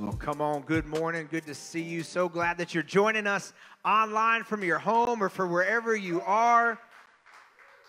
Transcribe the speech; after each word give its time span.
Well, 0.00 0.12
come 0.12 0.40
on. 0.40 0.62
Good 0.62 0.86
morning. 0.86 1.26
Good 1.28 1.44
to 1.46 1.56
see 1.56 1.82
you. 1.82 2.04
So 2.04 2.28
glad 2.28 2.56
that 2.58 2.72
you're 2.72 2.84
joining 2.84 3.26
us 3.26 3.52
online 3.84 4.44
from 4.44 4.62
your 4.62 4.78
home 4.78 5.20
or 5.20 5.28
from 5.28 5.50
wherever 5.50 5.96
you 5.96 6.20
are. 6.20 6.78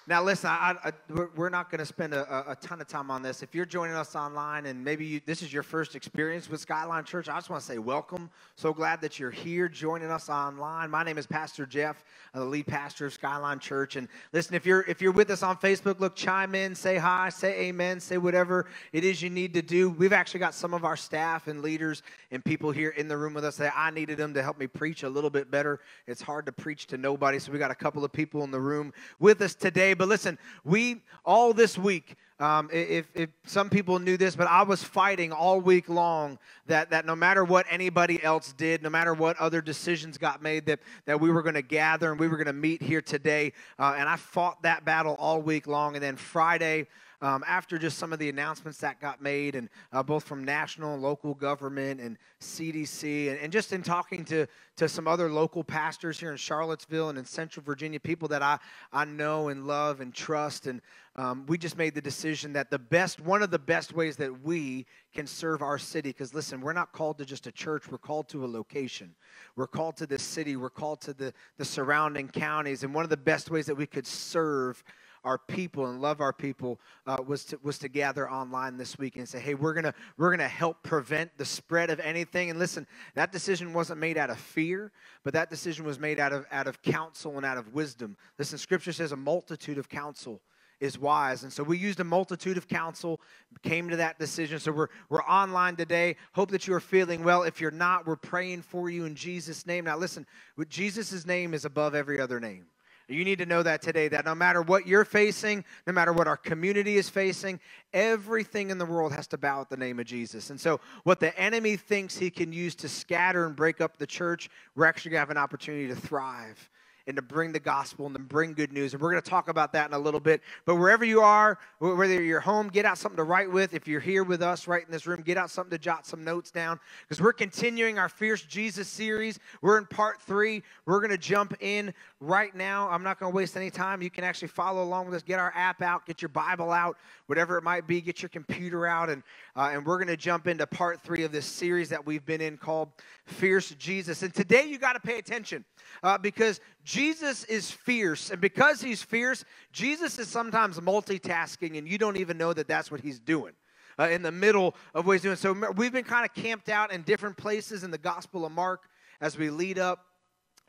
Now, 0.10 0.24
listen, 0.24 0.50
I, 0.50 0.76
I, 0.86 0.92
we're 1.36 1.50
not 1.50 1.70
going 1.70 1.78
to 1.78 1.86
spend 1.86 2.16
a, 2.16 2.50
a, 2.50 2.56
ton 2.56 2.81
of 2.81 2.88
time 2.88 3.12
on 3.12 3.22
this. 3.22 3.44
If 3.44 3.54
you're 3.54 3.68
joining 3.68 3.96
us 3.96 4.15
online 4.15 4.65
and 4.65 4.83
maybe 4.83 5.06
you, 5.06 5.22
this 5.24 5.44
is 5.44 5.54
your 5.54 5.62
first 5.62 5.96
experience 5.96 6.50
with 6.50 6.62
Skyline 6.62 7.04
Church, 7.04 7.29
I 7.29 7.36
just 7.36 7.51
want 7.51 7.62
to 7.62 7.68
say 7.68 7.78
welcome. 7.78 8.32
So 8.56 8.74
glad 8.74 9.01
that 9.01 9.19
you're 9.19 9.29
here 9.29 9.69
joining 9.69 10.10
us 10.10 10.28
online. 10.28 10.90
My 10.90 11.04
name 11.04 11.19
is 11.19 11.28
Pastor 11.28 11.68
Jeff, 11.68 12.04
I'm 12.33 12.40
the 12.40 12.47
lead 12.47 12.65
pastor 12.65 13.06
of 13.06 13.14
Skyline 13.14 13.60
Church. 13.60 13.97
And 13.97 14.08
listen, 14.33 14.56
if 14.56 14.65
you're 14.65 14.82
if 14.87 15.00
you're 15.00 15.12
with 15.12 15.29
us 15.29 15.44
on 15.44 15.58
Facebook, 15.58 16.00
look, 16.00 16.16
chime 16.16 16.55
in, 16.55 16.73
say 16.73 16.98
hi, 16.98 17.30
say 17.30 17.68
amen, 17.68 18.00
say 18.00 18.18
whatever 18.18 18.66
it 18.91 19.04
is 19.04 19.22
you 19.22 19.30
need 19.30 19.54
to 19.54 19.62
do. 19.62 19.91
We've 19.91 20.12
actually 20.12 20.40
got 20.40 20.55
some 20.55 20.73
of 20.73 20.86
our 20.86 20.98
staff 20.98 21.48
and 21.48 21.62
leaders 21.62 22.02
and 22.32 22.44
people 22.44 22.72
here 22.72 22.90
in 22.90 23.08
the 23.08 23.18
room 23.18 23.36
with 23.36 23.46
us 23.46 23.58
that 23.58 23.73
I 23.76 23.91
needed 23.91 24.18
them 24.18 24.34
to 24.34 24.41
help 24.41 24.58
me 24.58 24.66
preach 24.66 25.04
a 25.04 25.10
little 25.10 25.30
bit 25.30 25.52
better. 25.52 25.82
It's 26.08 26.23
hard 26.23 26.48
to 26.48 26.52
preach 26.52 26.88
to 26.88 26.98
nobody, 26.98 27.38
so 27.38 27.52
we 27.52 27.60
got 27.60 27.70
a 27.70 27.76
couple 27.76 28.04
of 28.04 28.12
people 28.12 28.44
in 28.44 28.50
the 28.50 28.60
room 28.60 28.91
with 29.20 29.40
us 29.44 29.54
today. 29.54 29.94
But 29.99 30.08
listen, 30.08 30.39
we 30.63 31.02
all 31.26 31.52
this 31.52 31.77
week, 31.77 32.16
um, 32.39 32.70
if, 32.71 33.05
if 33.13 33.30
some 33.45 33.70
people 33.70 33.99
knew 33.99 34.16
this, 34.16 34.34
but 34.34 34.48
I 34.48 34.63
was 34.63 34.81
fighting 34.81 35.34
all 35.34 35.59
week 35.59 35.89
long 35.89 36.39
that, 36.67 36.89
that 36.91 37.05
no 37.05 37.17
matter 37.17 37.44
what 37.44 37.66
anybody 37.70 38.23
else 38.23 38.53
did, 38.53 38.81
no 38.81 38.89
matter 38.89 39.13
what 39.13 39.35
other 39.39 39.62
decisions 39.62 40.17
got 40.17 40.41
made, 40.41 40.66
that, 40.67 40.80
that 41.05 41.20
we 41.20 41.30
were 41.30 41.44
going 41.44 41.55
to 41.55 41.62
gather 41.62 42.12
and 42.12 42.20
we 42.20 42.30
were 42.30 42.38
going 42.38 42.48
to 42.48 42.53
meet 42.53 42.81
here 42.81 43.02
today. 43.02 43.52
Uh, 43.77 43.95
and 43.98 44.08
I 44.08 44.16
fought 44.16 44.62
that 44.62 44.85
battle 44.85 45.17
all 45.20 45.41
week 45.41 45.67
long. 45.67 45.95
And 45.95 46.03
then 46.03 46.16
Friday, 46.16 46.88
um, 47.22 47.44
after 47.48 47.78
just 47.78 47.98
some 47.98 48.14
of 48.14 48.20
the 48.20 48.30
announcements 48.30 48.80
that 48.80 49.00
got 49.02 49.22
made, 49.22 49.55
and 49.55 49.70
uh, 49.91 50.02
both 50.02 50.23
from 50.23 50.44
national 50.44 50.94
and 50.94 51.02
local 51.02 51.34
government 51.34 52.00
and 52.00 52.17
CDC, 52.39 53.30
and, 53.30 53.39
and, 53.39 53.52
just 53.52 53.73
in 53.73 53.84
talking 53.84 54.23
to, 54.25 54.48
to 54.78 54.88
some 54.88 55.08
other 55.08 55.30
local 55.30 55.64
pastors 55.64 56.20
here 56.20 56.31
in 56.31 56.38
Charlottesville 56.38 57.09
and 57.09 57.17
in 57.17 57.25
Central 57.25 57.64
Virginia, 57.64 58.00
people 58.00 58.28
that 58.30 58.42
I, 58.42 58.58
I 58.94 59.06
know 59.06 59.50
and 59.50 59.67
love 59.67 60.00
and 60.00 60.14
trust, 60.14 60.67
and 60.67 60.81
um, 61.16 61.45
we 61.47 61.58
just 61.58 61.78
made 61.78 61.94
the 61.94 62.02
decision 62.02 62.53
that 62.53 62.70
the 62.70 62.80
best, 62.80 63.20
one 63.20 63.44
of 63.44 63.52
the 63.52 63.59
best 63.59 63.94
ways 63.94 64.16
that 64.17 64.42
we 64.44 64.86
can 65.14 65.28
serve 65.28 65.62
our 65.62 65.78
city, 65.78 66.09
because 66.09 66.34
listen, 66.34 66.62
we're 66.62 66.72
not 66.72 66.94
called 66.94 67.17
to 67.17 67.25
just 67.25 67.47
a 67.47 67.52
church, 67.52 67.92
we're 67.92 67.97
called 67.97 68.30
to 68.30 68.45
a 68.45 68.47
location. 68.47 69.14
We're 69.58 69.67
called 69.67 69.97
to 69.97 70.08
this 70.08 70.23
city, 70.23 70.56
we're 70.56 70.70
called 70.70 71.02
to 71.02 71.14
the, 71.14 71.34
the 71.58 71.66
surrounding 71.66 72.30
counties, 72.30 72.84
and 72.84 72.94
one 72.94 73.03
of 73.03 73.09
the 73.09 73.17
best 73.17 73.52
ways 73.52 73.66
that 73.66 73.75
we 73.75 73.86
could 73.86 74.08
serve 74.08 74.81
our 75.23 75.38
people 75.38 75.88
and 75.88 76.02
love 76.02 76.22
our 76.22 76.34
people 76.34 76.80
uh, 77.08 77.17
was 77.25 77.45
to 77.45 77.59
was 77.64 77.78
to 77.80 77.89
gather 77.89 78.30
online 78.30 78.78
this 78.78 78.98
week 78.98 79.16
and 79.17 79.28
say, 79.28 79.39
hey, 79.39 79.53
we're 79.53 79.73
gonna 79.73 79.94
we're 80.17 80.31
gonna 80.31 80.48
help 80.48 80.81
prevent 80.84 81.38
the 81.38 81.45
spread 81.45 81.89
of 81.89 82.00
anything. 82.00 82.50
And 82.50 82.59
listen, 82.59 82.88
that 83.16 83.31
decision 83.31 83.73
wasn't 83.73 84.00
made 84.00 84.17
out 84.17 84.30
of 84.30 84.40
fear, 84.40 84.92
but 85.23 85.34
that 85.34 85.50
decision 85.50 85.86
was 85.86 86.00
made 86.00 86.20
out 86.20 86.34
of 86.34 86.45
out 86.52 86.67
of 86.67 86.81
counsel 86.81 87.38
and 87.38 87.45
out 87.45 87.58
of 87.58 87.73
wisdom. 87.73 88.17
Listen, 88.38 88.58
Scripture 88.58 88.94
says 88.94 89.12
a 89.12 89.17
multitude 89.17 89.78
of 89.78 89.90
counsel 89.90 90.42
is 90.80 90.97
wise. 90.97 91.44
And 91.44 91.52
so 91.52 91.64
we 91.64 91.78
used 91.78 92.00
a 92.00 92.03
multitude 92.03 92.58
of 92.58 92.67
counsel, 92.67 93.20
came 93.64 93.90
to 93.90 93.97
that 93.97 94.17
decision. 94.17 94.59
So 94.59 94.72
we're, 94.72 94.88
we're 95.09 95.23
online 95.23 95.75
today. 95.75 96.16
Hope 96.34 96.52
that 96.52 96.67
you 96.67 96.73
are 96.73 96.80
feeling 96.80 97.23
well. 97.23 97.44
If 97.44 97.59
you're 97.59 97.72
not, 97.72 98.08
we're 98.08 98.16
praying 98.16 98.62
for 98.62 98.90
you 98.90 99.06
in 99.06 99.16
Jesus' 99.16 99.66
name. 99.66 99.86
Now, 99.86 99.97
listen, 99.97 100.25
Jesus' 100.70 101.25
name 101.25 101.53
is 101.53 101.66
above 101.66 101.95
every 101.95 102.20
other 102.20 102.40
name. 102.40 102.66
You 103.10 103.26
need 103.26 103.40
to 103.40 103.46
know 103.46 103.64
that 103.64 103.82
today 103.82 104.08
that 104.10 104.26
no 104.26 104.36
matter 104.36 104.62
what 104.62 104.86
you're 104.86 105.06
facing, 105.06 105.66
no 105.88 105.94
matter 105.94 106.14
what 106.14 106.28
our 106.28 106.38
community 106.38 106.98
is 106.98 107.10
facing, 107.10 107.60
everything 107.94 108.70
in 108.70 108.78
the 108.78 108.86
world 108.86 109.12
has 109.14 109.28
to 109.28 109.38
bow 109.38 109.62
at 109.62 109.70
the 109.70 109.78
name 109.78 110.00
of 110.00 110.06
Jesus. 110.06 110.50
And 110.50 110.60
so, 110.60 110.80
what 111.04 111.20
the 111.20 111.38
enemy 111.40 111.76
thinks 111.76 112.18
he 112.18 112.30
can 112.30 112.54
use 112.54 112.76
to 112.76 112.90
scatter 112.90 113.46
and 113.46 113.56
break 113.56 113.82
up 113.82 113.98
the 113.98 114.08
church, 114.08 114.50
we're 114.75 114.86
actually 114.86 115.12
going 115.12 115.18
to 115.18 115.22
have 115.22 115.30
an 115.31 115.38
opportunity 115.38 115.88
to 115.88 115.96
thrive 115.96 116.69
and 117.08 117.16
to 117.16 117.22
bring 117.22 117.52
the 117.52 117.60
gospel 117.60 118.06
and 118.06 118.16
to 118.16 118.22
bring 118.22 118.54
good 118.54 118.72
news. 118.72 118.94
And 118.94 119.02
we're 119.02 119.12
going 119.12 119.22
to 119.22 119.30
talk 119.30 119.50
about 119.50 119.74
that 119.74 119.88
in 119.88 119.94
a 119.94 120.00
little 120.00 120.20
bit. 120.20 120.42
But 120.66 120.76
wherever 120.76 121.06
you 121.06 121.22
are, 121.22 121.58
whether 121.80 122.22
you're 122.22 122.40
home, 122.40 122.70
get 122.70 122.86
out 122.86 122.98
something 122.98 123.18
to 123.18 123.24
write 123.24 123.52
with. 123.52 123.74
If 123.74 123.88
you're 123.88 124.00
here 124.00 124.24
with 124.24 124.42
us 124.42 124.68
right 124.68 124.86
in 124.86 124.92
this 124.92 125.08
room, 125.08 125.22
get 125.22 125.38
out 125.38 125.50
something 125.50 125.72
to 125.72 125.78
jot 125.78 126.06
some 126.06 126.24
notes 126.24 126.52
down 126.52 126.80
because 127.02 127.22
we're 127.22 127.34
continuing 127.34 127.98
our 127.98 128.10
Fierce 128.10 128.44
Jesus 128.44 128.88
series. 128.88 129.40
We're 129.62 129.78
in 129.78 129.86
part 129.86 130.22
three. 130.22 130.64
We're 130.86 131.00
going 131.00 131.12
to 131.12 131.18
jump 131.18 131.56
in 131.60 131.94
right 132.20 132.54
now. 132.56 132.90
I'm 132.90 133.04
not 133.04 133.20
going 133.20 133.31
to 133.31 133.36
waste 133.36 133.56
any 133.56 133.70
time. 133.70 134.02
You 134.02 134.10
can 134.10 134.24
actually 134.24 134.50
follow 134.50 134.84
along 134.84 135.06
with 135.06 135.16
us. 135.16 135.24
Get 135.24 135.40
our 135.40 135.54
app 135.56 135.81
out, 135.81 136.06
get 136.06 136.22
your 136.22 136.30
Bible 136.30 136.72
out, 136.72 136.98
whatever 137.28 137.58
it 137.58 137.64
might 137.64 137.88
be. 137.88 138.02
Get 138.02 138.22
your 138.22 138.30
computer 138.30 138.86
out, 138.86 139.10
and 139.10 139.24
uh, 139.56 139.72
and 139.74 139.86
we're 139.86 139.98
going 139.98 140.08
to 140.08 140.18
jump 140.18 140.48
into 140.48 140.66
part 140.68 141.02
three 141.02 141.24
of 141.24 141.31
this 141.31 141.46
series 141.46 141.90
that 141.90 142.06
we've 142.06 142.26
been 142.26 142.42
in 142.42 142.58
called 142.58 142.90
Fierce 143.26 143.72
Jesus. 143.72 144.24
And 144.24 144.34
today 144.34 144.66
you 144.66 144.78
got 144.78 144.94
to 144.94 145.00
pay 145.00 145.18
attention 145.18 145.66
uh, 146.04 146.18
because 146.18 146.60
Jesus 146.84 147.44
is 147.45 147.69
fierce. 147.69 148.31
And 148.31 148.41
because 148.41 148.81
he's 148.81 149.03
fierce, 149.03 149.44
Jesus 149.72 150.17
is 150.17 150.28
sometimes 150.28 150.79
multitasking, 150.79 151.78
and 151.78 151.88
you 151.88 151.97
don't 151.97 152.17
even 152.17 152.38
know 152.38 152.53
that 152.53 152.67
that's 152.67 152.90
what 152.91 153.01
he's 153.01 153.19
doing. 153.19 153.53
Uh, 153.97 154.07
in 154.07 154.22
the 154.22 154.31
middle 154.31 154.75
of 154.95 155.06
what 155.06 155.13
he's 155.13 155.22
doing. 155.22 155.35
So 155.35 155.53
we've 155.75 155.91
been 155.91 156.06
kind 156.06 156.23
of 156.23 156.34
camped 156.34 156.69
out 156.69 156.94
in 156.94 157.01
different 157.01 157.35
places 157.35 157.84
in 157.84 157.91
the 157.91 157.97
Gospel 157.97 158.45
of 158.45 158.53
Mark 158.53 158.84
as 159.19 159.38
we 159.38 159.50
lead 159.50 159.78
up 159.78 160.06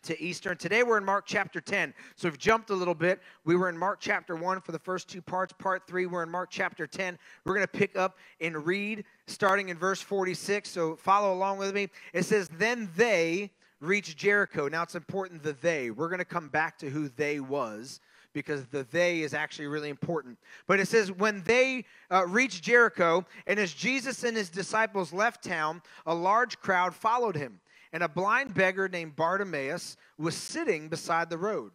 to 0.02 0.20
Easter. 0.20 0.50
And 0.50 0.58
today 0.58 0.82
we're 0.82 0.98
in 0.98 1.04
Mark 1.04 1.24
chapter 1.26 1.60
10. 1.60 1.94
So 2.16 2.28
we've 2.28 2.38
jumped 2.38 2.70
a 2.70 2.74
little 2.74 2.94
bit. 2.94 3.20
We 3.44 3.56
were 3.56 3.68
in 3.68 3.76
Mark 3.76 3.98
chapter 4.00 4.34
1 4.34 4.60
for 4.62 4.72
the 4.72 4.78
first 4.78 5.08
two 5.08 5.22
parts. 5.22 5.52
Part 5.52 5.86
3, 5.86 6.06
we're 6.06 6.22
in 6.22 6.30
Mark 6.30 6.50
chapter 6.50 6.86
10. 6.86 7.18
We're 7.44 7.54
going 7.54 7.66
to 7.66 7.72
pick 7.72 7.96
up 7.96 8.18
and 8.40 8.66
read 8.66 9.04
starting 9.26 9.68
in 9.68 9.76
verse 9.76 10.00
46. 10.00 10.68
So 10.68 10.96
follow 10.96 11.32
along 11.32 11.58
with 11.58 11.74
me. 11.74 11.88
It 12.12 12.24
says, 12.24 12.48
Then 12.48 12.90
they 12.96 13.50
reached 13.80 14.16
Jericho. 14.16 14.68
Now 14.68 14.82
it's 14.82 14.94
important 14.94 15.42
the 15.42 15.54
they. 15.54 15.90
We're 15.90 16.08
going 16.08 16.18
to 16.18 16.24
come 16.24 16.48
back 16.48 16.78
to 16.78 16.90
who 16.90 17.08
they 17.08 17.40
was 17.40 18.00
because 18.32 18.66
the 18.66 18.86
they 18.90 19.20
is 19.20 19.34
actually 19.34 19.66
really 19.66 19.88
important. 19.88 20.38
But 20.66 20.80
it 20.80 20.86
says, 20.86 21.10
when 21.10 21.42
they 21.42 21.84
uh, 22.10 22.26
reached 22.26 22.62
Jericho, 22.62 23.24
and 23.46 23.58
as 23.58 23.72
Jesus 23.72 24.22
and 24.22 24.36
his 24.36 24.50
disciples 24.50 25.12
left 25.12 25.42
town, 25.42 25.82
a 26.06 26.14
large 26.14 26.58
crowd 26.60 26.94
followed 26.94 27.36
him. 27.36 27.60
And 27.92 28.04
a 28.04 28.08
blind 28.08 28.54
beggar 28.54 28.88
named 28.88 29.16
Bartimaeus 29.16 29.96
was 30.16 30.36
sitting 30.36 30.88
beside 30.88 31.28
the 31.28 31.38
road. 31.38 31.72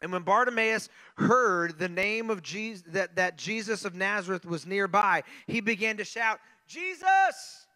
And 0.00 0.10
when 0.10 0.22
Bartimaeus 0.22 0.88
heard 1.16 1.78
the 1.78 1.88
name 1.88 2.30
of 2.30 2.42
Jesus, 2.42 2.82
that, 2.88 3.16
that 3.16 3.36
Jesus 3.36 3.84
of 3.84 3.94
Nazareth 3.94 4.46
was 4.46 4.66
nearby, 4.66 5.22
he 5.46 5.60
began 5.60 5.98
to 5.98 6.04
shout, 6.04 6.40
Jesus, 6.66 7.66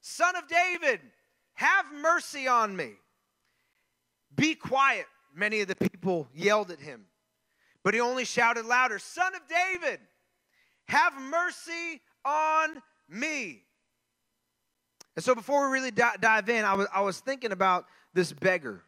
son 0.00 0.36
of 0.36 0.46
David, 0.46 1.00
have 1.56 1.86
mercy 2.00 2.48
on 2.48 2.74
me. 2.76 2.92
Be 4.34 4.54
quiet, 4.54 5.06
many 5.34 5.60
of 5.60 5.68
the 5.68 5.76
people 5.76 6.28
yelled 6.34 6.70
at 6.70 6.80
him. 6.80 7.06
But 7.82 7.94
he 7.94 8.00
only 8.00 8.24
shouted 8.24 8.66
louder, 8.66 8.98
Son 8.98 9.34
of 9.34 9.42
David, 9.48 10.00
have 10.88 11.14
mercy 11.20 12.00
on 12.24 12.82
me. 13.08 13.62
And 15.14 15.24
so 15.24 15.34
before 15.34 15.66
we 15.66 15.72
really 15.72 15.90
dive 15.92 16.48
in, 16.48 16.64
I 16.64 16.74
was, 16.74 16.86
I 16.92 17.00
was 17.00 17.20
thinking 17.20 17.52
about 17.52 17.86
this 18.12 18.32
beggar. 18.32 18.82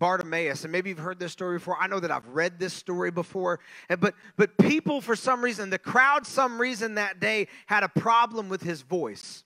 Bartimaeus, 0.00 0.64
and 0.64 0.72
maybe 0.72 0.90
you've 0.90 0.98
heard 0.98 1.20
this 1.20 1.32
story 1.32 1.58
before. 1.58 1.76
I 1.80 1.86
know 1.86 2.00
that 2.00 2.10
I've 2.10 2.26
read 2.26 2.58
this 2.58 2.74
story 2.74 3.12
before, 3.12 3.60
but 3.88 4.14
but 4.36 4.58
people 4.58 5.00
for 5.00 5.14
some 5.14 5.42
reason, 5.42 5.70
the 5.70 5.78
crowd, 5.78 6.26
some 6.26 6.60
reason 6.60 6.96
that 6.96 7.20
day 7.20 7.46
had 7.66 7.84
a 7.84 7.88
problem 7.88 8.48
with 8.48 8.60
his 8.60 8.82
voice. 8.82 9.44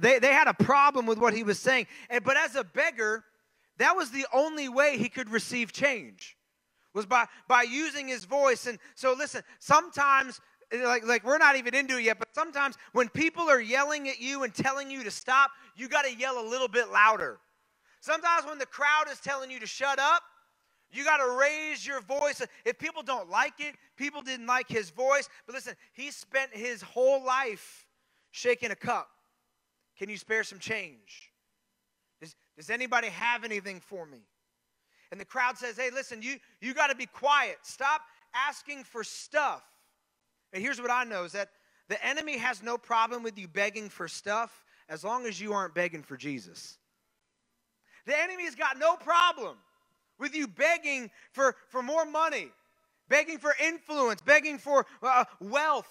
They, 0.00 0.18
they 0.18 0.32
had 0.32 0.48
a 0.48 0.54
problem 0.54 1.06
with 1.06 1.18
what 1.18 1.34
he 1.34 1.42
was 1.42 1.58
saying. 1.58 1.86
And, 2.08 2.24
but 2.24 2.36
as 2.36 2.56
a 2.56 2.64
beggar, 2.64 3.24
that 3.78 3.96
was 3.96 4.10
the 4.10 4.26
only 4.32 4.68
way 4.68 4.96
he 4.96 5.08
could 5.08 5.30
receive 5.30 5.72
change 5.72 6.36
was 6.94 7.06
by, 7.06 7.26
by 7.48 7.62
using 7.62 8.08
his 8.08 8.24
voice. 8.24 8.66
And 8.66 8.78
so 8.94 9.14
listen, 9.16 9.42
sometimes 9.58 10.40
like, 10.72 11.06
like 11.06 11.24
we're 11.24 11.38
not 11.38 11.56
even 11.56 11.74
into 11.74 11.98
it 11.98 12.04
yet, 12.04 12.18
but 12.18 12.28
sometimes 12.34 12.76
when 12.92 13.08
people 13.08 13.48
are 13.50 13.60
yelling 13.60 14.08
at 14.08 14.20
you 14.20 14.42
and 14.42 14.54
telling 14.54 14.90
you 14.90 15.04
to 15.04 15.10
stop, 15.10 15.50
you 15.76 15.88
got 15.88 16.04
to 16.04 16.14
yell 16.14 16.40
a 16.40 16.46
little 16.46 16.68
bit 16.68 16.90
louder. 16.90 17.38
Sometimes 18.00 18.46
when 18.46 18.58
the 18.58 18.66
crowd 18.66 19.04
is 19.10 19.20
telling 19.20 19.50
you 19.50 19.60
to 19.60 19.66
shut 19.66 19.98
up, 19.98 20.22
you 20.90 21.04
got 21.04 21.18
to 21.18 21.36
raise 21.38 21.86
your 21.86 22.00
voice. 22.00 22.42
If 22.64 22.78
people 22.78 23.02
don't 23.02 23.30
like 23.30 23.54
it, 23.58 23.74
people 23.96 24.20
didn't 24.20 24.46
like 24.46 24.68
his 24.68 24.90
voice. 24.90 25.28
But 25.46 25.54
listen, 25.54 25.74
he 25.92 26.10
spent 26.10 26.54
his 26.54 26.82
whole 26.82 27.24
life 27.24 27.86
shaking 28.30 28.70
a 28.70 28.76
cup. 28.76 29.08
Can 30.02 30.10
you 30.10 30.16
spare 30.16 30.42
some 30.42 30.58
change? 30.58 31.30
Does, 32.20 32.34
does 32.56 32.70
anybody 32.70 33.06
have 33.06 33.44
anything 33.44 33.78
for 33.78 34.04
me? 34.04 34.18
And 35.12 35.20
the 35.20 35.24
crowd 35.24 35.56
says, 35.56 35.76
Hey, 35.76 35.90
listen, 35.94 36.22
you, 36.22 36.38
you 36.60 36.74
got 36.74 36.88
to 36.88 36.96
be 36.96 37.06
quiet. 37.06 37.58
Stop 37.62 38.00
asking 38.34 38.82
for 38.82 39.04
stuff. 39.04 39.62
And 40.52 40.60
here's 40.60 40.82
what 40.82 40.90
I 40.90 41.04
know 41.04 41.22
is 41.22 41.30
that 41.32 41.50
the 41.88 42.04
enemy 42.04 42.36
has 42.36 42.64
no 42.64 42.76
problem 42.76 43.22
with 43.22 43.38
you 43.38 43.46
begging 43.46 43.88
for 43.88 44.08
stuff 44.08 44.64
as 44.88 45.04
long 45.04 45.24
as 45.24 45.40
you 45.40 45.52
aren't 45.52 45.72
begging 45.72 46.02
for 46.02 46.16
Jesus. 46.16 46.78
The 48.04 48.20
enemy 48.20 48.42
has 48.46 48.56
got 48.56 48.80
no 48.80 48.96
problem 48.96 49.56
with 50.18 50.34
you 50.34 50.48
begging 50.48 51.12
for, 51.30 51.54
for 51.68 51.80
more 51.80 52.04
money, 52.04 52.48
begging 53.08 53.38
for 53.38 53.54
influence, 53.64 54.20
begging 54.20 54.58
for 54.58 54.84
uh, 55.00 55.26
wealth, 55.38 55.86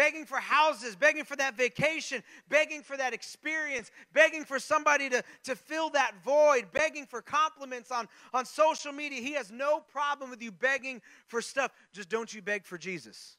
begging 0.00 0.24
for 0.24 0.38
houses, 0.38 0.96
begging 0.96 1.24
for 1.24 1.36
that 1.36 1.58
vacation, 1.58 2.22
begging 2.48 2.80
for 2.80 2.96
that 2.96 3.12
experience, 3.12 3.90
begging 4.14 4.44
for 4.44 4.58
somebody 4.58 5.10
to, 5.10 5.22
to 5.44 5.54
fill 5.54 5.90
that 5.90 6.12
void, 6.24 6.64
begging 6.72 7.04
for 7.04 7.20
compliments 7.20 7.90
on, 7.90 8.08
on 8.32 8.46
social 8.46 8.92
media. 8.92 9.20
He 9.20 9.34
has 9.34 9.52
no 9.52 9.80
problem 9.92 10.30
with 10.30 10.42
you 10.42 10.52
begging 10.52 11.02
for 11.26 11.42
stuff. 11.42 11.70
Just 11.92 12.08
don't 12.08 12.32
you 12.32 12.40
beg 12.40 12.64
for 12.64 12.78
Jesus. 12.78 13.36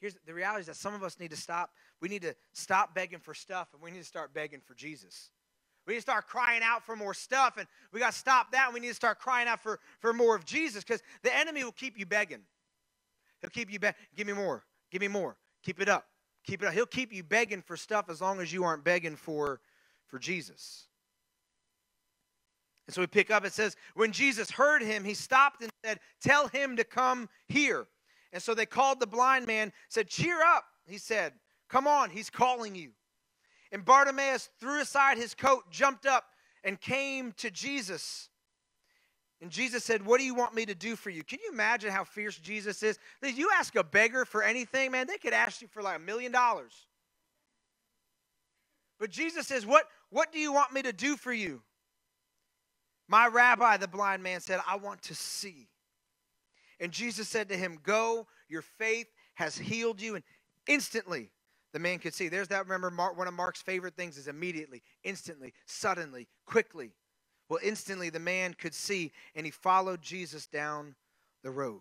Here's 0.00 0.16
the 0.24 0.32
reality 0.32 0.60
is 0.60 0.66
that 0.68 0.76
some 0.76 0.94
of 0.94 1.02
us 1.02 1.20
need 1.20 1.32
to 1.32 1.36
stop. 1.36 1.68
We 2.00 2.08
need 2.08 2.22
to 2.22 2.34
stop 2.54 2.94
begging 2.94 3.18
for 3.18 3.34
stuff 3.34 3.68
and 3.74 3.82
we 3.82 3.90
need 3.90 4.00
to 4.00 4.04
start 4.04 4.32
begging 4.32 4.62
for 4.64 4.72
Jesus. 4.72 5.28
We 5.86 5.92
need 5.92 5.98
to 5.98 6.02
start 6.02 6.26
crying 6.26 6.62
out 6.64 6.86
for 6.86 6.96
more 6.96 7.12
stuff, 7.12 7.58
and 7.58 7.66
we 7.92 8.00
got 8.00 8.12
to 8.12 8.18
stop 8.18 8.52
that. 8.52 8.66
And 8.66 8.74
we 8.74 8.80
need 8.80 8.88
to 8.88 8.94
start 8.94 9.18
crying 9.18 9.46
out 9.46 9.60
for, 9.60 9.78
for 10.00 10.14
more 10.14 10.36
of 10.36 10.46
Jesus 10.46 10.84
because 10.84 11.02
the 11.22 11.36
enemy 11.36 11.64
will 11.64 11.72
keep 11.72 11.98
you 11.98 12.06
begging. 12.06 12.40
He'll 13.40 13.50
keep 13.50 13.72
you 13.72 13.78
begging. 13.78 13.98
Give 14.16 14.26
me 14.26 14.32
more. 14.32 14.64
Give 14.90 15.00
me 15.00 15.08
more. 15.08 15.36
Keep 15.62 15.80
it 15.80 15.88
up. 15.88 16.06
Keep 16.44 16.62
it 16.62 16.66
up. 16.66 16.74
He'll 16.74 16.86
keep 16.86 17.12
you 17.12 17.22
begging 17.22 17.62
for 17.62 17.76
stuff 17.76 18.08
as 18.08 18.20
long 18.20 18.40
as 18.40 18.52
you 18.52 18.64
aren't 18.64 18.84
begging 18.84 19.16
for, 19.16 19.60
for 20.06 20.18
Jesus. 20.18 20.86
And 22.86 22.94
so 22.94 23.02
we 23.02 23.06
pick 23.06 23.30
up, 23.30 23.44
it 23.44 23.52
says, 23.52 23.76
when 23.94 24.12
Jesus 24.12 24.50
heard 24.50 24.82
him, 24.82 25.04
he 25.04 25.12
stopped 25.12 25.60
and 25.60 25.70
said, 25.84 26.00
Tell 26.22 26.48
him 26.48 26.76
to 26.76 26.84
come 26.84 27.28
here. 27.46 27.86
And 28.32 28.42
so 28.42 28.54
they 28.54 28.66
called 28.66 28.98
the 28.98 29.06
blind 29.06 29.46
man, 29.46 29.72
said, 29.90 30.08
Cheer 30.08 30.40
up. 30.42 30.64
He 30.86 30.96
said, 30.96 31.34
Come 31.68 31.86
on, 31.86 32.08
he's 32.08 32.30
calling 32.30 32.74
you. 32.74 32.92
And 33.72 33.84
Bartimaeus 33.84 34.48
threw 34.58 34.80
aside 34.80 35.18
his 35.18 35.34
coat, 35.34 35.70
jumped 35.70 36.06
up, 36.06 36.24
and 36.64 36.80
came 36.80 37.32
to 37.32 37.50
Jesus. 37.50 38.30
And 39.40 39.50
Jesus 39.50 39.84
said, 39.84 40.04
What 40.04 40.18
do 40.18 40.26
you 40.26 40.34
want 40.34 40.54
me 40.54 40.66
to 40.66 40.74
do 40.74 40.96
for 40.96 41.10
you? 41.10 41.22
Can 41.22 41.38
you 41.44 41.52
imagine 41.52 41.90
how 41.90 42.04
fierce 42.04 42.36
Jesus 42.38 42.82
is? 42.82 42.98
You 43.22 43.50
ask 43.54 43.76
a 43.76 43.84
beggar 43.84 44.24
for 44.24 44.42
anything, 44.42 44.90
man? 44.90 45.06
They 45.06 45.18
could 45.18 45.32
ask 45.32 45.62
you 45.62 45.68
for 45.68 45.82
like 45.82 45.96
a 45.96 46.00
million 46.00 46.32
dollars. 46.32 46.86
But 48.98 49.10
Jesus 49.10 49.46
says, 49.46 49.64
what, 49.64 49.84
what 50.10 50.32
do 50.32 50.38
you 50.38 50.52
want 50.52 50.72
me 50.72 50.82
to 50.82 50.92
do 50.92 51.16
for 51.16 51.32
you? 51.32 51.62
My 53.08 53.26
rabbi, 53.26 53.76
the 53.76 53.88
blind 53.88 54.22
man 54.22 54.40
said, 54.40 54.60
I 54.66 54.76
want 54.76 55.02
to 55.02 55.14
see. 55.14 55.68
And 56.80 56.92
Jesus 56.92 57.28
said 57.28 57.48
to 57.48 57.56
him, 57.56 57.78
Go, 57.82 58.26
your 58.48 58.62
faith 58.62 59.06
has 59.34 59.56
healed 59.56 60.00
you. 60.00 60.14
And 60.14 60.24
instantly, 60.66 61.30
the 61.72 61.78
man 61.78 61.98
could 61.98 62.14
see. 62.14 62.28
There's 62.28 62.48
that, 62.48 62.64
remember, 62.64 62.90
Mark, 62.90 63.16
one 63.16 63.28
of 63.28 63.34
Mark's 63.34 63.62
favorite 63.62 63.96
things 63.96 64.18
is 64.18 64.28
immediately, 64.28 64.82
instantly, 65.04 65.54
suddenly, 65.66 66.28
quickly. 66.44 66.92
Well, 67.48 67.60
instantly 67.62 68.10
the 68.10 68.18
man 68.20 68.54
could 68.54 68.74
see, 68.74 69.12
and 69.34 69.46
he 69.46 69.50
followed 69.50 70.02
Jesus 70.02 70.46
down 70.46 70.94
the 71.42 71.50
road. 71.50 71.80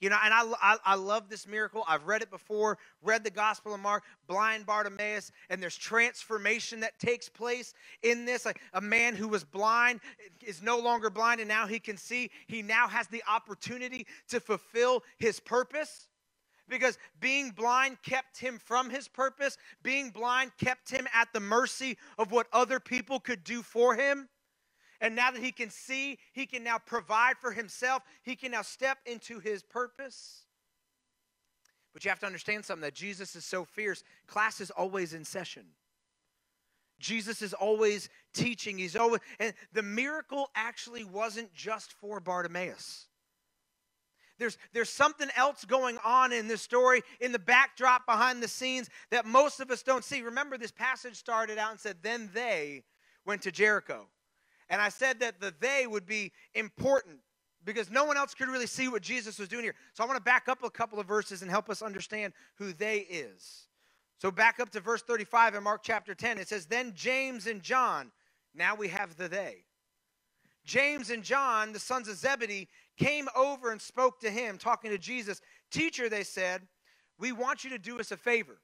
You 0.00 0.08
know, 0.08 0.16
and 0.24 0.32
I, 0.32 0.42
I, 0.62 0.76
I, 0.84 0.94
love 0.94 1.28
this 1.28 1.46
miracle. 1.46 1.84
I've 1.86 2.06
read 2.06 2.22
it 2.22 2.30
before, 2.30 2.78
read 3.02 3.22
the 3.22 3.30
Gospel 3.30 3.74
of 3.74 3.80
Mark, 3.80 4.02
blind 4.26 4.64
Bartimaeus, 4.64 5.30
and 5.50 5.62
there's 5.62 5.76
transformation 5.76 6.80
that 6.80 6.98
takes 6.98 7.28
place 7.28 7.74
in 8.02 8.24
this. 8.24 8.46
A 8.72 8.80
man 8.80 9.14
who 9.14 9.28
was 9.28 9.44
blind 9.44 10.00
is 10.40 10.62
no 10.62 10.78
longer 10.78 11.10
blind, 11.10 11.40
and 11.40 11.48
now 11.48 11.66
he 11.66 11.78
can 11.78 11.98
see. 11.98 12.30
He 12.46 12.62
now 12.62 12.88
has 12.88 13.08
the 13.08 13.22
opportunity 13.28 14.06
to 14.28 14.40
fulfill 14.40 15.02
his 15.18 15.38
purpose 15.38 16.08
because 16.66 16.96
being 17.20 17.50
blind 17.50 17.98
kept 18.02 18.38
him 18.38 18.58
from 18.58 18.88
his 18.88 19.06
purpose. 19.06 19.58
Being 19.82 20.08
blind 20.08 20.52
kept 20.56 20.88
him 20.88 21.06
at 21.12 21.30
the 21.34 21.40
mercy 21.40 21.98
of 22.16 22.32
what 22.32 22.46
other 22.54 22.80
people 22.80 23.20
could 23.20 23.44
do 23.44 23.60
for 23.60 23.96
him. 23.96 24.30
And 25.00 25.16
now 25.16 25.30
that 25.30 25.42
he 25.42 25.52
can 25.52 25.70
see, 25.70 26.18
he 26.32 26.46
can 26.46 26.62
now 26.62 26.78
provide 26.78 27.38
for 27.38 27.52
himself. 27.52 28.02
He 28.22 28.36
can 28.36 28.52
now 28.52 28.62
step 28.62 28.98
into 29.06 29.38
his 29.38 29.62
purpose. 29.62 30.44
But 31.92 32.04
you 32.04 32.10
have 32.10 32.20
to 32.20 32.26
understand 32.26 32.64
something 32.64 32.82
that 32.82 32.94
Jesus 32.94 33.34
is 33.34 33.44
so 33.44 33.64
fierce. 33.64 34.04
Class 34.26 34.60
is 34.60 34.70
always 34.70 35.14
in 35.14 35.24
session. 35.24 35.64
Jesus 36.98 37.40
is 37.40 37.54
always 37.54 38.10
teaching. 38.34 38.76
He's 38.78 38.94
always, 38.94 39.20
and 39.38 39.54
the 39.72 39.82
miracle 39.82 40.50
actually 40.54 41.04
wasn't 41.04 41.52
just 41.54 41.92
for 41.94 42.20
Bartimaeus. 42.20 43.06
There's, 44.38 44.56
there's 44.72 44.90
something 44.90 45.28
else 45.36 45.64
going 45.64 45.98
on 46.04 46.32
in 46.32 46.48
this 46.48 46.62
story, 46.62 47.02
in 47.20 47.32
the 47.32 47.38
backdrop 47.38 48.06
behind 48.06 48.42
the 48.42 48.48
scenes 48.48 48.88
that 49.10 49.26
most 49.26 49.60
of 49.60 49.70
us 49.70 49.82
don't 49.82 50.04
see. 50.04 50.22
Remember, 50.22 50.56
this 50.56 50.70
passage 50.70 51.16
started 51.16 51.58
out 51.58 51.72
and 51.72 51.80
said, 51.80 51.96
Then 52.02 52.30
they 52.32 52.84
went 53.26 53.42
to 53.42 53.52
Jericho. 53.52 54.06
And 54.70 54.80
I 54.80 54.88
said 54.88 55.20
that 55.20 55.40
the 55.40 55.52
they 55.60 55.86
would 55.86 56.06
be 56.06 56.32
important 56.54 57.18
because 57.64 57.90
no 57.90 58.04
one 58.04 58.16
else 58.16 58.32
could 58.32 58.48
really 58.48 58.66
see 58.66 58.88
what 58.88 59.02
Jesus 59.02 59.38
was 59.38 59.48
doing 59.48 59.64
here. 59.64 59.74
So 59.92 60.02
I 60.02 60.06
want 60.06 60.16
to 60.16 60.22
back 60.22 60.48
up 60.48 60.62
a 60.62 60.70
couple 60.70 60.98
of 60.98 61.06
verses 61.06 61.42
and 61.42 61.50
help 61.50 61.68
us 61.68 61.82
understand 61.82 62.32
who 62.54 62.72
they 62.72 63.00
is. 63.00 63.66
So 64.16 64.30
back 64.30 64.60
up 64.60 64.70
to 64.70 64.80
verse 64.80 65.02
35 65.02 65.56
in 65.56 65.62
Mark 65.62 65.82
chapter 65.82 66.14
10. 66.14 66.38
It 66.38 66.48
says, 66.48 66.64
Then 66.64 66.92
James 66.94 67.46
and 67.46 67.62
John, 67.62 68.10
now 68.54 68.74
we 68.74 68.88
have 68.88 69.16
the 69.16 69.28
they. 69.28 69.64
James 70.64 71.10
and 71.10 71.22
John, 71.22 71.72
the 71.72 71.78
sons 71.78 72.08
of 72.08 72.16
Zebedee, 72.16 72.68
came 72.96 73.28
over 73.34 73.72
and 73.72 73.80
spoke 73.80 74.20
to 74.20 74.30
him, 74.30 74.56
talking 74.56 74.90
to 74.90 74.98
Jesus. 74.98 75.40
Teacher, 75.70 76.08
they 76.08 76.22
said, 76.22 76.62
we 77.20 77.32
want 77.32 77.64
you 77.64 77.70
to 77.70 77.78
do 77.78 78.00
us 78.00 78.10
a 78.10 78.16
favor. 78.16 78.58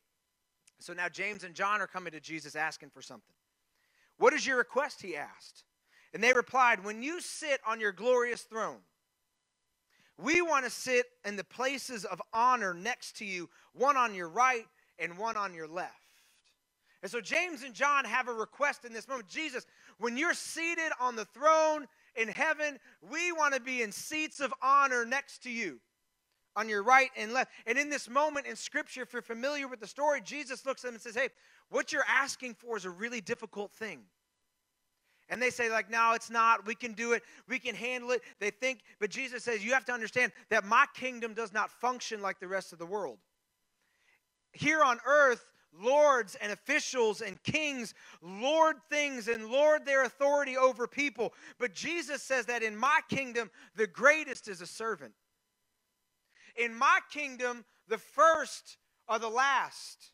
So 0.81 0.95
now 0.95 1.09
James 1.09 1.45
and 1.45 1.55
John 1.55 1.81
are 1.81 1.87
coming 1.87 2.13
to 2.13 2.21
Jesus 2.21 2.57
asking 2.57 2.91
for 2.91 3.03
something. 3.03 3.35
What 4.19 4.33
is 4.33 4.47
your 4.47 4.57
request? 4.57 5.03
He 5.03 5.15
asked. 5.15 5.65
And 6.17 6.25
they 6.25 6.33
replied, 6.33 6.83
When 6.83 7.03
you 7.03 7.21
sit 7.21 7.61
on 7.67 7.79
your 7.79 7.93
glorious 7.93 8.41
throne, 8.41 8.79
we 10.17 10.41
want 10.41 10.65
to 10.65 10.71
sit 10.71 11.05
in 11.27 11.37
the 11.37 11.45
places 11.45 12.07
of 12.07 12.23
honor 12.33 12.73
next 12.73 13.19
to 13.19 13.27
you, 13.27 13.51
one 13.75 13.99
on 13.99 14.15
your 14.15 14.31
right 14.31 14.65
and 14.99 15.19
one 15.19 15.37
on 15.37 15.53
your 15.53 15.69
left. 15.69 15.93
And 17.03 17.13
so 17.13 17.21
James 17.21 17.65
and 17.65 17.75
John 17.75 18.07
have 18.07 18.29
a 18.29 18.33
request 18.33 18.87
in 18.87 18.95
this 18.95 19.07
moment. 19.07 19.29
Jesus, 19.29 19.67
when 19.99 20.17
you're 20.17 20.33
seated 20.33 20.91
on 20.99 21.17
the 21.17 21.27
throne 21.27 21.87
in 22.15 22.29
heaven, 22.29 22.79
we 23.11 23.31
want 23.31 23.53
to 23.53 23.61
be 23.61 23.83
in 23.83 23.93
seats 23.93 24.41
of 24.41 24.55
honor 24.63 25.05
next 25.05 25.43
to 25.43 25.51
you 25.51 25.81
on 26.57 26.67
your 26.67 26.83
right 26.83 27.11
and 27.15 27.35
left. 27.35 27.51
And 27.67 27.77
in 27.77 27.91
this 27.91 28.09
moment 28.09 28.47
in 28.47 28.57
Scripture, 28.57 29.03
if 29.03 29.13
you're 29.13 29.21
familiar 29.21 29.69
with 29.69 29.81
the 29.81 29.87
story, 29.87 30.23
Jesus 30.23 30.65
looks 30.65 30.83
at 30.83 30.89
them 30.89 30.95
and 30.95 31.03
says, 31.03 31.15
Hey, 31.15 31.29
what 31.69 31.93
you're 31.93 32.09
asking 32.09 32.55
for 32.55 32.79
is 32.79 32.87
a 32.87 32.91
really 32.91 33.21
difficult 33.21 33.71
thing. 33.71 34.05
And 35.29 35.43
they 35.43 35.51
say, 35.51 35.71
like, 35.71 35.91
no, 35.91 36.13
it's 36.15 36.31
not. 36.31 36.67
We 36.67 36.75
can 36.75 36.93
do 36.93 37.13
it. 37.13 37.23
We 37.49 37.59
can 37.59 37.75
handle 37.75 38.13
it. 38.13 38.23
They 38.39 38.51
think, 38.51 38.81
but 39.01 39.11
Jesus 39.11 39.43
says, 39.43 39.65
you 39.65 39.73
have 39.73 39.85
to 39.87 39.93
understand 39.93 40.33
that 40.51 40.65
my 40.65 40.87
kingdom 40.95 41.35
does 41.35 41.53
not 41.53 41.71
function 41.71 42.23
like 42.23 42.39
the 42.39 42.49
rest 42.49 42.73
of 42.73 42.79
the 42.79 42.87
world. 42.87 43.19
Here 44.53 44.83
on 44.83 44.99
earth, 45.05 45.45
lords 45.79 46.37
and 46.41 46.53
officials 46.53 47.21
and 47.21 47.43
kings 47.43 47.93
lord 48.23 48.77
things 48.89 49.29
and 49.29 49.49
lord 49.49 49.85
their 49.85 50.05
authority 50.05 50.57
over 50.57 50.87
people. 50.87 51.35
But 51.59 51.75
Jesus 51.75 52.23
says 52.23 52.47
that 52.47 52.63
in 52.63 52.77
my 52.77 53.01
kingdom, 53.09 53.51
the 53.75 53.87
greatest 53.87 54.49
is 54.49 54.61
a 54.61 54.67
servant. 54.67 55.13
In 56.57 56.75
my 56.75 57.01
kingdom, 57.11 57.65
the 57.89 57.99
first 57.99 58.79
are 59.09 59.19
the 59.19 59.29
last. 59.29 60.13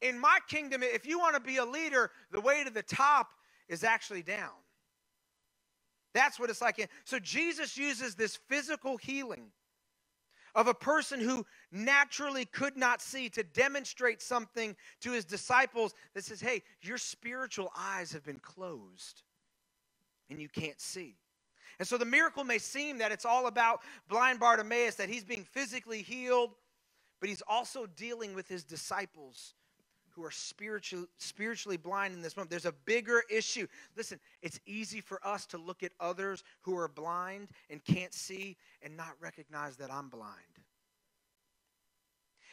In 0.00 0.18
my 0.18 0.38
kingdom, 0.48 0.82
if 0.84 1.06
you 1.06 1.18
want 1.18 1.34
to 1.34 1.40
be 1.40 1.56
a 1.56 1.64
leader, 1.64 2.12
the 2.30 2.40
way 2.40 2.62
to 2.62 2.70
the 2.70 2.82
top 2.82 3.30
is 3.68 3.84
actually 3.84 4.22
down. 4.22 4.50
That's 6.14 6.40
what 6.40 6.50
it's 6.50 6.62
like. 6.62 6.88
So 7.04 7.18
Jesus 7.18 7.76
uses 7.76 8.14
this 8.14 8.36
physical 8.48 8.96
healing 8.96 9.50
of 10.54 10.66
a 10.66 10.74
person 10.74 11.20
who 11.20 11.44
naturally 11.70 12.44
could 12.46 12.76
not 12.76 13.00
see 13.02 13.28
to 13.28 13.42
demonstrate 13.42 14.22
something 14.22 14.74
to 15.00 15.12
his 15.12 15.24
disciples 15.24 15.94
that 16.14 16.24
says, 16.24 16.40
hey, 16.40 16.62
your 16.80 16.98
spiritual 16.98 17.70
eyes 17.76 18.10
have 18.12 18.24
been 18.24 18.40
closed 18.40 19.22
and 20.30 20.40
you 20.40 20.48
can't 20.48 20.80
see. 20.80 21.16
And 21.78 21.86
so 21.86 21.96
the 21.96 22.04
miracle 22.04 22.42
may 22.42 22.58
seem 22.58 22.98
that 22.98 23.12
it's 23.12 23.24
all 23.24 23.46
about 23.46 23.82
blind 24.08 24.40
Bartimaeus, 24.40 24.96
that 24.96 25.08
he's 25.08 25.24
being 25.24 25.44
physically 25.44 26.02
healed, 26.02 26.50
but 27.20 27.28
he's 27.28 27.42
also 27.46 27.86
dealing 27.86 28.34
with 28.34 28.48
his 28.48 28.64
disciples 28.64 29.54
who 30.18 30.24
are 30.24 30.32
spiritually 30.32 31.06
spiritually 31.18 31.76
blind 31.76 32.12
in 32.12 32.20
this 32.20 32.36
moment. 32.36 32.50
There's 32.50 32.66
a 32.66 32.74
bigger 32.84 33.22
issue. 33.30 33.68
Listen, 33.96 34.18
it's 34.42 34.58
easy 34.66 35.00
for 35.00 35.24
us 35.24 35.46
to 35.46 35.58
look 35.58 35.84
at 35.84 35.92
others 36.00 36.42
who 36.62 36.76
are 36.76 36.88
blind 36.88 37.48
and 37.70 37.84
can't 37.84 38.12
see 38.12 38.56
and 38.82 38.96
not 38.96 39.12
recognize 39.20 39.76
that 39.76 39.92
I'm 39.92 40.08
blind. 40.08 40.34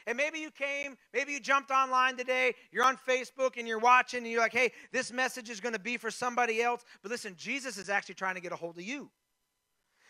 And 0.05 0.15
maybe 0.15 0.38
you 0.38 0.51
came, 0.51 0.95
maybe 1.12 1.31
you 1.31 1.39
jumped 1.39 1.72
online 1.72 2.15
today, 2.15 2.53
you're 2.72 2.84
on 2.84 2.98
Facebook 2.98 3.57
and 3.57 3.67
you're 3.67 3.79
watching 3.79 4.19
and 4.19 4.31
you're 4.31 4.41
like, 4.41 4.53
hey, 4.53 4.72
this 4.91 5.12
message 5.12 5.50
is 5.50 5.60
going 5.60 5.74
to 5.74 5.79
be 5.79 5.98
for 5.98 6.12
somebody 6.12 6.62
else. 6.62 6.86
But 7.01 7.10
listen, 7.10 7.34
Jesus 7.36 7.79
is 7.79 7.89
actually 7.89 8.15
trying 8.15 8.36
to 8.36 8.41
get 8.41 8.51
a 8.51 8.55
hold 8.55 8.77
of 8.77 8.84
you. 8.84 9.10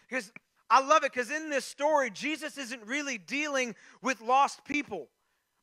Because 0.10 0.34
I 0.70 0.86
love 0.86 1.06
it 1.06 1.14
because 1.14 1.32
in 1.32 1.50
this 1.50 1.64
story, 1.64 2.10
Jesus 2.10 2.58
isn't 2.58 2.86
really 2.86 3.18
dealing 3.18 3.76
with 4.02 4.20
lost 4.20 4.66
people. 4.66 5.08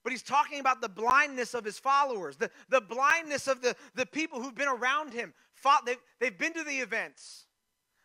But 0.02 0.12
he's 0.12 0.22
talking 0.22 0.58
about 0.60 0.80
the 0.80 0.88
blindness 0.88 1.54
of 1.54 1.64
his 1.64 1.78
followers, 1.78 2.36
the, 2.36 2.50
the 2.68 2.80
blindness 2.80 3.46
of 3.46 3.62
the, 3.62 3.76
the 3.94 4.06
people 4.06 4.42
who've 4.42 4.54
been 4.54 4.68
around 4.68 5.12
him. 5.12 5.32
They've, 5.86 5.96
they've 6.18 6.36
been 6.36 6.54
to 6.54 6.64
the 6.64 6.80
events, 6.80 7.46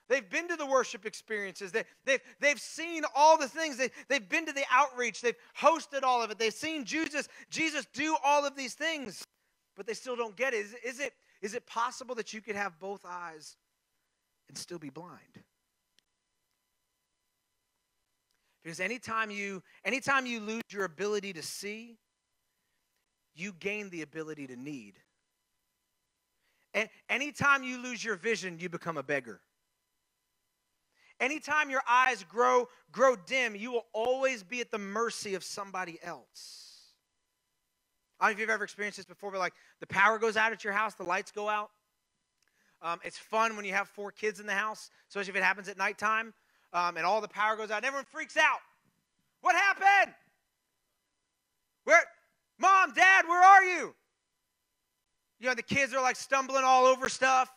They've 0.10 0.28
been 0.28 0.48
to 0.48 0.56
the 0.56 0.66
worship 0.66 1.06
experiences. 1.06 1.72
They, 1.72 1.84
they've, 2.06 2.22
they've 2.40 2.60
seen 2.60 3.04
all 3.16 3.38
the 3.38 3.48
things. 3.48 3.78
They, 3.78 3.90
they've 4.08 4.28
been 4.28 4.46
to 4.46 4.54
the 4.54 4.64
outreach. 4.72 5.22
They've 5.22 5.36
hosted 5.60 6.04
all 6.04 6.24
of 6.24 6.32
it. 6.32 6.40
They've 6.40 6.54
seen 6.54 6.86
Jesus, 6.86 7.28
Jesus 7.50 7.86
do 7.94 8.16
all 8.24 8.46
of 8.46 8.56
these 8.56 8.74
things, 8.74 9.24
but 9.76 9.86
they 9.86 9.94
still 9.94 10.16
don't 10.16 10.36
get 10.36 10.54
it. 10.54 10.66
Is, 10.66 10.76
is 10.84 11.00
it. 11.00 11.14
is 11.42 11.54
it 11.54 11.68
possible 11.68 12.16
that 12.16 12.34
you 12.34 12.42
could 12.42 12.56
have 12.56 12.80
both 12.80 13.02
eyes 13.06 13.58
and 14.48 14.58
still 14.58 14.80
be 14.80 14.90
blind? 14.90 15.44
Because 18.68 18.82
anytime 18.82 19.32
you, 19.32 19.64
anytime 19.86 20.26
you 20.26 20.42
lose 20.42 20.64
your 20.72 20.84
ability 20.84 21.32
to 21.32 21.42
see, 21.42 21.96
you 23.34 23.54
gain 23.54 23.90
the 23.92 24.02
ability 24.02 24.46
to 24.48 24.58
need. 24.58 24.96
And 26.74 26.90
anytime 27.08 27.64
you 27.64 27.82
lose 27.82 28.04
your 28.04 28.18
vision, 28.18 28.58
you 28.60 28.68
become 28.68 28.98
a 28.98 29.04
beggar. 29.04 29.40
Anytime 31.22 31.70
your 31.70 31.80
eyes 31.90 32.26
grow 32.28 32.68
grow 32.92 33.16
dim, 33.16 33.56
you 33.56 33.72
will 33.72 33.86
always 33.94 34.44
be 34.44 34.60
at 34.60 34.70
the 34.70 34.78
mercy 34.78 35.34
of 35.36 35.46
somebody 35.46 35.98
else. 36.04 36.92
I 38.20 38.26
don't 38.26 38.32
know 38.32 38.34
if 38.34 38.40
you've 38.42 38.50
ever 38.50 38.66
experienced 38.66 38.98
this 38.98 39.06
before, 39.06 39.32
but 39.32 39.40
like 39.40 39.54
the 39.80 39.88
power 39.88 40.20
goes 40.20 40.36
out 40.36 40.52
at 40.52 40.66
your 40.66 40.74
house, 40.74 40.94
the 40.94 41.04
lights 41.04 41.32
go 41.32 41.48
out. 41.48 41.70
Um, 42.82 43.00
it's 43.06 43.18
fun 43.18 43.56
when 43.56 43.64
you 43.64 43.72
have 43.72 43.88
four 43.88 44.12
kids 44.12 44.42
in 44.42 44.46
the 44.46 44.52
house, 44.52 44.90
especially 45.08 45.30
if 45.30 45.36
it 45.38 45.44
happens 45.44 45.70
at 45.70 45.78
nighttime 45.78 46.34
um, 46.74 46.98
and 46.98 47.06
all 47.06 47.22
the 47.22 47.28
power 47.28 47.56
goes 47.56 47.72
out. 47.72 47.78
And 47.78 47.86
everyone 47.86 48.06
freaks 48.06 48.38
out. 48.38 48.60
What 49.42 49.56
happened? 49.56 50.14
Where, 51.84 52.02
mom, 52.60 52.94
dad, 52.94 53.26
where 53.28 53.42
are 53.42 53.64
you? 53.64 53.96
You 55.40 55.48
know, 55.48 55.56
the 55.56 55.64
kids 55.64 55.94
are 55.94 56.02
like 56.02 56.16
stumbling 56.16 56.64
all 56.66 56.86
over 56.86 57.10
stuff. 57.10 57.54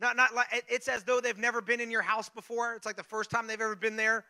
Not, 0.00 0.16
not 0.16 0.34
like 0.34 0.46
it's 0.68 0.88
as 0.88 1.02
though 1.02 1.20
they've 1.20 1.38
never 1.38 1.60
been 1.60 1.80
in 1.80 1.90
your 1.90 2.02
house 2.02 2.28
before. 2.28 2.74
It's 2.74 2.86
like 2.86 2.96
the 2.96 3.02
first 3.02 3.30
time 3.30 3.46
they've 3.46 3.60
ever 3.60 3.76
been 3.76 3.96
there. 3.96 4.24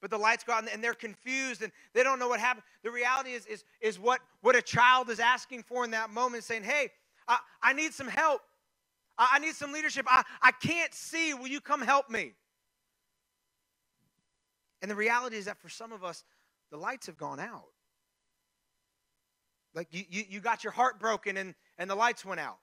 But 0.00 0.10
the 0.10 0.18
lights 0.18 0.44
go 0.44 0.52
out 0.52 0.64
and 0.72 0.82
they're 0.82 0.94
confused 0.94 1.62
and 1.62 1.72
they 1.92 2.04
don't 2.04 2.20
know 2.20 2.28
what 2.28 2.38
happened. 2.38 2.62
The 2.84 2.90
reality 2.90 3.32
is, 3.32 3.46
is, 3.46 3.64
is 3.80 3.98
what, 3.98 4.20
what 4.42 4.54
a 4.54 4.62
child 4.62 5.10
is 5.10 5.18
asking 5.18 5.64
for 5.64 5.84
in 5.84 5.90
that 5.90 6.10
moment, 6.10 6.44
saying, 6.44 6.62
Hey, 6.62 6.90
I, 7.26 7.38
I 7.62 7.72
need 7.72 7.92
some 7.92 8.06
help. 8.06 8.42
I, 9.18 9.30
I 9.32 9.38
need 9.40 9.54
some 9.54 9.72
leadership. 9.72 10.06
I, 10.08 10.22
I 10.40 10.52
can't 10.52 10.94
see. 10.94 11.34
Will 11.34 11.48
you 11.48 11.60
come 11.60 11.80
help 11.80 12.08
me? 12.08 12.34
And 14.80 14.90
the 14.90 14.94
reality 14.94 15.36
is 15.36 15.46
that 15.46 15.58
for 15.58 15.68
some 15.68 15.92
of 15.92 16.04
us, 16.04 16.24
the 16.70 16.76
lights 16.76 17.06
have 17.06 17.16
gone 17.16 17.40
out. 17.40 17.68
Like 19.74 19.88
you, 19.90 20.04
you, 20.08 20.24
you 20.28 20.40
got 20.40 20.64
your 20.64 20.72
heart 20.72 20.98
broken 20.98 21.36
and, 21.36 21.54
and 21.78 21.88
the 21.88 21.94
lights 21.94 22.24
went 22.24 22.40
out. 22.40 22.58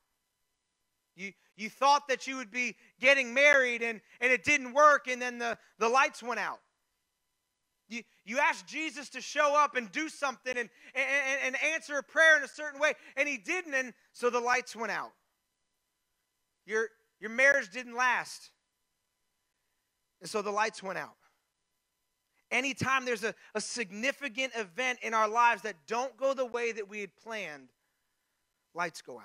You, 1.15 1.31
you 1.55 1.69
thought 1.69 2.07
that 2.10 2.27
you 2.27 2.38
would 2.38 2.51
be 2.51 2.75
getting 3.00 3.34
married 3.34 3.81
and, 3.81 4.01
and 4.19 4.31
it 4.31 4.43
didn't 4.43 4.74
work 4.74 5.07
and 5.07 5.22
then 5.22 5.38
the, 5.38 5.57
the 5.79 5.88
lights 5.88 6.22
went 6.22 6.39
out. 6.39 6.60
You, 7.88 8.01
you 8.25 8.39
asked 8.39 8.67
Jesus 8.67 9.10
to 9.10 9.22
show 9.22 9.55
up 9.55 9.75
and 9.75 9.91
do 9.91 10.10
something 10.10 10.57
and, 10.57 10.69
and, 10.95 11.39
and 11.45 11.55
answer 11.74 11.98
a 11.98 12.03
prayer 12.03 12.36
in 12.38 12.43
a 12.43 12.48
certain 12.48 12.79
way, 12.79 12.93
and 13.15 13.29
he 13.29 13.38
didn't, 13.38 13.74
and 13.75 13.93
so 14.12 14.29
the 14.29 14.39
lights 14.39 14.75
went 14.75 14.91
out. 14.91 15.12
Your, 16.65 16.88
your 17.19 17.29
marriage 17.29 17.69
didn't 17.72 17.95
last, 17.95 18.50
and 20.19 20.29
so 20.29 20.41
the 20.41 20.51
lights 20.51 20.81
went 20.81 20.98
out. 20.98 21.15
Anytime 22.51 23.05
there's 23.05 23.23
a, 23.23 23.33
a 23.55 23.61
significant 23.61 24.53
event 24.55 24.99
in 25.01 25.13
our 25.13 25.27
lives 25.27 25.63
that 25.63 25.75
don't 25.87 26.15
go 26.15 26.33
the 26.33 26.45
way 26.45 26.71
that 26.71 26.87
we 26.87 27.01
had 27.01 27.15
planned, 27.15 27.69
lights 28.73 29.01
go 29.01 29.17
out. 29.17 29.23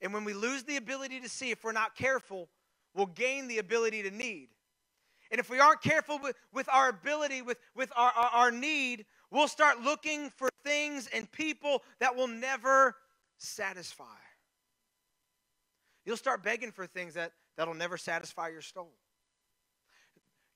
And 0.00 0.12
when 0.12 0.24
we 0.24 0.34
lose 0.34 0.64
the 0.64 0.76
ability 0.76 1.20
to 1.20 1.28
see, 1.28 1.50
if 1.50 1.64
we're 1.64 1.72
not 1.72 1.94
careful, 1.94 2.48
we'll 2.94 3.06
gain 3.06 3.48
the 3.48 3.58
ability 3.58 4.02
to 4.02 4.10
need. 4.10 4.48
And 5.30 5.40
if 5.40 5.48
we 5.48 5.58
aren't 5.58 5.82
careful 5.82 6.18
with, 6.22 6.36
with 6.52 6.68
our 6.68 6.88
ability, 6.88 7.42
with, 7.42 7.58
with 7.74 7.90
our, 7.96 8.12
our, 8.12 8.30
our 8.30 8.50
need, 8.50 9.06
we'll 9.30 9.48
start 9.48 9.80
looking 9.80 10.30
for 10.30 10.48
things 10.64 11.08
and 11.12 11.30
people 11.32 11.82
that 12.00 12.14
will 12.14 12.28
never 12.28 12.96
satisfy. 13.38 14.04
You'll 16.04 16.16
start 16.16 16.42
begging 16.42 16.70
for 16.70 16.86
things 16.86 17.14
that, 17.14 17.32
that'll 17.56 17.74
never 17.74 17.96
satisfy 17.96 18.48
your 18.48 18.60
soul. 18.62 18.92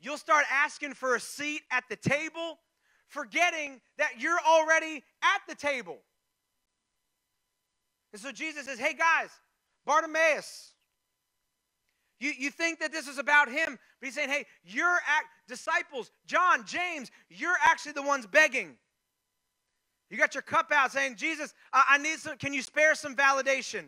You'll 0.00 0.16
start 0.18 0.44
asking 0.52 0.94
for 0.94 1.14
a 1.14 1.20
seat 1.20 1.62
at 1.70 1.84
the 1.88 1.96
table, 1.96 2.58
forgetting 3.08 3.80
that 3.98 4.20
you're 4.20 4.38
already 4.46 5.02
at 5.22 5.40
the 5.48 5.54
table. 5.54 5.98
And 8.12 8.20
so 8.20 8.32
Jesus 8.32 8.66
says, 8.66 8.78
Hey 8.78 8.94
guys, 8.94 9.30
Bartimaeus, 9.84 10.72
you, 12.20 12.32
you 12.36 12.50
think 12.50 12.80
that 12.80 12.92
this 12.92 13.06
is 13.06 13.18
about 13.18 13.48
him, 13.50 13.78
but 14.00 14.06
he's 14.06 14.14
saying, 14.14 14.30
Hey, 14.30 14.46
you're 14.64 14.86
act, 14.86 15.26
disciples, 15.46 16.10
John, 16.26 16.64
James, 16.64 17.10
you're 17.28 17.56
actually 17.64 17.92
the 17.92 18.02
ones 18.02 18.26
begging. 18.26 18.76
You 20.10 20.16
got 20.16 20.34
your 20.34 20.42
cup 20.42 20.72
out 20.72 20.92
saying, 20.92 21.16
Jesus, 21.16 21.52
I, 21.72 21.84
I 21.90 21.98
need 21.98 22.18
some, 22.18 22.38
can 22.38 22.54
you 22.54 22.62
spare 22.62 22.94
some 22.94 23.14
validation? 23.14 23.86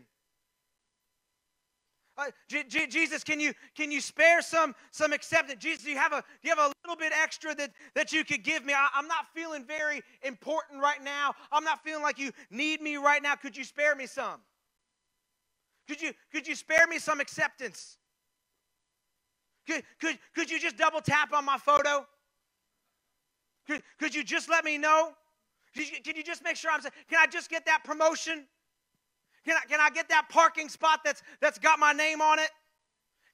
Uh, 2.21 2.31
J- 2.49 2.65
J- 2.69 2.87
Jesus, 2.87 3.25
can 3.25 3.41
you 3.41 3.55
can 3.75 3.91
you 3.91 4.01
spare 4.01 4.43
some 4.43 4.75
some 4.91 5.13
acceptance? 5.15 5.63
Jesus, 5.63 5.85
do 5.85 5.91
you 5.91 5.97
have 5.97 6.13
a 6.13 6.21
do 6.21 6.49
you 6.49 6.51
have 6.51 6.59
a 6.59 6.73
little 6.85 6.99
bit 6.99 7.13
extra 7.19 7.55
that 7.55 7.71
that 7.95 8.13
you 8.13 8.25
could 8.25 8.45
give 8.45 8.65
me? 8.65 8.75
I, 8.75 8.89
I'm 8.95 9.09
not 9.09 9.27
feeling 9.35 9.65
very 9.65 10.03
important 10.23 10.83
right 10.83 11.03
now. 11.03 11.33
I'm 11.51 11.65
not 11.65 11.83
feeling 11.83 12.03
like 12.03 12.19
you 12.19 12.33
need 12.51 12.83
me 12.83 12.97
right 12.97 13.23
now. 13.23 13.37
Could 13.37 13.57
you 13.57 13.65
spare 13.65 13.95
me 13.95 14.07
some? 14.07 14.41
Could 15.89 16.03
you 16.03 16.13
could 16.31 16.47
you 16.47 16.55
spare 16.55 16.87
me 16.87 16.99
some 16.99 17.21
acceptance? 17.21 17.97
Could 19.67 19.83
could 19.99 20.19
could 20.35 20.51
you 20.51 20.61
just 20.61 20.77
double 20.77 21.01
tap 21.01 21.33
on 21.33 21.47
my 21.47 21.57
photo? 21.57 22.07
Could 23.67 23.83
could 23.99 24.15
you 24.15 24.25
just 24.25 24.51
let 24.51 24.65
me 24.65 24.77
know? 24.77 25.13
Could 25.75 26.17
you 26.17 26.23
just 26.23 26.45
make 26.45 26.57
sure 26.57 26.71
I'm 26.71 26.83
saying? 26.83 26.93
Can 27.09 27.19
I 27.23 27.27
just 27.29 27.49
get 27.49 27.65
that 27.65 27.83
promotion? 27.85 28.45
Can 29.45 29.57
I, 29.57 29.67
can 29.69 29.81
I 29.81 29.91
get 29.91 30.09
that 30.11 30.29
parking 30.29 30.69
spot 30.69 31.01
that's, 31.05 31.23
that's 31.41 31.59
got 31.59 31.79
my 31.79 31.93
name 31.93 32.21
on 32.21 32.39
it? 32.39 32.51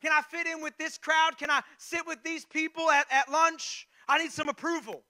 Can 0.01 0.13
I 0.13 0.23
fit 0.23 0.47
in 0.47 0.63
with 0.63 0.77
this 0.79 0.99
crowd? 0.99 1.39
Can 1.39 1.51
I 1.51 1.63
sit 1.79 2.07
with 2.07 2.23
these 2.23 2.45
people 2.45 2.91
at, 2.91 3.07
at 3.11 3.31
lunch? 3.31 3.89
I 4.09 4.19
need 4.19 4.31
some 4.31 4.49
approval. 4.49 5.03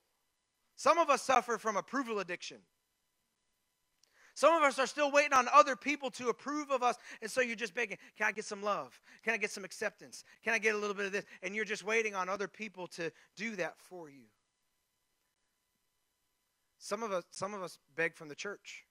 Some 0.75 0.97
of 0.97 1.09
us 1.09 1.21
suffer 1.21 1.57
from 1.57 1.77
approval 1.77 2.19
addiction. 2.19 2.57
Some 4.33 4.53
of 4.53 4.61
us 4.61 4.77
are 4.77 4.85
still 4.85 5.11
waiting 5.11 5.33
on 5.33 5.47
other 5.51 5.75
people 5.75 6.11
to 6.11 6.29
approve 6.29 6.69
of 6.69 6.83
us. 6.83 6.95
And 7.23 7.29
so 7.29 7.41
you're 7.41 7.55
just 7.55 7.73
begging, 7.73 7.97
can 8.17 8.27
I 8.27 8.31
get 8.31 8.45
some 8.45 8.61
love? 8.61 8.99
Can 9.23 9.33
I 9.33 9.37
get 9.37 9.49
some 9.49 9.65
acceptance? 9.65 10.23
Can 10.43 10.53
I 10.53 10.59
get 10.59 10.75
a 10.75 10.77
little 10.77 10.95
bit 10.95 11.07
of 11.07 11.11
this? 11.11 11.25
And 11.41 11.55
you're 11.55 11.65
just 11.65 11.83
waiting 11.83 12.13
on 12.13 12.29
other 12.29 12.47
people 12.47 12.85
to 12.89 13.11
do 13.35 13.55
that 13.55 13.79
for 13.79 14.09
you. 14.09 14.25
Some 16.77 17.01
of 17.01 17.11
us, 17.11 17.23
some 17.31 17.55
of 17.55 17.63
us 17.63 17.79
beg 17.95 18.15
from 18.15 18.29
the 18.29 18.35
church. 18.35 18.86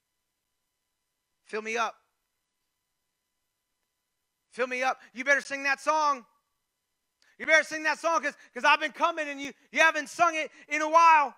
Fill 1.46 1.62
me 1.62 1.76
up. 1.76 1.94
Fill 4.50 4.66
me 4.66 4.82
up. 4.82 4.98
You 5.14 5.24
better 5.24 5.40
sing 5.40 5.62
that 5.64 5.80
song. 5.80 6.24
You 7.38 7.46
better 7.46 7.64
sing 7.64 7.82
that 7.82 7.98
song 7.98 8.20
because 8.20 8.64
I've 8.64 8.80
been 8.80 8.92
coming 8.92 9.28
and 9.28 9.40
you, 9.40 9.52
you 9.70 9.80
haven't 9.80 10.08
sung 10.08 10.34
it 10.34 10.50
in 10.68 10.82
a 10.82 10.88
while. 10.88 11.34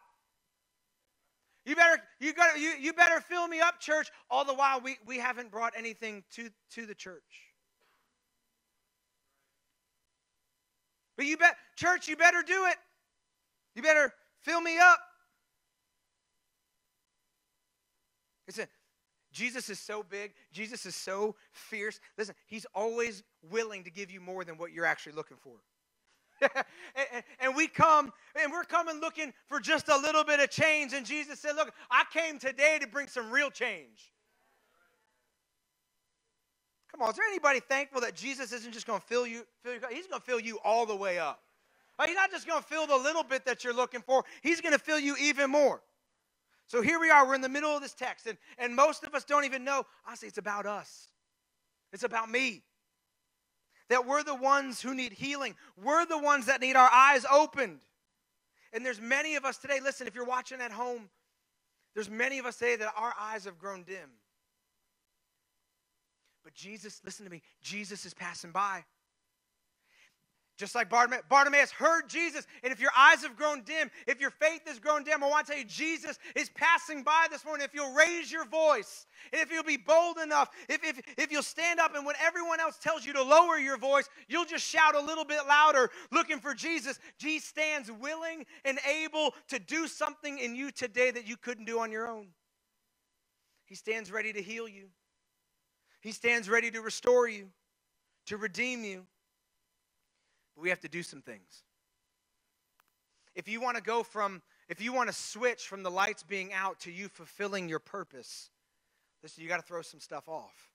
You 1.65 1.77
better 1.77 2.01
you 2.21 2.33
got 2.33 2.59
you, 2.59 2.73
you 2.81 2.93
better 2.93 3.21
fill 3.21 3.47
me 3.47 3.61
up, 3.61 3.81
church. 3.81 4.11
All 4.31 4.45
the 4.45 4.55
while 4.55 4.81
we, 4.81 4.97
we 5.07 5.19
haven't 5.19 5.51
brought 5.51 5.75
anything 5.77 6.25
to, 6.37 6.49
to 6.75 6.87
the 6.87 6.95
church. 6.95 7.23
But 11.17 11.27
you 11.27 11.37
bet 11.37 11.57
church, 11.77 12.09
you 12.09 12.17
better 12.17 12.43
do 12.47 12.67
it. 12.67 12.77
You 13.75 13.83
better 13.83 14.15
fill 14.43 14.61
me 14.61 14.79
up. 14.79 15.01
It's 18.47 18.59
a, 18.59 18.69
Jesus 19.33 19.69
is 19.69 19.79
so 19.79 20.03
big. 20.03 20.33
Jesus 20.53 20.87
is 20.87 20.95
so 20.95 21.37
fierce. 21.53 22.01
Listen, 22.17 22.35
he's 22.47 22.67
always 22.75 23.23
willing 23.51 23.85
to 23.85 23.91
give 23.91 24.11
you 24.11 24.21
more 24.21 24.45
than 24.45 24.57
what 24.57 24.73
you're 24.73 24.87
actually 24.87 25.13
looking 25.13 25.37
for. 25.37 25.57
and, 26.95 27.25
and, 27.41 27.57
we 27.57 27.67
come 27.67 28.13
and 28.41 28.53
we're 28.53 28.63
coming 28.63 29.01
looking 29.01 29.33
for 29.47 29.59
just 29.59 29.89
a 29.89 29.97
little 29.97 30.23
bit 30.23 30.39
of 30.39 30.51
change. 30.51 30.93
And 30.93 31.05
Jesus 31.05 31.41
said, 31.41 31.57
Look, 31.57 31.73
I 31.91 32.05
came 32.13 32.39
today 32.39 32.79
to 32.81 32.87
bring 32.87 33.09
some 33.09 33.31
real 33.31 33.51
change. 33.51 34.13
Come 36.93 37.03
on, 37.03 37.11
is 37.11 37.17
there 37.17 37.27
anybody 37.27 37.61
thankful 37.61 38.01
that 38.03 38.15
Jesus 38.15 38.53
isn't 38.53 38.73
just 38.73 38.87
going 38.87 39.01
to 39.01 39.07
fill 39.07 39.27
you, 39.27 39.45
fill 39.63 39.75
you? 39.75 39.81
He's 39.91 40.07
going 40.07 40.21
to 40.21 40.27
fill 40.27 40.41
you 40.41 40.59
all 40.65 40.87
the 40.87 40.97
way 40.97 41.19
up. 41.19 41.43
He's 42.07 42.15
not 42.15 42.31
just 42.31 42.47
going 42.47 42.63
to 42.63 42.69
fill 42.69 42.87
the 42.87 42.97
little 42.97 43.25
bit 43.25 43.45
that 43.47 43.65
you're 43.65 43.75
looking 43.75 44.01
for, 44.01 44.25
He's 44.43 44.61
going 44.61 44.73
to 44.73 44.79
fill 44.79 45.01
you 45.01 45.17
even 45.21 45.51
more. 45.51 45.83
So 46.69 46.83
here 46.83 47.01
we 47.01 47.11
are, 47.11 47.27
we're 47.27 47.35
in 47.35 47.41
the 47.41 47.49
middle 47.49 47.75
of 47.75 47.81
this 47.81 47.95
text, 47.95 48.27
and, 48.27 48.37
and 48.59 48.77
most 48.77 49.03
of 49.03 49.15
us 49.15 49.25
don't 49.25 49.45
even 49.45 49.65
know. 49.65 49.85
Honestly, 50.07 50.29
it's 50.29 50.39
about 50.39 50.67
us, 50.67 51.09
it's 51.93 52.05
about 52.05 52.31
me. 52.31 52.63
That 53.89 54.07
we're 54.07 54.23
the 54.23 54.35
ones 54.35 54.83
who 54.83 54.95
need 54.95 55.13
healing, 55.13 55.55
we're 55.83 56.05
the 56.05 56.19
ones 56.19 56.47
that 56.47 56.61
need 56.61 56.77
our 56.77 56.91
eyes 56.93 57.25
opened. 57.33 57.81
And 58.75 58.85
there's 58.85 59.01
many 59.01 59.37
of 59.37 59.47
us 59.47 59.57
today, 59.57 59.81
listen, 59.83 60.07
if 60.07 60.15
you're 60.15 60.27
watching 60.27 60.61
at 60.61 60.71
home, 60.71 61.09
there's 61.95 62.11
many 62.11 62.39
of 62.39 62.45
us 62.45 62.57
today 62.57 62.77
that 62.77 62.93
our 62.95 63.15
eyes 63.19 63.47
have 63.47 63.59
grown 63.59 63.83
dim. 63.83 64.11
But 66.45 66.53
Jesus, 66.53 67.01
listen 67.03 67.25
to 67.25 67.31
me, 67.31 67.43
Jesus 67.63 68.05
is 68.05 68.13
passing 68.13 68.51
by. 68.51 68.85
Just 70.59 70.75
like 70.75 70.91
Bartimaeus, 70.91 71.23
Bartimaeus 71.29 71.71
heard 71.71 72.09
Jesus. 72.09 72.45
And 72.65 72.73
if 72.73 72.81
your 72.81 72.91
eyes 72.99 73.23
have 73.23 73.37
grown 73.37 73.63
dim, 73.63 73.93
if 74.09 74.21
your 74.21 74.31
faith 74.31 74.63
has 74.67 74.81
grown 74.81 75.05
dim, 75.05 75.23
I 75.23 75.29
want 75.29 75.47
to 75.47 75.53
tell 75.53 75.61
you, 75.61 75.65
Jesus 75.65 76.19
is 76.35 76.51
passing 76.51 77.05
by 77.05 77.29
this 77.31 77.45
morning. 77.45 77.65
If 77.65 77.75
you'll 77.75 77.93
raise 77.93 78.33
your 78.33 78.45
voice, 78.45 79.07
and 79.33 79.41
if 79.41 79.53
you'll 79.53 79.63
be 79.63 79.77
bold 79.77 80.19
enough, 80.19 80.51
if, 80.69 80.83
if, 80.83 81.01
if 81.17 81.31
you'll 81.31 81.45
stand 81.45 81.79
up 81.79 81.95
and 81.95 82.05
when 82.05 82.17
everyone 82.21 82.59
else 82.59 82.77
tells 82.77 83.07
you 83.07 83.13
to 83.13 83.23
lower 83.23 83.57
your 83.57 83.79
voice, 83.79 84.09
you'll 84.27 84.45
just 84.45 84.67
shout 84.67 84.97
a 84.97 85.01
little 85.01 85.25
bit 85.25 85.39
louder 85.47 85.91
looking 86.11 86.41
for 86.41 86.55
Jesus. 86.55 86.99
Jesus 87.19 87.49
stands 87.49 87.89
willing 87.93 88.45
and 88.65 88.81
able 88.85 89.35
to 89.51 89.61
do 89.61 89.87
something 89.87 90.41
in 90.41 90.57
you 90.57 90.73
today 90.73 91.13
that 91.13 91.29
you 91.29 91.37
couldn't 91.37 91.67
do 91.67 91.79
on 91.79 91.93
your 91.93 92.09
own. 92.09 92.31
He 93.67 93.77
stands 93.77 94.11
ready 94.11 94.33
to 94.33 94.43
heal 94.43 94.67
you, 94.67 94.89
He 96.01 96.11
stands 96.11 96.51
ready 96.51 96.73
to 96.73 96.81
restore 96.81 97.29
you, 97.29 97.51
to 98.27 98.37
redeem 98.37 98.83
you. 98.83 99.07
But 100.59 100.65
we 100.65 100.71
have 100.71 100.81
to 100.81 100.89
do 100.89 101.05
some 101.05 101.23
things. 101.23 101.63
If 103.37 103.47
you 103.47 103.61
want 103.61 103.77
to 103.77 103.83
go 103.83 104.03
from, 104.03 104.43
if 104.69 104.81
you 104.81 104.93
want 104.93 105.09
to 105.09 105.15
switch 105.15 105.69
from 105.69 105.85
the 105.85 105.91
lights 105.91 106.25
being 106.25 106.53
out 106.53 106.81
to 106.81 106.91
you 106.91 107.07
fulfilling 107.07 107.69
your 107.69 107.79
purpose, 107.79 108.51
listen, 109.23 109.45
you 109.45 109.49
got 109.49 109.61
to 109.61 109.67
throw 109.67 109.83
some 109.83 110.01
stuff 110.01 110.29
off. 110.29 110.73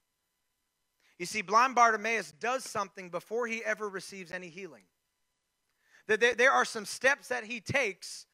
You 1.18 1.26
see, 1.26 1.42
blind 1.42 1.74
Bartimaeus 1.74 2.32
does 2.40 2.64
something 2.64 3.10
before 3.10 3.46
he 3.46 3.62
ever 3.62 3.86
receives 3.86 4.32
any 4.32 4.48
healing. 4.48 4.84
That 6.06 6.38
there 6.38 6.52
are 6.52 6.64
some 6.64 6.86
steps 6.86 7.28
that 7.28 7.44
he 7.44 7.60
takes 7.60 8.24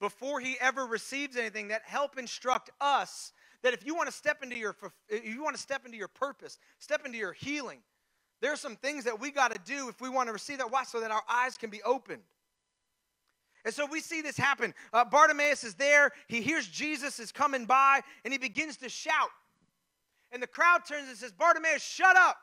before 0.00 0.40
he 0.40 0.56
ever 0.60 0.86
receives 0.86 1.36
anything 1.36 1.68
that 1.68 1.82
help 1.84 2.18
instruct 2.18 2.70
us 2.80 3.32
that 3.62 3.74
if 3.74 3.86
you 3.86 3.94
want 3.94 4.08
to 4.08 4.12
step 4.12 4.42
into 4.42 4.58
your 4.58 4.74
if 5.08 5.24
you 5.24 5.44
want 5.44 5.54
to 5.54 5.62
step 5.62 5.86
into 5.86 5.96
your 5.96 6.08
purpose, 6.08 6.58
step 6.80 7.06
into 7.06 7.16
your 7.16 7.32
healing, 7.32 7.78
there 8.40 8.52
are 8.52 8.56
some 8.56 8.76
things 8.76 9.04
that 9.04 9.18
we 9.18 9.30
got 9.30 9.52
to 9.52 9.60
do 9.64 9.88
if 9.88 10.00
we 10.00 10.08
want 10.08 10.28
to 10.28 10.32
receive 10.32 10.58
that. 10.58 10.70
Why? 10.70 10.84
So 10.84 11.00
that 11.00 11.10
our 11.10 11.22
eyes 11.28 11.56
can 11.56 11.70
be 11.70 11.82
opened. 11.82 12.22
And 13.64 13.74
so 13.74 13.84
we 13.86 14.00
see 14.00 14.22
this 14.22 14.36
happen. 14.36 14.72
Uh, 14.92 15.04
Bartimaeus 15.04 15.64
is 15.64 15.74
there. 15.74 16.12
He 16.28 16.40
hears 16.40 16.68
Jesus 16.68 17.18
is 17.18 17.32
coming 17.32 17.64
by, 17.64 18.00
and 18.24 18.32
he 18.32 18.38
begins 18.38 18.76
to 18.78 18.88
shout. 18.88 19.30
And 20.30 20.42
the 20.42 20.46
crowd 20.46 20.82
turns 20.86 21.08
and 21.08 21.16
says, 21.16 21.32
Bartimaeus, 21.32 21.82
shut 21.82 22.16
up. 22.16 22.36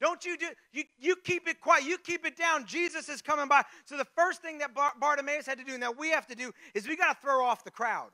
Don't 0.00 0.24
you 0.24 0.36
do 0.36 0.46
you, 0.72 0.84
you 0.98 1.16
keep 1.24 1.46
it 1.46 1.60
quiet, 1.60 1.84
you 1.84 1.98
keep 1.98 2.24
it 2.24 2.36
down. 2.36 2.64
Jesus 2.66 3.08
is 3.08 3.20
coming 3.20 3.48
by. 3.48 3.62
So 3.84 3.98
the 3.98 4.06
first 4.16 4.40
thing 4.40 4.58
that 4.58 4.74
Bar- 4.74 4.94
Bartimaeus 4.98 5.46
had 5.46 5.58
to 5.58 5.64
do, 5.64 5.74
and 5.74 5.82
that 5.82 5.98
we 5.98 6.10
have 6.10 6.26
to 6.28 6.34
do, 6.34 6.52
is 6.74 6.88
we 6.88 6.96
got 6.96 7.14
to 7.14 7.20
throw 7.20 7.44
off 7.44 7.64
the 7.64 7.70
crowd. 7.70 8.10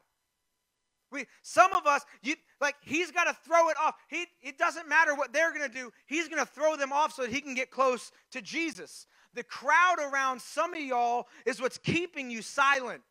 We, 1.10 1.26
some 1.42 1.72
of 1.74 1.86
us, 1.86 2.04
you, 2.22 2.34
like 2.60 2.74
he's 2.80 3.10
got 3.10 3.24
to 3.24 3.36
throw 3.44 3.68
it 3.68 3.76
off. 3.80 3.94
He, 4.08 4.26
it 4.42 4.58
doesn't 4.58 4.88
matter 4.88 5.14
what 5.14 5.32
they're 5.32 5.52
going 5.52 5.68
to 5.68 5.74
do. 5.74 5.92
He's 6.06 6.28
going 6.28 6.44
to 6.44 6.50
throw 6.50 6.76
them 6.76 6.92
off 6.92 7.12
so 7.12 7.22
that 7.22 7.30
he 7.30 7.40
can 7.40 7.54
get 7.54 7.70
close 7.70 8.10
to 8.32 8.42
Jesus. 8.42 9.06
The 9.34 9.44
crowd 9.44 9.96
around 10.00 10.40
some 10.40 10.74
of 10.74 10.80
y'all 10.80 11.28
is 11.44 11.60
what's 11.60 11.78
keeping 11.78 12.30
you 12.30 12.42
silent. 12.42 13.02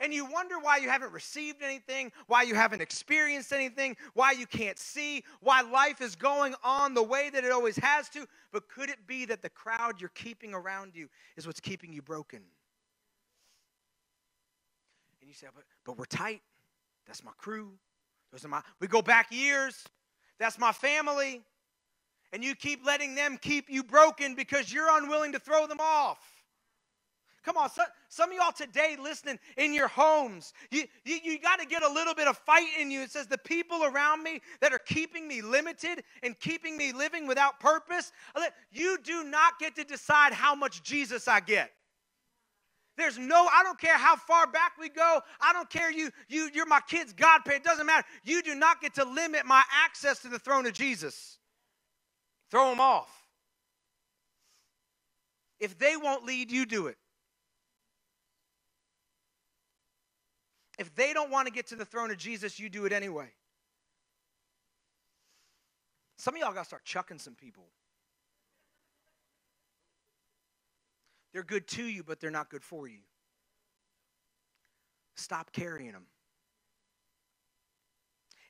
And 0.00 0.14
you 0.14 0.24
wonder 0.24 0.58
why 0.58 0.78
you 0.78 0.88
haven't 0.88 1.12
received 1.12 1.62
anything, 1.62 2.10
why 2.26 2.42
you 2.42 2.54
haven't 2.54 2.80
experienced 2.80 3.52
anything, 3.52 3.98
why 4.14 4.32
you 4.32 4.46
can't 4.46 4.78
see, 4.78 5.24
why 5.40 5.60
life 5.60 6.00
is 6.00 6.16
going 6.16 6.54
on 6.64 6.94
the 6.94 7.02
way 7.02 7.28
that 7.28 7.44
it 7.44 7.52
always 7.52 7.76
has 7.76 8.08
to. 8.10 8.26
But 8.50 8.66
could 8.68 8.88
it 8.88 9.06
be 9.06 9.26
that 9.26 9.42
the 9.42 9.50
crowd 9.50 10.00
you're 10.00 10.08
keeping 10.14 10.54
around 10.54 10.92
you 10.94 11.08
is 11.36 11.46
what's 11.46 11.60
keeping 11.60 11.92
you 11.92 12.00
broken? 12.00 12.40
You 15.30 15.34
say, 15.36 15.46
but, 15.54 15.62
but 15.84 15.96
we're 15.96 16.06
tight. 16.06 16.42
That's 17.06 17.22
my 17.22 17.30
crew. 17.38 17.70
Those 18.32 18.44
are 18.44 18.48
my, 18.48 18.62
we 18.80 18.88
go 18.88 19.00
back 19.00 19.28
years. 19.30 19.84
That's 20.40 20.58
my 20.58 20.72
family. 20.72 21.42
And 22.32 22.42
you 22.42 22.56
keep 22.56 22.84
letting 22.84 23.14
them 23.14 23.38
keep 23.40 23.70
you 23.70 23.84
broken 23.84 24.34
because 24.34 24.72
you're 24.72 24.88
unwilling 24.90 25.30
to 25.30 25.38
throw 25.38 25.68
them 25.68 25.78
off. 25.80 26.18
Come 27.44 27.56
on, 27.56 27.70
some, 27.70 27.86
some 28.08 28.30
of 28.30 28.36
y'all 28.36 28.50
today 28.50 28.96
listening 29.00 29.38
in 29.56 29.72
your 29.72 29.86
homes, 29.86 30.52
you, 30.72 30.82
you, 31.04 31.18
you 31.22 31.38
got 31.38 31.60
to 31.60 31.66
get 31.66 31.84
a 31.84 31.88
little 31.88 32.12
bit 32.12 32.26
of 32.26 32.36
fight 32.36 32.68
in 32.78 32.90
you. 32.90 33.00
It 33.00 33.12
says, 33.12 33.28
The 33.28 33.38
people 33.38 33.84
around 33.84 34.24
me 34.24 34.40
that 34.60 34.72
are 34.72 34.80
keeping 34.80 35.28
me 35.28 35.42
limited 35.42 36.02
and 36.24 36.38
keeping 36.40 36.76
me 36.76 36.92
living 36.92 37.28
without 37.28 37.60
purpose, 37.60 38.10
you 38.72 38.98
do 39.04 39.22
not 39.22 39.60
get 39.60 39.76
to 39.76 39.84
decide 39.84 40.32
how 40.32 40.56
much 40.56 40.82
Jesus 40.82 41.28
I 41.28 41.38
get. 41.38 41.70
There's 43.00 43.18
no, 43.18 43.48
I 43.50 43.62
don't 43.62 43.78
care 43.78 43.96
how 43.96 44.14
far 44.14 44.46
back 44.46 44.72
we 44.78 44.90
go. 44.90 45.20
I 45.40 45.54
don't 45.54 45.70
care 45.70 45.90
you, 45.90 46.10
you, 46.28 46.50
you're 46.52 46.66
my 46.66 46.80
kid's 46.86 47.14
God 47.14 47.40
pay. 47.46 47.56
It 47.56 47.64
doesn't 47.64 47.86
matter. 47.86 48.06
You 48.24 48.42
do 48.42 48.54
not 48.54 48.82
get 48.82 48.94
to 48.96 49.04
limit 49.04 49.46
my 49.46 49.62
access 49.84 50.20
to 50.20 50.28
the 50.28 50.38
throne 50.38 50.66
of 50.66 50.74
Jesus. 50.74 51.38
Throw 52.50 52.68
them 52.68 52.78
off. 52.78 53.10
If 55.58 55.78
they 55.78 55.96
won't 55.96 56.26
lead, 56.26 56.50
you 56.50 56.66
do 56.66 56.88
it. 56.88 56.96
If 60.78 60.94
they 60.94 61.14
don't 61.14 61.30
want 61.30 61.46
to 61.46 61.52
get 61.52 61.68
to 61.68 61.76
the 61.76 61.86
throne 61.86 62.10
of 62.10 62.18
Jesus, 62.18 62.60
you 62.60 62.68
do 62.68 62.84
it 62.84 62.92
anyway. 62.92 63.32
Some 66.18 66.34
of 66.34 66.40
y'all 66.40 66.52
got 66.52 66.60
to 66.60 66.66
start 66.66 66.84
chucking 66.84 67.18
some 67.18 67.34
people. 67.34 67.64
They're 71.32 71.42
good 71.42 71.66
to 71.68 71.84
you, 71.84 72.02
but 72.02 72.20
they're 72.20 72.30
not 72.30 72.50
good 72.50 72.64
for 72.64 72.88
you. 72.88 73.00
Stop 75.16 75.52
carrying 75.52 75.92
them. 75.92 76.06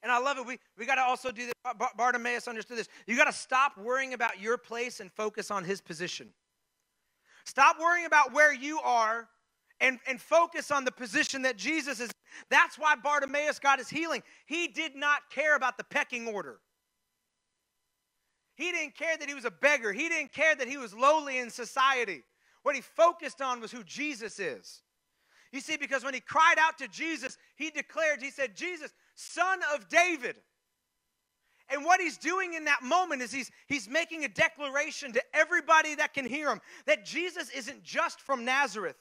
And 0.02 0.10
I 0.10 0.18
love 0.18 0.38
it. 0.38 0.46
We, 0.46 0.58
we 0.78 0.86
got 0.86 0.94
to 0.94 1.02
also 1.02 1.30
do 1.30 1.46
this. 1.46 1.54
Bartimaeus 1.96 2.48
understood 2.48 2.78
this. 2.78 2.88
You 3.06 3.16
got 3.16 3.26
to 3.26 3.32
stop 3.32 3.76
worrying 3.76 4.14
about 4.14 4.40
your 4.40 4.56
place 4.56 5.00
and 5.00 5.12
focus 5.12 5.50
on 5.50 5.64
his 5.64 5.80
position. 5.80 6.30
Stop 7.44 7.78
worrying 7.78 8.06
about 8.06 8.32
where 8.32 8.52
you 8.52 8.80
are 8.80 9.28
and, 9.80 9.98
and 10.06 10.20
focus 10.20 10.70
on 10.70 10.84
the 10.84 10.92
position 10.92 11.42
that 11.42 11.56
Jesus 11.56 12.00
is. 12.00 12.10
That's 12.48 12.78
why 12.78 12.94
Bartimaeus 12.96 13.58
got 13.58 13.78
his 13.78 13.90
healing. 13.90 14.22
He 14.46 14.68
did 14.68 14.94
not 14.94 15.20
care 15.30 15.56
about 15.56 15.76
the 15.76 15.84
pecking 15.84 16.28
order. 16.28 16.60
He 18.54 18.72
didn't 18.72 18.94
care 18.94 19.16
that 19.18 19.28
he 19.28 19.34
was 19.34 19.44
a 19.44 19.50
beggar. 19.50 19.92
He 19.92 20.08
didn't 20.08 20.32
care 20.32 20.54
that 20.54 20.68
he 20.68 20.76
was 20.76 20.94
lowly 20.94 21.38
in 21.38 21.50
society. 21.50 22.22
What 22.62 22.74
he 22.74 22.80
focused 22.80 23.40
on 23.40 23.60
was 23.60 23.72
who 23.72 23.82
Jesus 23.84 24.38
is. 24.38 24.82
You 25.52 25.60
see, 25.60 25.76
because 25.76 26.04
when 26.04 26.14
he 26.14 26.20
cried 26.20 26.56
out 26.58 26.78
to 26.78 26.88
Jesus, 26.88 27.36
he 27.56 27.70
declared, 27.70 28.22
he 28.22 28.30
said, 28.30 28.54
Jesus, 28.54 28.92
son 29.14 29.60
of 29.74 29.88
David. 29.88 30.36
And 31.68 31.84
what 31.84 32.00
he's 32.00 32.18
doing 32.18 32.54
in 32.54 32.64
that 32.64 32.82
moment 32.82 33.22
is 33.22 33.32
he's, 33.32 33.50
he's 33.66 33.88
making 33.88 34.24
a 34.24 34.28
declaration 34.28 35.12
to 35.12 35.22
everybody 35.32 35.94
that 35.94 36.14
can 36.14 36.26
hear 36.26 36.50
him 36.50 36.60
that 36.86 37.04
Jesus 37.04 37.48
isn't 37.50 37.82
just 37.82 38.20
from 38.20 38.44
Nazareth. 38.44 38.96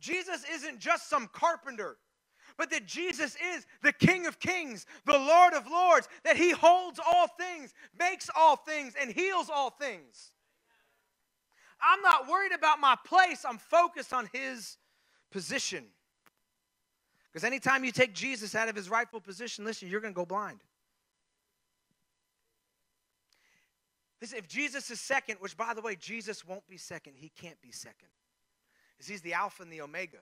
Jesus 0.00 0.44
isn't 0.52 0.80
just 0.80 1.08
some 1.08 1.28
carpenter, 1.32 1.96
but 2.58 2.70
that 2.70 2.86
Jesus 2.86 3.36
is 3.54 3.66
the 3.82 3.92
King 3.92 4.26
of 4.26 4.38
Kings, 4.40 4.84
the 5.06 5.18
Lord 5.18 5.54
of 5.54 5.68
Lords, 5.68 6.08
that 6.24 6.36
he 6.36 6.50
holds 6.50 7.00
all 7.04 7.28
things, 7.38 7.72
makes 7.98 8.28
all 8.36 8.56
things, 8.56 8.94
and 9.00 9.10
heals 9.10 9.48
all 9.48 9.70
things. 9.70 10.32
I'm 11.84 12.00
not 12.00 12.28
worried 12.28 12.52
about 12.52 12.80
my 12.80 12.96
place, 13.04 13.44
I'm 13.44 13.58
focused 13.58 14.12
on 14.12 14.28
his 14.32 14.78
position. 15.30 15.84
Because 17.32 17.44
anytime 17.44 17.84
you 17.84 17.90
take 17.90 18.14
Jesus 18.14 18.54
out 18.54 18.68
of 18.68 18.76
his 18.76 18.88
rightful 18.88 19.20
position, 19.20 19.64
listen, 19.64 19.88
you're 19.88 20.00
going 20.00 20.14
to 20.14 20.16
go 20.16 20.24
blind. 20.24 20.60
Listen, 24.20 24.38
if 24.38 24.48
Jesus 24.48 24.90
is 24.90 25.00
second, 25.00 25.36
which 25.40 25.56
by 25.56 25.74
the 25.74 25.82
way, 25.82 25.96
Jesus 25.96 26.46
won't 26.46 26.66
be 26.68 26.78
second, 26.78 27.14
he 27.16 27.28
can't 27.28 27.60
be 27.60 27.72
second. 27.72 28.08
Because 28.96 29.08
he's 29.08 29.20
the 29.20 29.34
Alpha 29.34 29.62
and 29.62 29.72
the 29.72 29.82
Omega. 29.82 30.18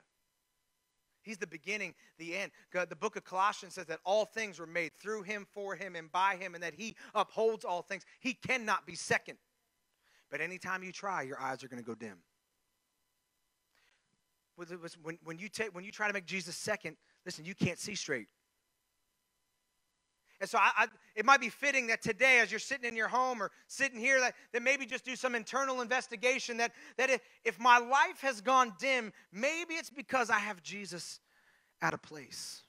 He's 1.22 1.38
the 1.38 1.46
beginning, 1.46 1.94
the 2.18 2.34
end. 2.36 2.50
The 2.72 2.96
book 2.96 3.14
of 3.14 3.24
Colossians 3.24 3.74
says 3.74 3.86
that 3.86 4.00
all 4.04 4.24
things 4.24 4.58
were 4.58 4.66
made 4.66 4.92
through 4.94 5.22
him, 5.22 5.46
for 5.52 5.76
him, 5.76 5.94
and 5.94 6.10
by 6.10 6.34
him, 6.34 6.54
and 6.54 6.62
that 6.64 6.74
he 6.74 6.96
upholds 7.14 7.64
all 7.64 7.82
things. 7.82 8.04
He 8.18 8.34
cannot 8.34 8.86
be 8.86 8.96
second. 8.96 9.38
But 10.32 10.40
anytime 10.40 10.82
you 10.82 10.92
try, 10.92 11.22
your 11.22 11.38
eyes 11.38 11.62
are 11.62 11.68
going 11.68 11.80
to 11.80 11.86
go 11.86 11.94
dim. 11.94 12.16
When, 14.56 15.18
when, 15.22 15.38
you 15.38 15.50
take, 15.50 15.74
when 15.74 15.84
you 15.84 15.92
try 15.92 16.08
to 16.08 16.14
make 16.14 16.24
Jesus 16.24 16.56
second, 16.56 16.96
listen, 17.26 17.44
you 17.44 17.54
can't 17.54 17.78
see 17.78 17.94
straight. 17.94 18.28
And 20.40 20.48
so 20.48 20.58
I, 20.58 20.70
I, 20.76 20.86
it 21.14 21.26
might 21.26 21.40
be 21.40 21.50
fitting 21.50 21.86
that 21.88 22.02
today, 22.02 22.40
as 22.40 22.50
you're 22.50 22.60
sitting 22.60 22.88
in 22.88 22.96
your 22.96 23.08
home 23.08 23.42
or 23.42 23.50
sitting 23.68 24.00
here, 24.00 24.20
that, 24.20 24.34
that 24.54 24.62
maybe 24.62 24.86
just 24.86 25.04
do 25.04 25.16
some 25.16 25.34
internal 25.34 25.82
investigation 25.82 26.56
that, 26.56 26.72
that 26.96 27.10
if, 27.10 27.20
if 27.44 27.60
my 27.60 27.78
life 27.78 28.22
has 28.22 28.40
gone 28.40 28.72
dim, 28.78 29.12
maybe 29.32 29.74
it's 29.74 29.90
because 29.90 30.30
I 30.30 30.38
have 30.38 30.62
Jesus 30.62 31.20
out 31.82 31.92
of 31.92 32.00
place. 32.00 32.62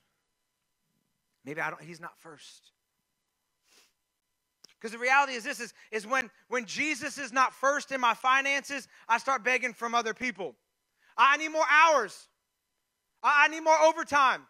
Maybe 1.45 1.61
I 1.61 1.69
don't, 1.69 1.81
he's 1.81 2.01
not 2.01 2.17
first. 2.19 2.72
Because 4.83 4.91
the 4.91 4.99
reality 4.99 5.31
is 5.31 5.45
this 5.45 5.61
is, 5.61 5.73
is 5.93 6.05
when, 6.05 6.29
when 6.49 6.65
Jesus 6.65 7.17
is 7.17 7.31
not 7.31 7.53
first 7.53 7.93
in 7.93 8.01
my 8.01 8.13
finances, 8.13 8.89
I 9.07 9.17
start 9.17 9.41
begging 9.41 9.73
from 9.73 9.95
other 9.95 10.13
people. 10.13 10.55
I 11.17 11.37
need 11.37 11.53
more 11.53 11.63
hours. 11.71 12.27
I 13.23 13.47
need 13.47 13.61
more 13.61 13.79
overtime. 13.79 14.41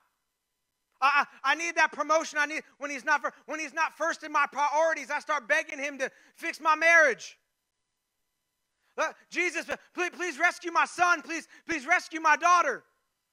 I, 1.00 1.26
I 1.44 1.54
need 1.54 1.76
that 1.76 1.92
promotion. 1.92 2.40
I 2.42 2.48
need 2.48 2.64
when 2.80 2.90
he's 2.90 3.06
not 3.06 3.22
when 3.46 3.60
he's 3.60 3.76
not 3.76 3.96
first 3.96 4.24
in 4.24 4.32
my 4.32 4.48
priorities, 4.52 5.12
I 5.12 5.20
start 5.20 5.48
begging 5.48 5.78
him 5.78 6.00
to 6.00 6.10
fix 6.36 6.60
my 6.60 6.76
marriage. 6.76 7.38
Uh, 8.98 9.12
Jesus, 9.30 9.68
please, 9.94 10.12
please 10.16 10.40
rescue 10.40 10.72
my 10.72 10.86
son. 10.86 11.22
Please, 11.22 11.48
please 11.68 11.86
rescue 11.86 12.22
my 12.22 12.38
daughter 12.38 12.84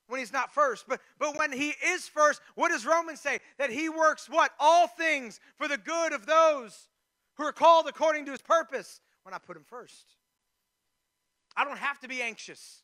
when 0.09 0.21
he's 0.21 0.33
not 0.35 0.53
first. 0.53 0.85
But, 0.87 1.01
but 1.19 1.39
when 1.39 1.53
he 1.53 1.73
is 1.87 2.09
first, 2.09 2.43
what 2.57 2.71
does 2.71 2.85
Romans 2.85 3.21
say? 3.21 3.39
That 3.59 3.71
he 3.71 3.89
works 3.89 4.29
what? 4.29 4.51
All 4.59 4.87
things 4.87 5.41
for 5.57 5.67
the 5.67 5.79
good 5.79 6.13
of 6.13 6.27
those 6.27 6.90
who 7.41 7.47
are 7.47 7.53
called 7.53 7.87
according 7.89 8.27
to 8.27 8.33
his 8.33 8.43
purpose 8.43 9.01
when 9.23 9.35
I 9.35 9.39
put 9.39 9.57
him 9.57 9.65
first. 9.67 10.05
I 11.57 11.65
don't 11.65 11.79
have 11.79 11.99
to 12.01 12.09
be 12.09 12.21
anxious 12.21 12.83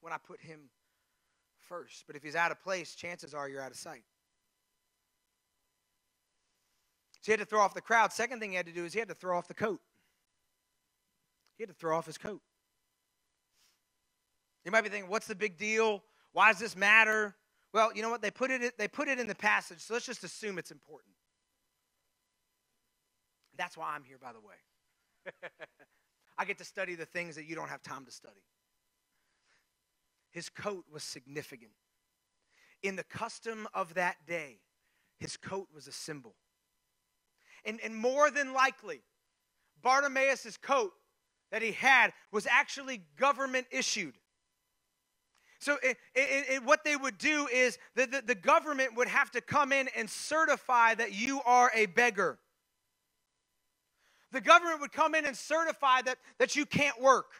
when 0.00 0.12
I 0.12 0.16
put 0.16 0.40
him 0.40 0.70
first. 1.68 2.04
But 2.06 2.16
if 2.16 2.22
he's 2.22 2.34
out 2.34 2.50
of 2.50 2.60
place, 2.62 2.94
chances 2.94 3.34
are 3.34 3.48
you're 3.48 3.60
out 3.60 3.70
of 3.70 3.76
sight. 3.76 4.02
So 7.20 7.26
he 7.26 7.32
had 7.32 7.40
to 7.40 7.46
throw 7.46 7.60
off 7.60 7.74
the 7.74 7.80
crowd. 7.80 8.12
Second 8.12 8.40
thing 8.40 8.50
he 8.50 8.56
had 8.56 8.66
to 8.66 8.72
do 8.72 8.84
is 8.84 8.92
he 8.92 8.98
had 8.98 9.08
to 9.08 9.14
throw 9.14 9.36
off 9.36 9.46
the 9.46 9.54
coat. 9.54 9.80
He 11.56 11.62
had 11.62 11.68
to 11.68 11.74
throw 11.74 11.96
off 11.96 12.06
his 12.06 12.16
coat. 12.16 12.40
You 14.64 14.70
might 14.70 14.82
be 14.82 14.88
thinking, 14.88 15.10
what's 15.10 15.26
the 15.26 15.34
big 15.34 15.58
deal? 15.58 16.02
Why 16.32 16.52
does 16.52 16.60
this 16.60 16.76
matter? 16.76 17.34
Well, 17.72 17.90
you 17.94 18.02
know 18.02 18.10
what? 18.10 18.22
They 18.22 18.30
put 18.30 18.50
it, 18.50 18.78
they 18.78 18.88
put 18.88 19.08
it 19.08 19.18
in 19.18 19.26
the 19.26 19.34
passage, 19.34 19.80
so 19.80 19.94
let's 19.94 20.06
just 20.06 20.24
assume 20.24 20.58
it's 20.58 20.70
important. 20.70 21.12
That's 23.58 23.76
why 23.76 23.94
I'm 23.94 24.04
here, 24.04 24.18
by 24.22 24.32
the 24.32 24.40
way. 24.40 25.34
I 26.38 26.44
get 26.44 26.58
to 26.58 26.64
study 26.64 26.94
the 26.94 27.04
things 27.04 27.34
that 27.34 27.44
you 27.44 27.56
don't 27.56 27.68
have 27.68 27.82
time 27.82 28.04
to 28.04 28.12
study. 28.12 28.40
His 30.30 30.48
coat 30.48 30.84
was 30.90 31.02
significant. 31.02 31.72
In 32.82 32.94
the 32.94 33.02
custom 33.02 33.66
of 33.74 33.94
that 33.94 34.16
day, 34.26 34.60
his 35.18 35.36
coat 35.36 35.66
was 35.74 35.88
a 35.88 35.92
symbol. 35.92 36.36
And, 37.64 37.80
and 37.82 37.94
more 37.94 38.30
than 38.30 38.52
likely, 38.52 39.02
Bartimaeus' 39.82 40.56
coat 40.56 40.92
that 41.50 41.60
he 41.60 41.72
had 41.72 42.12
was 42.30 42.46
actually 42.46 43.02
government 43.16 43.66
issued. 43.72 44.14
So, 45.60 45.76
it, 45.82 45.96
it, 46.14 46.46
it, 46.48 46.64
what 46.64 46.84
they 46.84 46.94
would 46.94 47.18
do 47.18 47.48
is 47.52 47.78
the, 47.96 48.06
the, 48.06 48.22
the 48.24 48.34
government 48.36 48.96
would 48.96 49.08
have 49.08 49.32
to 49.32 49.40
come 49.40 49.72
in 49.72 49.88
and 49.96 50.08
certify 50.08 50.94
that 50.94 51.12
you 51.12 51.40
are 51.44 51.72
a 51.74 51.86
beggar. 51.86 52.38
The 54.32 54.40
government 54.40 54.80
would 54.80 54.92
come 54.92 55.14
in 55.14 55.24
and 55.24 55.36
certify 55.36 56.02
that, 56.02 56.18
that 56.38 56.56
you 56.56 56.66
can't 56.66 57.00
work. 57.00 57.32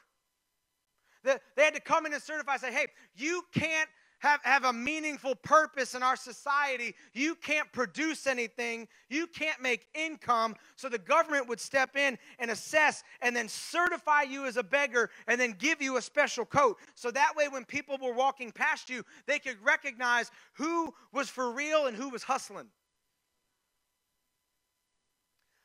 The, 1.25 1.41
they 1.57 1.65
had 1.65 1.75
to 1.75 1.81
come 1.81 2.07
in 2.07 2.13
and 2.13 2.23
certify, 2.23 2.57
say, 2.57 2.73
hey, 2.73 2.87
you 3.17 3.43
can't 3.53 3.89
have, 4.21 4.41
have 4.43 4.65
a 4.65 4.73
meaningful 4.73 5.35
purpose 5.37 5.95
in 5.95 6.03
our 6.03 6.17
society. 6.17 6.95
You 7.13 7.35
can't 7.35 7.71
produce 7.73 8.27
anything. 8.27 8.89
You 9.09 9.27
can't 9.27 9.61
make 9.61 9.87
income. 9.95 10.57
So 10.77 10.89
the 10.89 10.99
government 10.99 11.49
would 11.49 11.61
step 11.61 11.97
in 11.97 12.19
and 12.39 12.51
assess 12.51 13.05
and 13.21 13.35
then 13.35 13.49
certify 13.49 14.23
you 14.23 14.47
as 14.47 14.57
a 14.57 14.63
beggar 14.63 15.11
and 15.27 15.41
then 15.41 15.55
give 15.59 15.81
you 15.81 15.97
a 15.97 16.03
special 16.03 16.45
coat. 16.45 16.79
So 16.95 17.11
that 17.11 17.35
way, 17.37 17.49
when 17.49 17.65
people 17.65 17.97
were 18.01 18.13
walking 18.13 18.51
past 18.51 18.91
you, 18.91 19.05
they 19.27 19.39
could 19.39 19.57
recognize 19.63 20.31
who 20.55 20.93
was 21.13 21.29
for 21.29 21.53
real 21.53 21.87
and 21.87 21.97
who 21.97 22.09
was 22.09 22.23
hustling. 22.23 22.69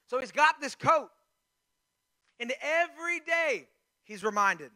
So 0.08 0.20
he's 0.20 0.32
got 0.32 0.62
this 0.62 0.76
coat. 0.76 1.10
And 2.40 2.54
every 2.62 3.20
day 3.20 3.68
he's 4.04 4.24
reminded 4.24 4.72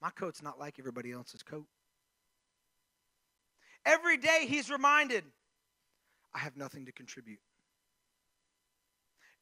my 0.00 0.10
coat's 0.10 0.42
not 0.42 0.58
like 0.58 0.78
everybody 0.78 1.12
else's 1.12 1.42
coat. 1.42 1.66
Every 3.84 4.16
day 4.16 4.46
he's 4.46 4.70
reminded, 4.70 5.24
I 6.34 6.38
have 6.38 6.56
nothing 6.56 6.86
to 6.86 6.92
contribute. 6.92 7.40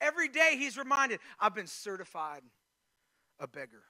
Every 0.00 0.28
day 0.28 0.56
he's 0.56 0.76
reminded, 0.76 1.20
I've 1.40 1.54
been 1.54 1.66
certified 1.66 2.42
a 3.40 3.46
beggar. 3.46 3.82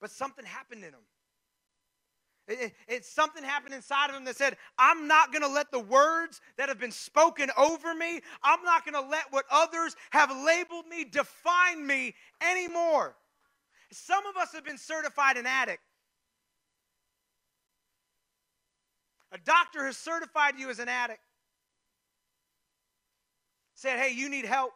But 0.00 0.10
something 0.10 0.44
happened 0.44 0.84
in 0.84 0.90
him. 0.90 1.06
It, 2.48 2.60
it, 2.60 2.72
it, 2.88 3.04
something 3.04 3.44
happened 3.44 3.74
inside 3.74 4.10
of 4.10 4.16
him 4.16 4.24
that 4.24 4.36
said, 4.36 4.56
I'm 4.78 5.06
not 5.06 5.32
going 5.32 5.42
to 5.42 5.48
let 5.48 5.70
the 5.70 5.80
words 5.80 6.40
that 6.56 6.68
have 6.68 6.80
been 6.80 6.90
spoken 6.90 7.50
over 7.56 7.94
me, 7.94 8.20
I'm 8.42 8.62
not 8.64 8.84
going 8.84 9.02
to 9.02 9.08
let 9.08 9.24
what 9.30 9.44
others 9.50 9.94
have 10.10 10.30
labeled 10.30 10.86
me 10.88 11.04
define 11.04 11.86
me 11.86 12.14
anymore. 12.40 13.16
Some 13.92 14.26
of 14.26 14.36
us 14.36 14.52
have 14.52 14.64
been 14.64 14.78
certified 14.78 15.36
an 15.36 15.46
addict. 15.46 15.82
A 19.32 19.38
doctor 19.38 19.86
has 19.86 19.96
certified 19.96 20.54
you 20.58 20.70
as 20.70 20.78
an 20.78 20.88
addict. 20.88 21.20
Said, 23.74 23.98
hey, 23.98 24.12
you 24.12 24.28
need 24.28 24.44
help. 24.44 24.72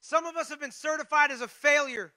Some 0.00 0.26
of 0.26 0.36
us 0.36 0.48
have 0.48 0.60
been 0.60 0.72
certified 0.72 1.30
as 1.30 1.40
a 1.40 1.48
failure. 1.48 2.12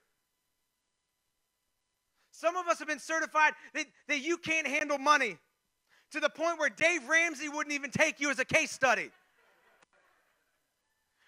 Some 2.32 2.56
of 2.56 2.66
us 2.66 2.78
have 2.78 2.88
been 2.88 2.98
certified 2.98 3.52
that, 3.74 3.86
that 4.08 4.20
you 4.20 4.36
can't 4.36 4.66
handle 4.66 4.98
money 4.98 5.38
to 6.10 6.20
the 6.20 6.28
point 6.28 6.58
where 6.58 6.70
Dave 6.70 7.06
Ramsey 7.08 7.48
wouldn't 7.48 7.74
even 7.74 7.90
take 7.90 8.20
you 8.20 8.30
as 8.30 8.38
a 8.38 8.44
case 8.44 8.70
study. 8.70 9.10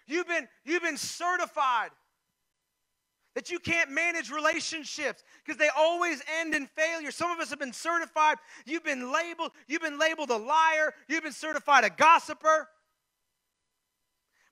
You've 0.07 0.27
been, 0.27 0.47
you've 0.65 0.83
been 0.83 0.97
certified 0.97 1.91
that 3.35 3.49
you 3.49 3.59
can't 3.59 3.91
manage 3.91 4.31
relationships 4.31 5.23
because 5.43 5.57
they 5.59 5.69
always 5.77 6.21
end 6.39 6.55
in 6.55 6.67
failure. 6.67 7.11
Some 7.11 7.31
of 7.31 7.39
us 7.39 7.49
have 7.49 7.59
been 7.59 7.73
certified, 7.73 8.37
you've 8.65 8.83
been 8.83 9.11
labeled, 9.11 9.51
you've 9.67 9.81
been 9.81 9.99
labeled 9.99 10.29
a 10.29 10.37
liar, 10.37 10.93
you've 11.07 11.23
been 11.23 11.31
certified 11.31 11.83
a 11.83 11.89
gossiper. 11.89 12.67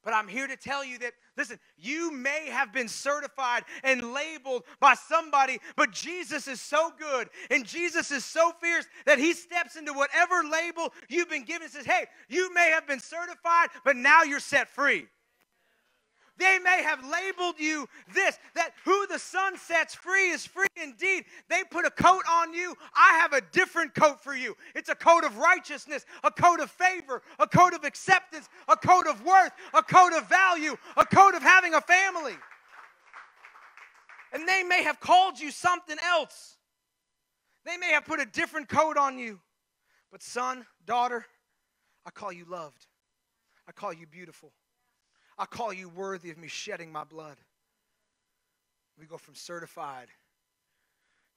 But 0.03 0.13
I'm 0.13 0.27
here 0.27 0.47
to 0.47 0.57
tell 0.57 0.83
you 0.83 0.99
that, 0.99 1.13
listen, 1.37 1.59
you 1.77 2.11
may 2.11 2.49
have 2.49 2.73
been 2.73 2.87
certified 2.87 3.63
and 3.83 4.13
labeled 4.13 4.63
by 4.79 4.95
somebody, 4.95 5.59
but 5.75 5.91
Jesus 5.91 6.47
is 6.47 6.59
so 6.59 6.91
good 6.99 7.29
and 7.49 7.65
Jesus 7.65 8.11
is 8.11 8.25
so 8.25 8.51
fierce 8.61 8.85
that 9.05 9.19
he 9.19 9.33
steps 9.33 9.75
into 9.75 9.93
whatever 9.93 10.43
label 10.49 10.93
you've 11.09 11.29
been 11.29 11.45
given 11.45 11.63
and 11.63 11.71
says, 11.71 11.85
hey, 11.85 12.05
you 12.27 12.53
may 12.53 12.71
have 12.71 12.85
been 12.87 12.99
certified, 12.99 13.69
but 13.85 13.95
now 13.95 14.23
you're 14.23 14.39
set 14.39 14.67
free. 14.69 15.07
They 16.37 16.57
may 16.59 16.81
have 16.81 16.99
labeled 17.07 17.59
you 17.59 17.87
this, 18.13 18.39
that 18.55 18.71
who 18.85 19.05
the 19.07 19.19
Son 19.19 19.55
sets 19.57 19.93
free 19.93 20.31
is 20.31 20.45
free 20.45 20.65
indeed. 20.81 21.25
They 21.47 21.61
put 21.69 21.85
a 21.85 21.91
coat 21.91 22.23
on 22.29 22.53
you. 22.53 22.75
I 22.95 23.19
have 23.19 23.33
a 23.33 23.41
different 23.51 23.93
coat 23.93 24.23
for 24.23 24.35
you. 24.35 24.55
It's 24.73 24.89
a 24.89 24.95
coat 24.95 25.23
of 25.23 25.37
righteousness, 25.37 26.05
a 26.23 26.31
coat 26.31 26.59
of 26.59 26.71
favor, 26.71 27.21
a 27.37 27.47
coat 27.47 27.73
of 27.73 27.83
acceptance, 27.83 28.49
a 28.67 28.75
coat 28.75 29.05
of 29.07 29.23
worth, 29.23 29.51
a 29.75 29.83
coat 29.83 30.13
of 30.13 30.27
value, 30.27 30.75
a 30.97 31.05
coat 31.05 31.35
of 31.35 31.43
having 31.43 31.75
a 31.75 31.81
family. 31.81 32.35
And 34.33 34.47
they 34.47 34.63
may 34.63 34.81
have 34.83 34.99
called 34.99 35.39
you 35.39 35.51
something 35.51 35.97
else. 36.03 36.57
They 37.63 37.77
may 37.77 37.91
have 37.91 38.05
put 38.05 38.19
a 38.19 38.25
different 38.25 38.69
coat 38.69 38.97
on 38.97 39.19
you. 39.19 39.39
But, 40.11 40.23
son, 40.23 40.65
daughter, 40.85 41.25
I 42.05 42.09
call 42.09 42.31
you 42.31 42.45
loved. 42.49 42.87
I 43.67 43.71
call 43.71 43.93
you 43.93 44.07
beautiful. 44.07 44.51
I 45.37 45.45
call 45.45 45.73
you 45.73 45.89
worthy 45.89 46.29
of 46.29 46.37
me 46.37 46.47
shedding 46.47 46.91
my 46.91 47.03
blood. 47.03 47.37
We 48.99 49.05
go 49.05 49.17
from 49.17 49.35
certified 49.35 50.07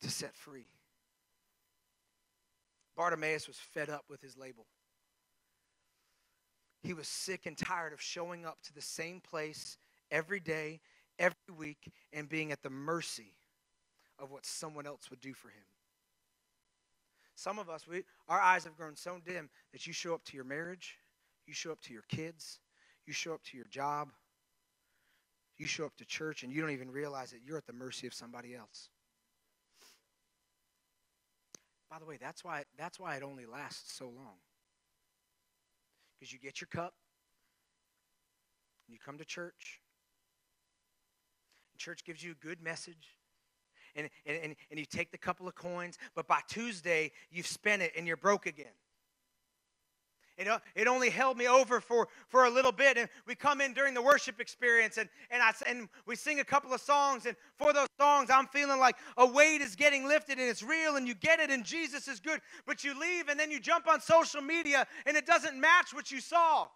to 0.03 0.11
set 0.11 0.35
free. 0.35 0.67
Bartimaeus 2.97 3.49
was 3.49 3.57
fed 3.57 3.91
up 3.91 4.05
with 4.09 4.21
his 4.21 4.37
label. 4.37 4.67
He 6.83 6.95
was 6.95 7.09
sick 7.09 7.47
and 7.47 7.57
tired 7.57 7.93
of 7.93 8.01
showing 8.01 8.47
up 8.47 8.59
to 8.65 8.75
the 8.75 8.81
same 8.81 9.21
place 9.21 9.77
every 10.11 10.41
day, 10.41 10.81
every 11.19 11.37
week, 11.57 11.91
and 12.13 12.29
being 12.29 12.53
at 12.53 12.63
the 12.63 12.71
mercy 12.71 13.35
of 14.19 14.31
what 14.31 14.47
someone 14.47 14.87
else 14.87 15.11
would 15.11 15.21
do 15.21 15.35
for 15.35 15.49
him. 15.49 15.65
Some 17.35 17.59
of 17.59 17.69
us, 17.69 17.87
we, 17.87 18.05
our 18.29 18.41
eyes 18.41 18.65
have 18.65 18.77
grown 18.77 18.97
so 18.97 19.19
dim 19.25 19.51
that 19.73 19.87
you 19.87 19.93
show 19.93 20.15
up 20.15 20.25
to 20.25 20.37
your 20.37 20.45
marriage, 20.45 20.97
you 21.47 21.53
show 21.53 21.71
up 21.71 21.81
to 21.83 21.93
your 21.93 22.05
kids, 22.09 22.61
you 23.07 23.13
show 23.13 23.35
up 23.35 23.43
to 23.45 23.57
your 23.57 23.67
job, 23.67 24.13
you 25.59 25.67
show 25.67 25.87
up 25.87 25.97
to 25.97 26.05
church, 26.05 26.43
and 26.43 26.53
you 26.53 26.61
don't 26.61 26.71
even 26.71 26.91
realize 26.91 27.31
that 27.31 27.41
you're 27.45 27.57
at 27.57 27.67
the 27.67 27.73
mercy 27.73 28.07
of 28.07 28.15
somebody 28.15 28.55
else. 28.55 28.89
By 31.91 31.99
the 31.99 32.05
way, 32.05 32.19
that's 32.21 32.45
why, 32.45 32.65
that's 32.77 32.99
why 32.99 33.17
it 33.17 33.23
only 33.23 33.47
lasts 33.47 33.93
so 33.97 34.07
long. 34.07 34.37
Because 36.19 36.33
you 36.33 36.39
get 36.39 36.61
your 36.61 36.69
cup, 36.69 36.95
you 38.89 38.99
come 39.05 39.19
to 39.19 39.25
church, 39.25 39.81
church 41.77 42.05
gives 42.05 42.23
you 42.23 42.33
a 42.33 42.47
good 42.47 42.61
message, 42.61 43.17
and, 43.95 44.09
and, 44.27 44.57
and 44.71 44.79
you 44.79 44.85
take 44.85 45.11
the 45.11 45.19
couple 45.19 45.47
of 45.47 45.55
coins, 45.55 45.99
but 46.15 46.27
by 46.27 46.41
Tuesday, 46.49 47.13
you've 47.31 47.47
spent 47.47 47.83
it 47.83 47.93
and 47.97 48.07
you're 48.07 48.17
broke 48.17 48.47
again. 48.47 48.67
It, 50.39 50.49
it 50.75 50.87
only 50.87 51.09
held 51.09 51.39
me 51.39 51.49
over 51.49 51.81
for, 51.81 52.09
for 52.29 52.45
a 52.45 52.51
little 52.51 52.73
bit. 52.73 52.99
And 52.99 53.09
we 53.27 53.35
come 53.35 53.61
in 53.61 53.73
during 53.73 53.95
the 53.95 54.03
worship 54.03 54.39
experience 54.39 54.99
and, 54.99 55.09
and, 55.31 55.43
I, 55.43 55.53
and 55.67 55.89
we 56.05 56.15
sing 56.15 56.41
a 56.41 56.45
couple 56.45 56.75
of 56.75 56.81
songs. 56.81 57.25
And 57.25 57.37
for 57.57 57.73
those 57.73 57.89
songs, 57.99 58.29
I'm 58.31 58.47
feeling 58.47 58.79
like 58.79 58.97
a 59.17 59.27
weight 59.27 59.63
is 59.63 59.75
getting 59.77 60.07
lifted 60.07 60.39
and 60.39 60.49
it's 60.49 60.63
real 60.63 60.97
and 60.97 61.09
you 61.09 61.15
get 61.15 61.41
it 61.41 61.51
and 61.51 61.65
Jesus 61.65 62.07
is 62.07 62.21
good. 62.21 62.41
But 62.67 62.85
you 62.85 62.99
leave 62.99 63.29
and 63.29 63.41
then 63.41 63.51
you 63.51 63.59
jump 63.59 63.89
on 63.89 64.01
social 64.01 64.43
media 64.43 64.87
and 65.07 65.17
it 65.17 65.25
doesn't 65.25 65.59
match 65.59 65.95
what 65.95 66.11
you 66.11 66.21
saw. 66.21 66.67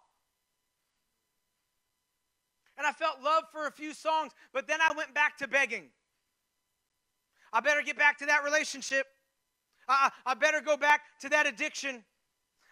And 2.77 2.87
I 2.87 2.91
felt 2.93 3.21
love 3.23 3.43
for 3.51 3.67
a 3.67 3.71
few 3.71 3.93
songs, 3.93 4.31
but 4.53 4.65
then 4.67 4.79
I 4.81 4.91
went 4.97 5.13
back 5.13 5.37
to 5.37 5.47
begging. 5.47 5.89
I 7.53 7.59
better 7.59 7.83
get 7.83 7.95
back 7.95 8.17
to 8.19 8.25
that 8.25 8.43
relationship. 8.43 9.05
I, 9.87 10.09
I 10.25 10.33
better 10.33 10.61
go 10.61 10.77
back 10.77 11.01
to 11.19 11.29
that 11.29 11.45
addiction. 11.45 12.03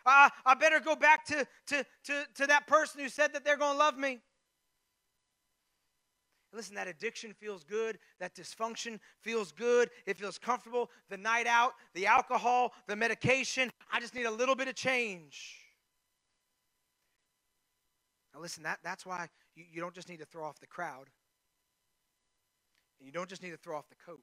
I, 0.06 0.30
I 0.46 0.54
better 0.56 0.80
go 0.80 0.96
back 0.96 1.26
to, 1.26 1.46
to, 1.68 1.86
to, 2.06 2.26
to 2.36 2.48
that 2.48 2.68
person 2.68 3.02
who 3.02 3.10
said 3.10 3.34
that 3.34 3.44
they're 3.44 3.58
going 3.58 3.74
to 3.74 3.80
love 3.80 3.98
me. 3.98 4.20
Listen, 6.52 6.76
that 6.76 6.88
addiction 6.88 7.34
feels 7.34 7.64
good. 7.64 8.00
That 8.20 8.34
dysfunction 8.36 9.00
feels 9.22 9.52
good. 9.52 9.92
It 10.08 10.18
feels 10.18 10.40
comfortable. 10.40 10.90
The 11.10 11.18
night 11.18 11.46
out, 11.46 11.74
the 11.94 12.08
alcohol, 12.08 12.74
the 12.88 12.96
medication. 12.96 13.72
I 13.92 14.00
just 14.00 14.16
need 14.16 14.26
a 14.26 14.32
little 14.32 14.56
bit 14.56 14.68
of 14.68 14.76
change. 14.76 15.58
Now, 18.34 18.42
listen, 18.42 18.64
that, 18.64 18.80
that's 18.84 19.06
why 19.06 19.28
you, 19.56 19.66
you 19.72 19.82
don't 19.82 19.94
just 19.94 20.10
need 20.10 20.20
to 20.20 20.26
throw 20.26 20.46
off 20.46 20.60
the 20.60 20.68
crowd, 20.68 21.10
and 23.00 23.06
you 23.06 23.12
don't 23.12 23.30
just 23.30 23.44
need 23.44 23.52
to 23.52 23.58
throw 23.58 23.78
off 23.78 23.90
the 23.90 23.96
coat, 24.04 24.22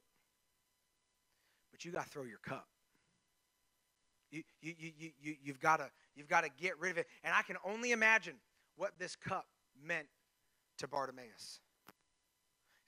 but 1.71 1.85
you 1.85 1.91
got 1.91 2.05
to 2.05 2.09
throw 2.09 2.23
your 2.23 2.39
cup. 2.39 2.67
You, 4.29 4.43
you, 4.61 4.73
you, 4.77 5.11
you, 5.21 5.35
you've 5.41 5.59
got 5.59 5.77
to 5.77 5.89
you've 6.15 6.27
to 6.27 6.49
get 6.61 6.79
rid 6.79 6.91
of 6.91 6.97
it. 6.97 7.07
And 7.23 7.33
I 7.33 7.41
can 7.41 7.57
only 7.63 7.91
imagine 7.91 8.35
what 8.75 8.91
this 8.99 9.15
cup 9.15 9.47
meant 9.81 10.07
to 10.79 10.87
Bartimaeus. 10.87 11.59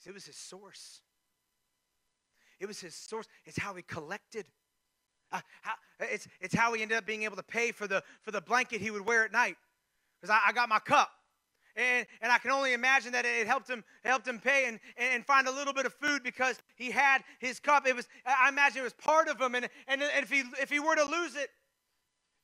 It 0.05 0.13
was 0.13 0.25
his 0.25 0.35
source. 0.35 1.01
It 2.59 2.67
was 2.67 2.79
his 2.79 2.95
source. 2.95 3.27
It's 3.45 3.57
how 3.57 3.73
he 3.73 3.81
collected. 3.83 4.45
Uh, 5.31 5.41
how, 5.61 5.73
it's, 5.99 6.27
it's 6.41 6.55
how 6.55 6.73
he 6.73 6.81
ended 6.81 6.97
up 6.97 7.05
being 7.05 7.23
able 7.23 7.35
to 7.35 7.43
pay 7.43 7.71
for 7.71 7.87
the, 7.87 8.03
for 8.21 8.31
the 8.31 8.41
blanket 8.41 8.81
he 8.81 8.91
would 8.91 9.05
wear 9.05 9.23
at 9.23 9.31
night. 9.31 9.55
Because 10.19 10.35
I, 10.35 10.49
I 10.49 10.53
got 10.53 10.69
my 10.69 10.79
cup. 10.79 11.09
And, 11.79 12.05
and 12.21 12.29
I 12.29 12.39
can 12.39 12.51
only 12.51 12.73
imagine 12.73 13.13
that 13.13 13.25
it 13.25 13.47
helped 13.47 13.69
him 13.69 13.85
helped 14.03 14.27
him 14.27 14.37
pay 14.37 14.65
and, 14.67 14.81
and 14.97 15.25
find 15.25 15.47
a 15.47 15.51
little 15.51 15.73
bit 15.73 15.85
of 15.85 15.93
food 15.93 16.23
because 16.23 16.57
he 16.75 16.91
had 16.91 17.23
his 17.39 17.61
cup. 17.61 17.87
It 17.87 17.95
was 17.95 18.05
I 18.25 18.49
imagine 18.49 18.81
it 18.81 18.83
was 18.83 18.93
part 18.93 19.29
of 19.29 19.39
him, 19.39 19.55
and, 19.55 19.69
and, 19.87 20.01
if 20.01 20.29
he 20.29 20.43
if 20.61 20.69
he 20.69 20.81
were 20.81 20.95
to 20.95 21.05
lose 21.05 21.37
it, 21.37 21.49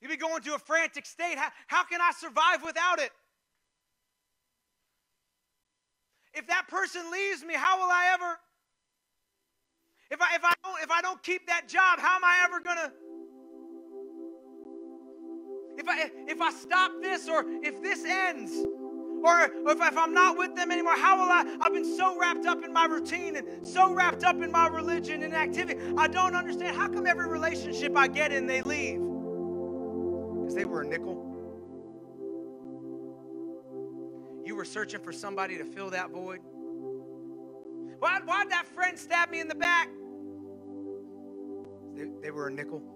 he'd 0.00 0.08
be 0.08 0.16
going 0.16 0.42
to 0.42 0.54
a 0.54 0.58
frantic 0.58 1.04
state. 1.04 1.36
How, 1.36 1.50
how 1.66 1.84
can 1.84 2.00
I 2.00 2.12
survive 2.18 2.62
without 2.64 2.98
it? 2.98 3.10
If 6.32 6.46
that 6.46 6.68
person 6.68 7.02
leaves 7.12 7.44
me, 7.44 7.54
how 7.54 7.76
will 7.76 7.90
I 7.90 8.12
ever? 8.14 8.38
If 10.10 10.22
I 10.22 10.34
if 10.34 10.44
I 10.44 10.54
don't 10.64 10.82
if 10.82 10.90
I 10.90 11.02
don't 11.02 11.22
keep 11.22 11.46
that 11.46 11.68
job, 11.68 11.98
how 11.98 12.16
am 12.16 12.24
I 12.24 12.40
ever 12.44 12.60
gonna? 12.60 12.90
If 15.76 15.86
I 15.86 16.10
if 16.26 16.40
I 16.40 16.50
stop 16.52 16.92
this 17.02 17.28
or 17.28 17.44
if 17.62 17.82
this 17.82 18.02
ends, 18.02 18.66
or 19.26 19.40
if, 19.42 19.80
if 19.80 19.98
I'm 19.98 20.14
not 20.14 20.38
with 20.38 20.54
them 20.54 20.70
anymore, 20.70 20.94
how 20.96 21.16
will 21.16 21.30
I? 21.30 21.56
I've 21.60 21.72
been 21.72 21.96
so 21.96 22.16
wrapped 22.16 22.46
up 22.46 22.64
in 22.64 22.72
my 22.72 22.84
routine 22.86 23.36
and 23.36 23.66
so 23.66 23.92
wrapped 23.92 24.22
up 24.22 24.40
in 24.40 24.52
my 24.52 24.68
religion 24.68 25.24
and 25.24 25.34
activity. 25.34 25.80
I 25.98 26.06
don't 26.06 26.36
understand. 26.36 26.76
How 26.76 26.86
come 26.86 27.06
every 27.06 27.28
relationship 27.28 27.96
I 27.96 28.06
get 28.06 28.32
in, 28.32 28.46
they 28.46 28.62
leave? 28.62 29.00
Because 29.00 30.54
they 30.54 30.64
were 30.64 30.82
a 30.82 30.86
nickel. 30.86 31.24
You 34.44 34.54
were 34.54 34.64
searching 34.64 35.00
for 35.00 35.12
somebody 35.12 35.58
to 35.58 35.64
fill 35.64 35.90
that 35.90 36.10
void. 36.10 36.38
Why, 37.98 38.20
why'd 38.24 38.50
that 38.50 38.66
friend 38.66 38.96
stab 38.96 39.30
me 39.30 39.40
in 39.40 39.48
the 39.48 39.56
back? 39.56 39.88
They, 41.96 42.04
they 42.22 42.30
were 42.30 42.46
a 42.46 42.52
nickel. 42.52 42.95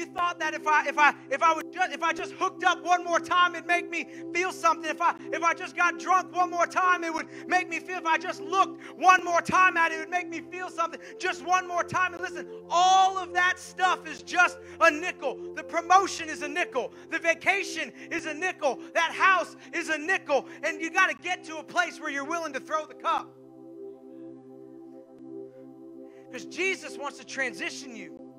You 0.00 0.06
thought 0.06 0.38
that 0.38 0.54
if 0.54 0.66
I 0.66 0.88
if 0.88 0.96
I 0.96 1.12
if 1.30 1.42
I 1.42 1.52
would 1.52 1.70
just 1.74 1.92
if 1.92 2.02
I 2.02 2.14
just 2.14 2.32
hooked 2.32 2.64
up 2.64 2.82
one 2.82 3.04
more 3.04 3.20
time, 3.20 3.54
it'd 3.54 3.66
make 3.66 3.90
me 3.90 4.06
feel 4.32 4.50
something. 4.50 4.90
If 4.90 4.98
I 4.98 5.14
if 5.30 5.42
I 5.42 5.52
just 5.52 5.76
got 5.76 5.98
drunk 5.98 6.34
one 6.34 6.50
more 6.50 6.66
time, 6.66 7.04
it 7.04 7.12
would 7.12 7.26
make 7.46 7.68
me 7.68 7.80
feel. 7.80 7.98
If 7.98 8.06
I 8.06 8.16
just 8.16 8.40
looked 8.40 8.82
one 8.96 9.22
more 9.22 9.42
time 9.42 9.76
at 9.76 9.92
it, 9.92 9.96
it 9.96 9.98
would 9.98 10.08
make 10.08 10.30
me 10.30 10.40
feel 10.40 10.70
something. 10.70 10.98
Just 11.18 11.44
one 11.44 11.68
more 11.68 11.84
time. 11.84 12.14
And 12.14 12.22
listen, 12.22 12.46
all 12.70 13.18
of 13.18 13.34
that 13.34 13.58
stuff 13.58 14.08
is 14.08 14.22
just 14.22 14.56
a 14.80 14.90
nickel. 14.90 15.52
The 15.54 15.64
promotion 15.64 16.30
is 16.30 16.40
a 16.40 16.48
nickel. 16.48 16.94
The 17.10 17.18
vacation 17.18 17.92
is 18.10 18.24
a 18.24 18.32
nickel. 18.32 18.78
That 18.94 19.12
house 19.12 19.54
is 19.74 19.90
a 19.90 19.98
nickel. 19.98 20.46
And 20.62 20.80
you 20.80 20.90
got 20.90 21.10
to 21.10 21.16
get 21.22 21.44
to 21.44 21.58
a 21.58 21.62
place 21.62 22.00
where 22.00 22.10
you're 22.10 22.24
willing 22.24 22.54
to 22.54 22.60
throw 22.60 22.86
the 22.86 22.94
cup. 22.94 23.36
Because 26.26 26.46
Jesus 26.46 26.96
wants 26.96 27.18
to 27.18 27.26
transition 27.26 27.94
you 27.94 28.29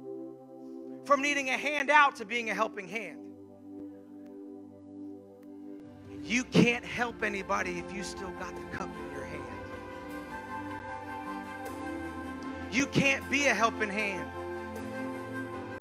from 1.05 1.21
needing 1.21 1.49
a 1.49 1.57
hand 1.57 1.89
out 1.89 2.15
to 2.17 2.25
being 2.25 2.49
a 2.49 2.53
helping 2.53 2.87
hand. 2.87 3.19
You 6.23 6.43
can't 6.43 6.85
help 6.85 7.23
anybody 7.23 7.79
if 7.79 7.93
you 7.93 8.03
still 8.03 8.31
got 8.31 8.55
the 8.55 8.77
cup 8.77 8.89
in 8.95 9.11
your 9.15 9.25
hand. 9.25 9.43
You 12.71 12.85
can't 12.87 13.27
be 13.29 13.47
a 13.47 13.53
helping 13.53 13.89
hand 13.89 14.29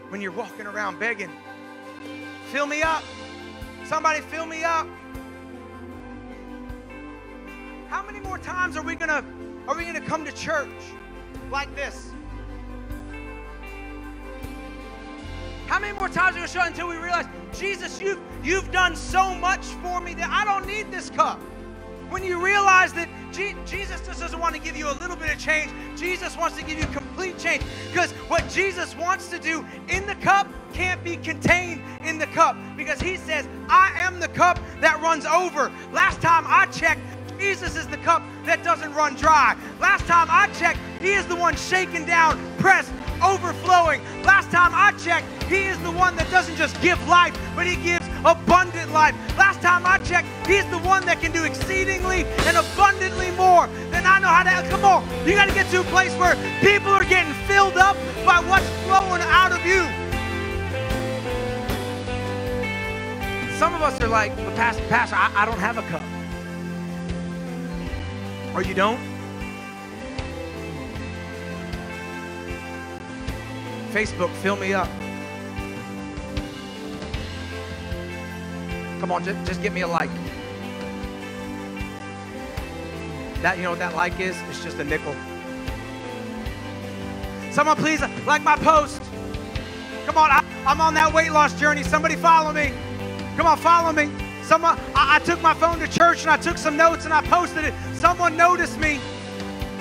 when 0.09 0.19
you're 0.19 0.31
walking 0.31 0.65
around 0.65 0.99
begging. 0.99 1.31
Fill 2.47 2.65
me 2.65 2.81
up. 2.81 3.03
Somebody 3.85 4.21
fill 4.21 4.45
me 4.45 4.63
up. 4.63 4.87
How 7.87 8.03
many 8.03 8.19
more 8.19 8.37
times 8.37 8.75
are 8.75 8.83
we 8.83 8.95
gonna 8.95 9.23
are 9.67 9.77
we 9.77 9.85
gonna 9.85 10.01
come 10.01 10.25
to 10.25 10.31
church 10.31 10.69
like 11.49 11.73
this? 11.75 12.10
How 15.71 15.79
many 15.79 15.97
more 15.97 16.09
times 16.09 16.35
are 16.35 16.41
we 16.41 16.47
going 16.47 16.47
to 16.47 16.53
show 16.53 16.65
until 16.65 16.89
we 16.89 16.97
realize, 16.97 17.27
Jesus, 17.57 18.01
you've, 18.01 18.19
you've 18.43 18.69
done 18.73 18.93
so 18.93 19.33
much 19.33 19.63
for 19.81 20.01
me 20.01 20.13
that 20.15 20.29
I 20.29 20.43
don't 20.43 20.67
need 20.67 20.91
this 20.91 21.09
cup? 21.09 21.39
When 22.09 22.25
you 22.25 22.43
realize 22.43 22.91
that 22.91 23.07
G- 23.31 23.55
Jesus 23.65 24.05
just 24.05 24.19
doesn't 24.19 24.37
want 24.37 24.53
to 24.53 24.59
give 24.59 24.75
you 24.75 24.89
a 24.89 24.95
little 24.99 25.15
bit 25.15 25.33
of 25.33 25.39
change, 25.39 25.71
Jesus 25.95 26.35
wants 26.35 26.57
to 26.57 26.65
give 26.65 26.77
you 26.77 26.85
complete 26.87 27.39
change. 27.39 27.63
Because 27.89 28.11
what 28.27 28.49
Jesus 28.49 28.97
wants 28.97 29.29
to 29.29 29.39
do 29.39 29.65
in 29.87 30.05
the 30.07 30.15
cup 30.15 30.45
can't 30.73 31.01
be 31.05 31.15
contained 31.15 31.81
in 32.03 32.17
the 32.17 32.27
cup. 32.27 32.57
Because 32.75 32.99
he 32.99 33.15
says, 33.15 33.47
I 33.69 33.93
am 33.95 34.19
the 34.19 34.27
cup 34.27 34.59
that 34.81 35.01
runs 35.01 35.25
over. 35.25 35.71
Last 35.93 36.21
time 36.21 36.43
I 36.47 36.65
checked, 36.65 36.99
Jesus 37.39 37.77
is 37.77 37.87
the 37.87 37.97
cup 37.97 38.21
that 38.45 38.61
doesn't 38.63 38.93
run 38.93 39.15
dry. 39.15 39.55
Last 39.79 40.05
time 40.05 40.27
I 40.29 40.47
checked, 40.59 40.79
He 40.99 41.13
is 41.13 41.25
the 41.27 41.35
one 41.35 41.55
shaken 41.55 42.05
down, 42.05 42.39
pressed, 42.57 42.91
overflowing. 43.23 44.01
Last 44.23 44.51
time 44.51 44.71
I 44.73 44.91
checked, 44.97 45.27
He 45.43 45.65
is 45.65 45.79
the 45.79 45.91
one 45.91 46.15
that 46.15 46.29
doesn't 46.29 46.55
just 46.55 46.79
give 46.81 46.97
life, 47.07 47.37
but 47.55 47.65
He 47.65 47.75
gives 47.75 48.05
abundant 48.25 48.91
life. 48.91 49.15
Last 49.37 49.61
time 49.61 49.85
I 49.85 49.97
checked, 49.99 50.27
He's 50.47 50.65
the 50.69 50.79
one 50.79 51.05
that 51.05 51.21
can 51.21 51.31
do 51.31 51.43
exceedingly 51.43 52.25
and 52.45 52.57
abundantly 52.57 53.31
more 53.31 53.67
than 53.91 54.05
I 54.05 54.19
know 54.19 54.27
how 54.27 54.43
to. 54.43 54.69
Come 54.69 54.85
on, 54.85 55.07
you 55.25 55.33
got 55.33 55.47
to 55.47 55.53
get 55.53 55.69
to 55.71 55.81
a 55.81 55.83
place 55.85 56.13
where 56.17 56.35
people 56.61 56.89
are 56.89 57.05
getting 57.05 57.33
filled 57.45 57.77
up 57.77 57.95
by 58.25 58.39
what's 58.41 58.67
flowing 58.85 59.21
out 59.21 59.51
of 59.51 59.65
you. 59.65 59.85
Some 63.57 63.75
of 63.75 63.83
us 63.83 64.01
are 64.01 64.07
like, 64.07 64.35
Pastor, 64.55 64.83
Pastor 64.89 65.15
I, 65.15 65.31
I 65.35 65.45
don't 65.45 65.59
have 65.59 65.77
a 65.77 65.83
cup. 65.83 66.01
Or 68.55 68.63
you 68.63 68.73
don't? 68.73 69.10
Facebook, 73.91 74.33
fill 74.35 74.55
me 74.55 74.73
up. 74.73 74.87
Come 79.01 79.11
on, 79.11 79.23
just, 79.23 79.45
just 79.45 79.61
give 79.61 79.73
me 79.73 79.81
a 79.81 79.87
like. 79.87 80.09
That 83.41 83.57
you 83.57 83.63
know 83.63 83.71
what 83.71 83.79
that 83.79 83.95
like 83.95 84.19
is? 84.19 84.39
It's 84.49 84.63
just 84.63 84.77
a 84.77 84.83
nickel. 84.83 85.13
Someone 87.51 87.75
please 87.75 88.01
like 88.25 88.43
my 88.43 88.55
post. 88.55 89.01
Come 90.05 90.17
on, 90.17 90.31
I, 90.31 90.41
am 90.65 90.79
on 90.79 90.93
that 90.93 91.13
weight 91.13 91.31
loss 91.31 91.59
journey. 91.59 91.83
Somebody 91.83 92.15
follow 92.15 92.53
me. 92.53 92.71
Come 93.35 93.45
on, 93.45 93.57
follow 93.57 93.91
me. 93.91 94.09
Someone, 94.43 94.79
I, 94.95 95.17
I 95.17 95.19
took 95.19 95.41
my 95.41 95.53
phone 95.53 95.79
to 95.79 95.87
church 95.87 96.21
and 96.21 96.29
I 96.29 96.37
took 96.37 96.57
some 96.57 96.77
notes 96.77 97.03
and 97.03 97.13
I 97.13 97.21
posted 97.23 97.65
it. 97.65 97.73
Someone 97.93 98.37
noticed 98.37 98.79
me. 98.79 99.01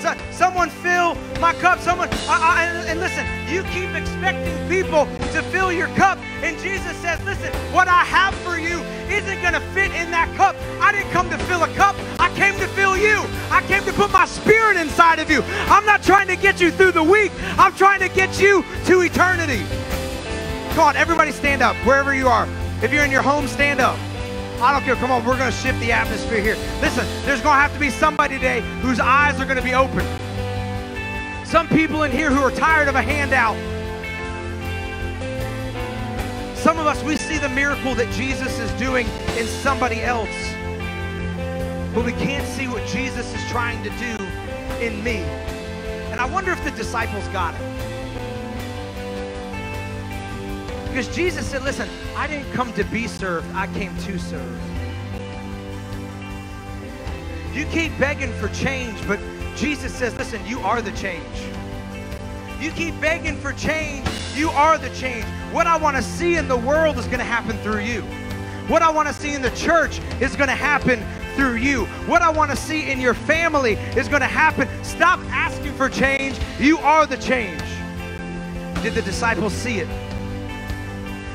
So, 0.01 0.17
someone 0.33 0.71
fill 0.71 1.15
my 1.41 1.53
cup. 1.55 1.79
Someone, 1.81 2.09
I, 2.27 2.39
I, 2.57 2.89
and, 2.89 3.01
listen, 3.01 3.27
you 3.53 3.63
keep 3.65 3.95
expecting 3.95 4.57
people 4.67 5.05
to 5.33 5.43
fill 5.53 5.71
your 5.71 5.89
cup. 5.89 6.19
And 6.43 6.59
Jesus 6.59 6.97
says, 6.99 7.23
listen, 7.25 7.53
what 7.71 7.87
I 7.87 8.05
have 8.05 8.35
for 8.37 8.59
you 8.59 8.81
isn't 9.13 9.43
going 9.43 9.53
to 9.53 9.61
fit 9.75 9.93
in 9.93 10.11
that 10.11 10.35
cup. 10.37 10.57
I 10.81 10.91
didn't 10.93 11.11
come 11.11 11.29
to 11.29 11.39
fill 11.45 11.65
a 11.65 11.75
cup. 11.75 11.97
I 12.19 12.35
came 12.35 12.59
to 12.61 12.67
fill 12.69 12.97
you. 12.97 13.21
I 13.51 13.63
came 13.69 13.85
to 13.85 13.93
put 13.93 14.11
my 14.11 14.25
spirit 14.25 14.79
inside 14.79 15.19
of 15.19 15.31
you. 15.31 15.43
I'm 15.69 15.85
not 15.85 16.03
trying 16.03 16.29
to 16.29 16.37
get 16.37 16.63
you 16.63 16.71
through 16.71 16.93
the 16.93 17.03
week. 17.03 17.33
I'm 17.59 17.75
trying 17.75 18.01
to 18.01 18.09
get 18.09 18.41
you 18.41 18.65
to 18.87 19.03
eternity. 19.03 19.65
Come 20.71 20.85
on, 20.85 20.97
everybody 20.97 21.33
stand 21.33 21.61
up 21.61 21.77
wherever 21.85 22.15
you 22.15 22.27
are. 22.27 22.49
If 22.83 22.91
you're 22.91 23.05
in 23.05 23.11
your 23.11 23.23
home, 23.23 23.47
stand 23.47 23.81
up. 23.81 23.99
I 24.63 24.73
don't 24.73 24.83
care. 24.85 24.95
Come 24.97 25.11
on, 25.11 25.25
we're 25.25 25.39
going 25.39 25.51
to 25.51 25.57
shift 25.57 25.81
the 25.81 25.91
atmosphere 25.91 26.43
here. 26.43 26.57
Listen, 26.83 27.07
there's 27.25 27.41
going 27.41 27.57
to 27.57 27.61
have 27.61 27.73
to 27.73 27.81
be 27.81 27.89
somebody 27.89 28.35
today 28.35 28.61
whose 28.83 29.01
eyes 29.01 29.41
are 29.41 29.47
going 29.47 29.57
to 29.57 29.63
be 29.63 29.73
open. 29.73 30.05
Some 31.47 31.67
people 31.67 32.03
in 32.03 32.13
here 32.13 32.31
who 32.31 32.43
are 32.43 32.51
tired 32.51 32.87
of 32.87 32.95
a 32.95 33.01
handout. 33.01 33.57
Some 36.59 36.79
of 36.79 36.87
us, 36.87 37.03
we 37.03 37.17
see 37.17 37.39
the 37.39 37.49
miracle 37.49 37.95
that 37.95 38.13
Jesus 38.13 38.59
is 38.59 38.71
doing 38.73 39.07
in 39.39 39.47
somebody 39.47 40.03
else, 40.03 40.29
but 41.95 42.05
we 42.05 42.13
can't 42.13 42.47
see 42.47 42.69
what 42.69 42.87
Jesus 42.87 43.35
is 43.35 43.51
trying 43.51 43.83
to 43.83 43.89
do 43.91 44.25
in 44.85 45.03
me. 45.03 45.23
And 46.13 46.21
I 46.21 46.27
wonder 46.27 46.53
if 46.53 46.63
the 46.65 46.71
disciples 46.73 47.27
got 47.29 47.55
it. 47.55 47.61
Because 50.89 51.09
Jesus 51.17 51.47
said, 51.47 51.63
listen, 51.63 51.89
I 52.17 52.27
didn't 52.27 52.53
come 52.53 52.73
to 52.75 52.85
be 52.85 53.07
served, 53.07 53.51
I 53.55 53.67
came 53.69 53.97
to 53.99 54.19
serve. 54.19 54.61
You 57.55 57.65
keep 57.67 57.97
begging 57.99 58.33
for 58.35 58.49
change, 58.49 59.07
but 59.09 59.19
Jesus 59.57 59.95
says, 59.95 60.17
listen, 60.17 60.41
you 60.47 60.61
are 60.61 60.81
the 60.81 60.93
change. 60.93 61.25
You 62.61 62.71
keep 62.73 63.01
begging 63.01 63.37
for 63.37 63.53
change, 63.53 64.07
you 64.35 64.51
are 64.51 64.79
the 64.79 64.91
change. 64.91 65.25
What 65.53 65.67
I 65.67 65.77
want 65.77 65.97
to 65.97 66.03
see 66.03 66.37
in 66.37 66.47
the 66.47 66.57
world 66.57 66.99
is 66.99 67.07
going 67.07 67.19
to 67.19 67.25
happen 67.25 67.57
through 67.59 67.81
you. 67.81 68.03
What 68.69 68.83
I 68.83 68.91
want 68.91 69.09
to 69.09 69.15
see 69.15 69.35
in 69.35 69.43
the 69.43 69.51
church 69.51 70.01
is 70.21 70.37
going 70.37 70.49
to 70.49 70.55
happen 70.55 71.05
through 71.35 71.57
you. 71.57 71.87
What 72.07 72.23
I 72.23 72.31
want 72.31 72.51
to 72.51 72.57
see 72.57 72.91
in 72.91 73.01
your 73.01 73.15
family 73.15 73.73
is 73.97 74.09
going 74.09 74.21
to 74.21 74.27
happen. 74.27 74.69
Stop 74.85 75.19
asking 75.31 75.73
for 75.75 75.89
change. 75.89 76.39
You 76.59 76.79
are 76.79 77.07
the 77.07 77.17
change. 77.17 77.63
Did 78.83 78.95
the 78.95 79.03
disciples 79.03 79.53
see 79.53 79.79
it? 79.79 80.10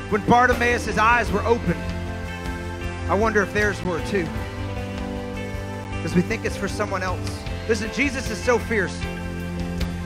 When 0.08 0.24
Bartimaeus' 0.26 0.96
eyes 0.98 1.32
were 1.32 1.42
opened, 1.44 1.82
I 3.10 3.14
wonder 3.14 3.42
if 3.42 3.52
theirs 3.52 3.82
were 3.82 3.98
too. 4.06 4.26
Because 5.90 6.14
we 6.14 6.22
think 6.22 6.44
it's 6.44 6.56
for 6.56 6.68
someone 6.68 7.02
else. 7.02 7.42
Listen, 7.68 7.90
Jesus 7.92 8.30
is 8.30 8.38
so 8.38 8.58
fierce. 8.58 8.96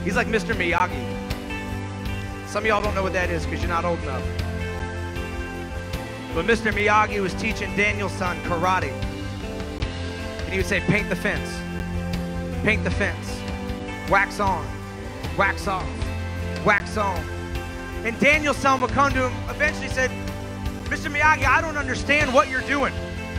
He's 0.03 0.15
like 0.15 0.25
Mr. 0.25 0.55
Miyagi. 0.55 1.07
Some 2.47 2.63
of 2.63 2.67
y'all 2.67 2.81
don't 2.81 2.95
know 2.95 3.03
what 3.03 3.13
that 3.13 3.29
is 3.29 3.45
because 3.45 3.61
you're 3.61 3.69
not 3.69 3.85
old 3.85 3.99
enough. 3.99 4.23
But 6.33 6.45
Mr. 6.45 6.71
Miyagi 6.71 7.21
was 7.21 7.35
teaching 7.35 7.75
Daniel-san 7.77 8.41
karate. 8.43 8.91
And 8.91 10.49
he 10.49 10.57
would 10.57 10.65
say, 10.65 10.79
paint 10.79 11.09
the 11.09 11.15
fence, 11.15 11.49
paint 12.63 12.83
the 12.83 12.89
fence, 12.89 13.39
wax 14.09 14.39
on, 14.39 14.65
wax 15.37 15.67
off, 15.67 15.87
wax 16.65 16.97
on. 16.97 17.23
And 18.03 18.19
Daniel-san 18.19 18.81
would 18.81 18.91
come 18.91 19.11
to 19.13 19.29
him, 19.29 19.49
eventually 19.49 19.87
said, 19.87 20.09
Mr. 20.85 21.13
Miyagi, 21.13 21.45
I 21.45 21.61
don't 21.61 21.77
understand 21.77 22.33
what 22.33 22.49
you're 22.49 22.61
doing. 22.61 22.93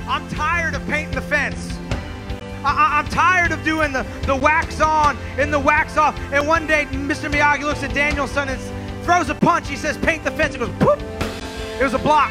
I'm 0.06 0.28
tired 0.28 0.74
of 0.74 0.86
painting 0.86 1.14
the 1.14 1.20
fence. 1.20 1.76
I, 2.64 3.00
am 3.00 3.08
tired 3.08 3.50
of 3.50 3.64
doing 3.64 3.92
the, 3.92 4.06
the 4.26 4.36
wax 4.36 4.80
on 4.80 5.16
and 5.36 5.52
the 5.52 5.58
wax 5.58 5.96
off. 5.96 6.18
And 6.32 6.46
one 6.46 6.66
day, 6.66 6.86
Mr. 6.92 7.30
Miyagi 7.30 7.62
looks 7.62 7.82
at 7.82 7.92
Daniel-san 7.92 8.48
and 8.48 9.04
throws 9.04 9.30
a 9.30 9.34
punch. 9.34 9.68
He 9.68 9.76
says, 9.76 9.98
paint 9.98 10.22
the 10.22 10.30
fence. 10.30 10.54
It 10.54 10.58
goes, 10.58 10.70
poop. 10.78 11.00
It 11.80 11.82
was 11.82 11.94
a 11.94 11.98
block. 11.98 12.30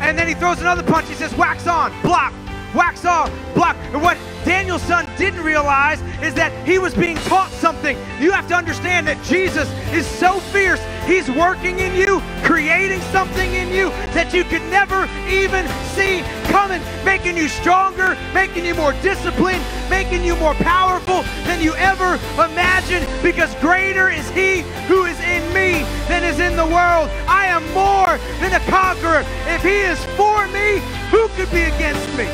And 0.00 0.18
then 0.18 0.28
he 0.28 0.34
throws 0.34 0.60
another 0.60 0.82
punch. 0.82 1.08
He 1.08 1.14
says, 1.14 1.34
wax 1.34 1.66
on, 1.66 1.92
block, 2.02 2.32
wax 2.74 3.04
off, 3.04 3.30
block. 3.54 3.76
And 3.92 4.00
what 4.00 4.16
Daniel-san 4.44 5.06
didn't 5.18 5.42
realize 5.42 6.00
is 6.22 6.32
that 6.34 6.66
he 6.66 6.78
was 6.78 6.94
being 6.94 7.16
taught 7.16 7.50
something. 7.50 7.98
You 8.20 8.30
have 8.30 8.48
to 8.48 8.54
understand 8.54 9.06
that 9.08 9.22
Jesus 9.24 9.70
is 9.92 10.06
so 10.06 10.40
fierce. 10.40 10.80
He's 11.08 11.30
working 11.30 11.78
in 11.78 11.94
you, 11.94 12.20
creating 12.44 13.00
something 13.16 13.54
in 13.54 13.72
you 13.72 13.88
that 14.12 14.34
you 14.34 14.44
could 14.44 14.60
never 14.68 15.08
even 15.24 15.64
see 15.96 16.20
coming, 16.52 16.82
making 17.02 17.34
you 17.34 17.48
stronger, 17.48 18.14
making 18.34 18.66
you 18.66 18.74
more 18.74 18.92
disciplined, 19.00 19.64
making 19.88 20.22
you 20.22 20.36
more 20.36 20.52
powerful 20.60 21.22
than 21.48 21.62
you 21.62 21.72
ever 21.76 22.20
imagined 22.36 23.08
because 23.22 23.54
greater 23.54 24.10
is 24.10 24.28
he 24.36 24.60
who 24.84 25.04
is 25.04 25.18
in 25.20 25.40
me 25.56 25.80
than 26.12 26.22
is 26.24 26.40
in 26.40 26.56
the 26.56 26.66
world. 26.66 27.08
I 27.24 27.46
am 27.48 27.64
more 27.72 28.20
than 28.44 28.52
a 28.52 28.60
conqueror. 28.68 29.24
If 29.48 29.62
he 29.62 29.80
is 29.80 29.96
for 30.12 30.46
me, 30.48 30.76
who 31.08 31.26
could 31.40 31.50
be 31.50 31.62
against 31.72 32.06
me? 32.20 32.28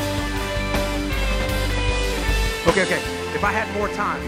Okay, 2.67 2.83
okay. 2.83 3.03
If 3.39 3.45
I 3.45 3.53
had 3.53 3.73
more 3.79 3.87
time, 3.91 4.21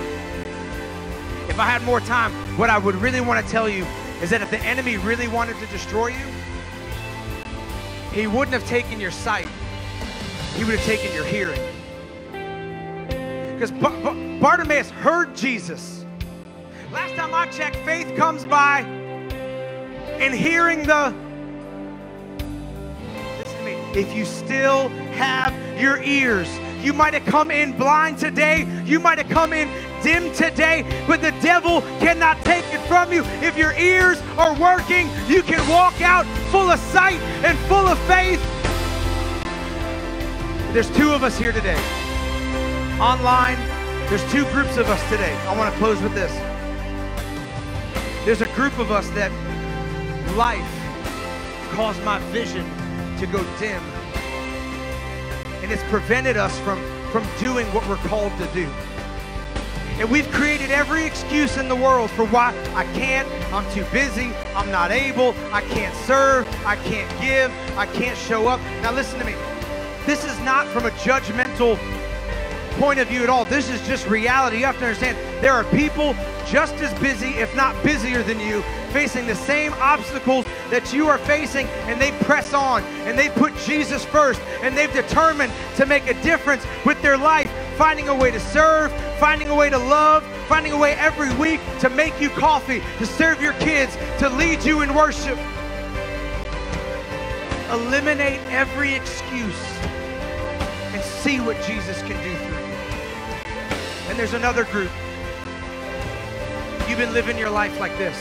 if 1.51 1.59
I 1.59 1.65
had 1.65 1.83
more 1.83 1.99
time, 1.99 2.31
what 2.57 2.71
I 2.71 2.79
would 2.79 2.95
really 2.95 3.21
want 3.21 3.45
to 3.45 3.51
tell 3.51 3.69
you 3.69 3.85
is 4.23 4.31
that 4.31 4.41
if 4.43 4.51
the 4.51 4.59
enemy 4.61 4.97
really 4.97 5.29
wanted 5.29 5.57
to 5.59 5.67
destroy 5.67 6.09
you, 6.09 6.27
he 8.13 8.27
wouldn't 8.27 8.55
have 8.55 8.67
taken 8.67 8.99
your 8.99 9.11
sight, 9.11 9.49
he 10.55 10.65
would 10.65 10.79
have 10.79 10.87
taken 10.87 11.15
your 11.15 11.25
hearing. 11.25 11.61
Because 13.53 13.71
Bartimaeus 14.41 14.91
heard 14.91 15.35
Jesus. 15.37 16.05
Last 16.93 17.15
time 17.15 17.35
I 17.35 17.47
checked, 17.49 17.77
faith 17.77 18.17
comes 18.17 18.45
by 18.45 18.81
in 20.21 20.33
hearing 20.33 20.87
the. 20.87 21.15
Listen 23.39 23.59
to 23.59 23.65
me. 23.65 23.73
If 23.95 24.15
you 24.15 24.25
still 24.25 24.89
have 25.17 25.53
your 25.81 26.03
ears, 26.03 26.49
you 26.83 26.93
might 26.93 27.15
have 27.15 27.25
come 27.25 27.51
in 27.51 27.77
blind 27.77 28.19
today. 28.19 28.67
You 28.85 29.01
might 29.01 29.19
have 29.19 29.29
come 29.29 29.53
in 29.53 29.69
dim 30.03 30.33
today, 30.33 30.85
but 31.07 31.21
the 31.21 31.33
devil 31.43 31.83
cannot 32.01 32.37
take 32.45 32.65
it 32.73 32.81
from 32.89 33.13
you. 33.13 33.23
If 33.43 33.57
your 33.57 33.73
ears 33.73 34.21
are 34.39 34.59
working, 34.59 35.09
you 35.27 35.43
can 35.43 35.67
walk 35.69 36.01
out 36.01 36.27
full 36.51 36.71
of 36.71 36.79
sight 36.81 37.21
and 37.45 37.59
full 37.69 37.87
of 37.87 37.99
faith. 38.01 38.41
There's 40.73 40.91
two 40.97 41.13
of 41.13 41.23
us 41.23 41.39
here 41.39 41.53
today. 41.53 41.79
Online, 43.01 43.59
there's 44.09 44.25
two 44.31 44.45
groups 44.53 44.77
of 44.77 44.89
us 44.89 45.03
today. 45.11 45.35
I 45.47 45.57
want 45.57 45.73
to 45.73 45.79
close 45.79 46.01
with 46.03 46.15
this. 46.15 46.33
There's 48.25 48.41
a 48.41 48.53
group 48.55 48.79
of 48.79 48.91
us 48.91 49.09
that 49.11 49.33
life 50.37 50.63
caused 51.75 52.03
my 52.05 52.19
vision 52.31 52.65
to 53.19 53.27
go 53.27 53.45
dim 53.59 53.83
and 55.67 55.73
it's 55.73 55.83
prevented 55.91 56.37
us 56.37 56.57
from, 56.61 56.79
from 57.11 57.27
doing 57.41 57.67
what 57.75 57.85
we're 57.89 57.97
called 57.97 58.31
to 58.39 58.47
do. 58.55 58.71
And 59.99 60.11
we've 60.11 60.31
created 60.31 60.71
every 60.71 61.05
excuse 61.05 61.57
in 61.57 61.69
the 61.69 61.77
world 61.77 62.11
for 62.11 62.27
why 62.27 62.55
I 62.75 62.85
can't, 62.93 63.27
I'm 63.53 63.71
too 63.73 63.85
busy, 63.93 64.31
I'm 64.55 64.71
not 64.71 64.91
able, 64.91 65.35
I 65.53 65.63
can't 65.63 65.95
serve, 66.05 66.47
I 66.67 66.77
can't 66.77 67.11
give, 67.21 67.51
I 67.79 67.87
can't 67.87 68.17
show 68.19 68.47
up. 68.47 68.61
Now, 68.83 68.93
listen 68.93 69.19
to 69.19 69.25
me. 69.25 69.35
This 70.05 70.25
is 70.25 70.39
not 70.41 70.67
from 70.69 70.85
a 70.85 70.91
judgmental 70.91 71.79
point 72.79 73.01
of 73.01 73.09
view 73.09 73.23
at 73.23 73.31
all. 73.31 73.47
This 73.47 73.71
is 73.71 73.85
just 73.87 74.07
reality. 74.07 74.59
You 74.59 74.67
have 74.67 74.79
to 74.79 74.85
understand 74.85 75.17
there 75.43 75.55
are 75.55 75.65
people 75.65 76.15
just 76.47 76.75
as 76.75 76.93
busy, 77.01 77.31
if 77.31 77.55
not 77.57 77.75
busier 77.83 78.23
than 78.23 78.39
you, 78.39 78.63
facing 78.93 79.27
the 79.27 79.35
same 79.35 79.73
obstacles 79.75 80.45
that 80.71 80.93
you 80.93 81.09
are 81.09 81.19
facing, 81.19 81.67
and 81.89 82.01
they 82.01 82.13
press 82.25 82.55
on 82.55 82.83
and 83.05 83.19
they 83.19 83.29
put 83.31 83.57
Jesus 83.59 84.05
first, 84.05 84.41
and 84.63 84.77
they've 84.77 84.93
determined 84.93 85.53
to 85.77 85.87
make 85.87 86.07
a 86.07 86.15
difference 86.23 86.65
with 86.85 87.01
their 87.03 87.17
life, 87.17 87.51
finding 87.77 88.09
a 88.09 88.15
way 88.15 88.31
to 88.31 88.41
serve, 88.41 88.93
finding 89.19 89.49
a 89.49 89.55
way 89.55 89.69
to 89.69 89.79
love, 89.79 90.25
finding 90.49 90.73
a 90.73 90.79
way 90.79 90.95
every 90.95 91.33
week 91.37 91.61
to 91.81 91.91
make 91.91 92.19
you 92.21 92.31
coffee, 92.31 92.83
to 92.99 93.07
serve 93.07 93.41
your 93.43 93.53
kids, 93.55 93.97
to 94.19 94.29
lead 94.31 94.63
you 94.65 94.83
in 94.83 94.95
worship. 94.95 95.39
Eliminate 97.71 98.41
every 98.47 98.95
excuse 98.95 99.79
and 100.95 101.03
see 101.03 101.41
what 101.41 101.61
Jesus 101.65 102.01
can 102.03 102.17
do 102.23 102.35
through 102.37 102.57
you. 102.57 102.77
And 104.09 104.19
there's 104.19 104.35
another 104.35 104.65
group. 104.65 104.91
You've 106.89 106.99
been 106.99 107.13
living 107.13 107.37
your 107.37 107.51
life 107.51 107.79
like 107.79 107.97
this. 107.99 108.17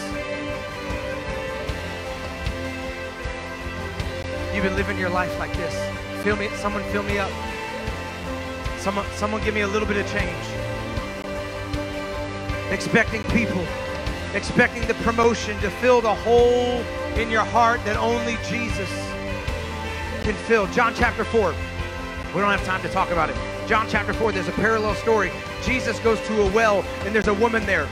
You've 4.53 4.63
been 4.63 4.75
living 4.75 4.97
your 4.97 5.09
life 5.09 5.37
like 5.37 5.53
this. 5.53 6.23
Fill 6.23 6.35
me, 6.35 6.49
someone 6.55 6.83
fill 6.85 7.03
me 7.03 7.19
up. 7.19 7.31
Someone, 8.85 9.11
someone 9.13 9.43
give 9.43 9.55
me 9.55 9.61
a 9.61 9.67
little 9.67 9.87
bit 9.87 9.97
of 9.97 10.05
change. 10.11 10.45
Expecting 12.69 13.23
people, 13.23 13.65
expecting 14.35 14.85
the 14.85 14.93
promotion 15.01 15.59
to 15.61 15.71
fill 15.71 16.01
the 16.01 16.13
hole 16.13 16.83
in 17.17 17.31
your 17.31 17.43
heart 17.45 17.83
that 17.85 17.97
only 17.97 18.37
Jesus 18.47 18.87
can 20.21 20.35
fill. 20.45 20.67
John 20.67 20.93
chapter 20.93 21.23
4. 21.23 21.55
We 22.35 22.41
don't 22.41 22.51
have 22.51 22.63
time 22.63 22.83
to 22.83 22.89
talk 22.89 23.09
about 23.09 23.31
it. 23.31 23.35
John 23.67 23.87
chapter 23.89 24.13
4, 24.13 24.33
there's 24.33 24.49
a 24.49 24.51
parallel 24.51 24.93
story. 24.93 25.31
Jesus 25.63 25.97
goes 26.01 26.21
to 26.27 26.43
a 26.43 26.51
well, 26.51 26.83
and 27.05 27.15
there's 27.15 27.27
a 27.27 27.33
woman 27.33 27.65
there. 27.65 27.89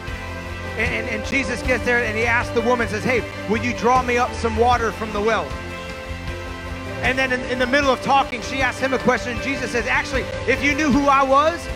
And, 0.77 0.93
and, 0.93 1.09
and, 1.09 1.25
Jesus 1.25 1.63
gets 1.63 1.83
there 1.85 2.03
and 2.03 2.15
he 2.15 2.25
asks 2.25 2.53
the 2.53 2.61
woman, 2.61 2.87
says, 2.87 3.03
Hey, 3.03 3.27
will 3.49 3.63
you 3.63 3.75
draw 3.77 4.03
me 4.03 4.17
up 4.17 4.31
some 4.33 4.57
water 4.57 4.91
from 4.91 5.11
the 5.11 5.21
well? 5.21 5.49
And 7.03 7.17
then 7.19 7.33
in, 7.33 7.41
in 7.51 7.59
the 7.59 7.67
middle 7.67 7.91
of 7.91 8.01
talking, 8.01 8.41
she 8.41 8.61
asks 8.61 8.81
him 8.81 8.93
a 8.93 8.99
question. 8.99 9.33
And 9.33 9.43
Jesus 9.43 9.71
says, 9.71 9.87
Actually, 9.87 10.23
if 10.47 10.63
you 10.63 10.75
knew 10.75 10.91
who 10.91 11.07
I 11.07 11.23
was, 11.23 11.67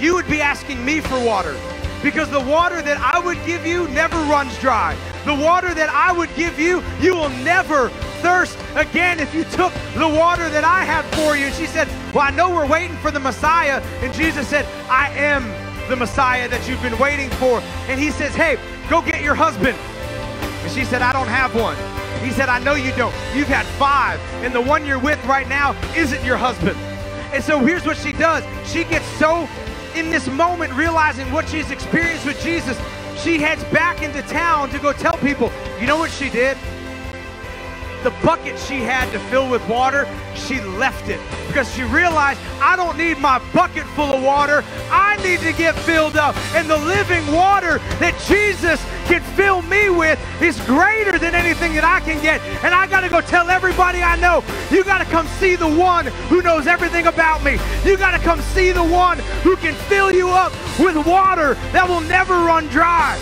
you 0.00 0.14
would 0.14 0.28
be 0.28 0.40
asking 0.42 0.84
me 0.84 1.00
for 1.00 1.18
water. 1.24 1.56
because 2.02 2.30
the 2.30 2.40
water 2.40 2.82
that 2.82 2.98
I 2.98 3.18
would 3.20 3.38
give 3.46 3.66
you 3.66 3.88
never 3.88 4.16
runs 4.30 4.58
dry. 4.60 4.96
The 5.24 5.34
water 5.34 5.74
that 5.74 5.90
I 5.90 6.12
would 6.12 6.34
give 6.36 6.58
you, 6.60 6.82
you 7.00 7.14
will 7.14 7.30
never 7.30 7.90
thirst 8.22 8.58
again 8.76 9.20
if 9.20 9.34
you 9.34 9.44
took 9.44 9.72
the 9.96 10.08
water 10.08 10.48
that 10.50 10.64
I 10.64 10.84
had 10.84 11.04
for 11.16 11.36
you. 11.36 11.46
And 11.46 11.54
she 11.54 11.66
said, 11.66 11.88
Well, 12.14 12.24
I 12.24 12.30
know 12.30 12.50
we're 12.54 12.68
waiting 12.68 12.96
for 12.98 13.10
the 13.10 13.20
Messiah. 13.20 13.82
And 14.02 14.14
Jesus 14.14 14.48
said, 14.48 14.66
I 14.90 15.10
am 15.10 15.44
the 15.90 15.96
Messiah 15.96 16.48
that 16.48 16.68
you've 16.68 16.82
been 16.82 16.98
waiting 16.98 17.30
for. 17.32 17.60
And 17.88 18.00
he 18.00 18.10
says, 18.10 18.34
Hey, 18.34 18.58
go 18.90 19.02
get 19.02 19.22
your 19.22 19.34
husband. 19.36 19.78
And 20.50 20.72
she 20.72 20.84
said, 20.84 21.02
I 21.02 21.12
don't 21.12 21.28
have 21.28 21.54
one. 21.54 21.76
He 22.24 22.30
said, 22.30 22.48
I 22.48 22.58
know 22.58 22.74
you 22.74 22.90
don't. 22.92 23.14
You've 23.34 23.48
had 23.48 23.66
five, 23.78 24.18
and 24.42 24.54
the 24.54 24.60
one 24.60 24.86
you're 24.86 24.98
with 24.98 25.22
right 25.26 25.46
now 25.48 25.76
isn't 25.94 26.24
your 26.24 26.36
husband. 26.36 26.76
And 27.32 27.42
so 27.42 27.58
here's 27.58 27.84
what 27.84 27.96
she 27.96 28.12
does 28.12 28.44
she 28.66 28.84
gets 28.84 29.06
so 29.18 29.48
in 29.94 30.10
this 30.10 30.26
moment, 30.28 30.72
realizing 30.72 31.30
what 31.30 31.48
she's 31.48 31.70
experienced 31.70 32.26
with 32.26 32.40
Jesus, 32.42 32.78
she 33.16 33.38
heads 33.38 33.62
back 33.64 34.02
into 34.02 34.22
town 34.22 34.70
to 34.70 34.78
go 34.78 34.92
tell 34.92 35.16
people, 35.18 35.52
you 35.80 35.86
know 35.86 35.96
what 35.96 36.10
she 36.10 36.30
did? 36.30 36.56
The 38.04 38.10
bucket 38.22 38.58
she 38.58 38.80
had 38.80 39.10
to 39.12 39.18
fill 39.30 39.50
with 39.50 39.66
water, 39.66 40.06
she 40.34 40.60
left 40.60 41.08
it 41.08 41.18
because 41.46 41.72
she 41.74 41.82
realized 41.84 42.38
I 42.60 42.76
don't 42.76 42.98
need 42.98 43.18
my 43.18 43.38
bucket 43.54 43.84
full 43.96 44.12
of 44.12 44.22
water. 44.22 44.62
I 44.90 45.16
need 45.24 45.40
to 45.40 45.52
get 45.54 45.74
filled 45.74 46.16
up. 46.16 46.36
And 46.54 46.68
the 46.68 46.76
living 46.76 47.26
water 47.32 47.78
that 47.98 48.14
Jesus 48.28 48.84
can 49.06 49.22
fill 49.34 49.62
me 49.62 49.88
with 49.88 50.20
is 50.42 50.60
greater 50.66 51.18
than 51.18 51.34
anything 51.34 51.72
that 51.74 51.84
I 51.84 52.00
can 52.00 52.20
get. 52.22 52.42
And 52.62 52.74
I 52.74 52.86
got 52.86 53.00
to 53.00 53.08
go 53.08 53.22
tell 53.22 53.48
everybody 53.48 54.02
I 54.02 54.16
know, 54.16 54.44
you 54.70 54.84
got 54.84 54.98
to 54.98 55.06
come 55.06 55.26
see 55.38 55.56
the 55.56 55.68
one 55.68 56.06
who 56.28 56.42
knows 56.42 56.66
everything 56.66 57.06
about 57.06 57.42
me. 57.42 57.58
You 57.84 57.96
got 57.96 58.10
to 58.10 58.18
come 58.18 58.40
see 58.52 58.70
the 58.70 58.84
one 58.84 59.18
who 59.42 59.56
can 59.56 59.74
fill 59.88 60.12
you 60.12 60.28
up 60.28 60.52
with 60.78 60.96
water 61.06 61.54
that 61.72 61.88
will 61.88 62.02
never 62.02 62.34
run 62.34 62.66
dry. 62.68 63.18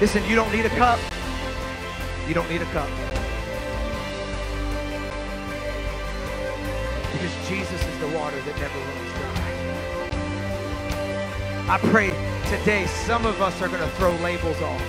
Listen, 0.00 0.24
you 0.24 0.34
don't 0.34 0.50
need 0.50 0.66
a 0.66 0.70
cup. 0.70 0.98
You 2.28 2.34
don't 2.34 2.48
need 2.48 2.62
a 2.62 2.66
cup. 2.66 2.88
Because 7.12 7.48
Jesus 7.48 7.84
is 7.84 7.98
the 7.98 8.08
water 8.16 8.40
that 8.40 8.56
never 8.58 8.78
runs 8.78 9.12
dry. 9.12 9.42
I 11.68 11.78
pray 11.78 12.10
today 12.48 12.86
some 12.86 13.26
of 13.26 13.42
us 13.42 13.60
are 13.60 13.68
going 13.68 13.80
to 13.80 13.88
throw 13.96 14.14
labels 14.16 14.60
off. 14.62 14.82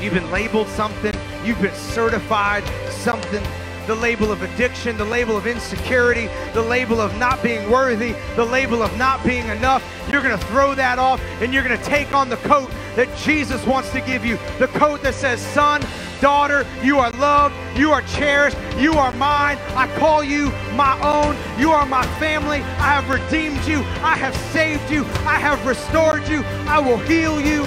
You've 0.00 0.14
been 0.14 0.30
labeled 0.30 0.68
something, 0.68 1.14
you've 1.44 1.60
been 1.60 1.74
certified 1.74 2.64
something 2.90 3.42
the 3.86 3.94
label 3.94 4.32
of 4.32 4.42
addiction, 4.42 4.96
the 4.96 5.04
label 5.04 5.36
of 5.36 5.46
insecurity, 5.46 6.28
the 6.52 6.62
label 6.62 7.00
of 7.00 7.16
not 7.18 7.42
being 7.42 7.70
worthy, 7.70 8.14
the 8.36 8.44
label 8.44 8.82
of 8.82 8.96
not 8.96 9.22
being 9.24 9.46
enough. 9.48 9.84
You're 10.10 10.22
going 10.22 10.38
to 10.38 10.46
throw 10.46 10.74
that 10.74 10.98
off 10.98 11.20
and 11.40 11.52
you're 11.52 11.64
going 11.64 11.78
to 11.78 11.84
take 11.84 12.14
on 12.14 12.28
the 12.28 12.36
coat 12.38 12.70
that 12.96 13.14
Jesus 13.18 13.64
wants 13.66 13.90
to 13.90 14.00
give 14.00 14.24
you 14.24 14.38
the 14.58 14.68
coat 14.68 15.02
that 15.02 15.14
says, 15.14 15.40
Son, 15.40 15.82
daughter, 16.24 16.66
you 16.82 16.98
are 16.98 17.10
loved, 17.10 17.54
you 17.76 17.92
are 17.92 18.00
cherished, 18.00 18.56
you 18.78 18.94
are 18.94 19.12
mine. 19.12 19.58
I 19.76 19.86
call 19.98 20.24
you 20.24 20.46
my 20.72 20.98
own. 21.02 21.36
You 21.60 21.70
are 21.70 21.84
my 21.84 22.06
family. 22.18 22.62
I 22.80 22.98
have 22.98 23.10
redeemed 23.10 23.62
you, 23.66 23.80
I 24.00 24.16
have 24.16 24.34
saved 24.50 24.90
you, 24.90 25.04
I 25.26 25.38
have 25.38 25.66
restored 25.66 26.26
you, 26.26 26.40
I 26.66 26.78
will 26.78 26.96
heal 26.96 27.38
you. 27.42 27.64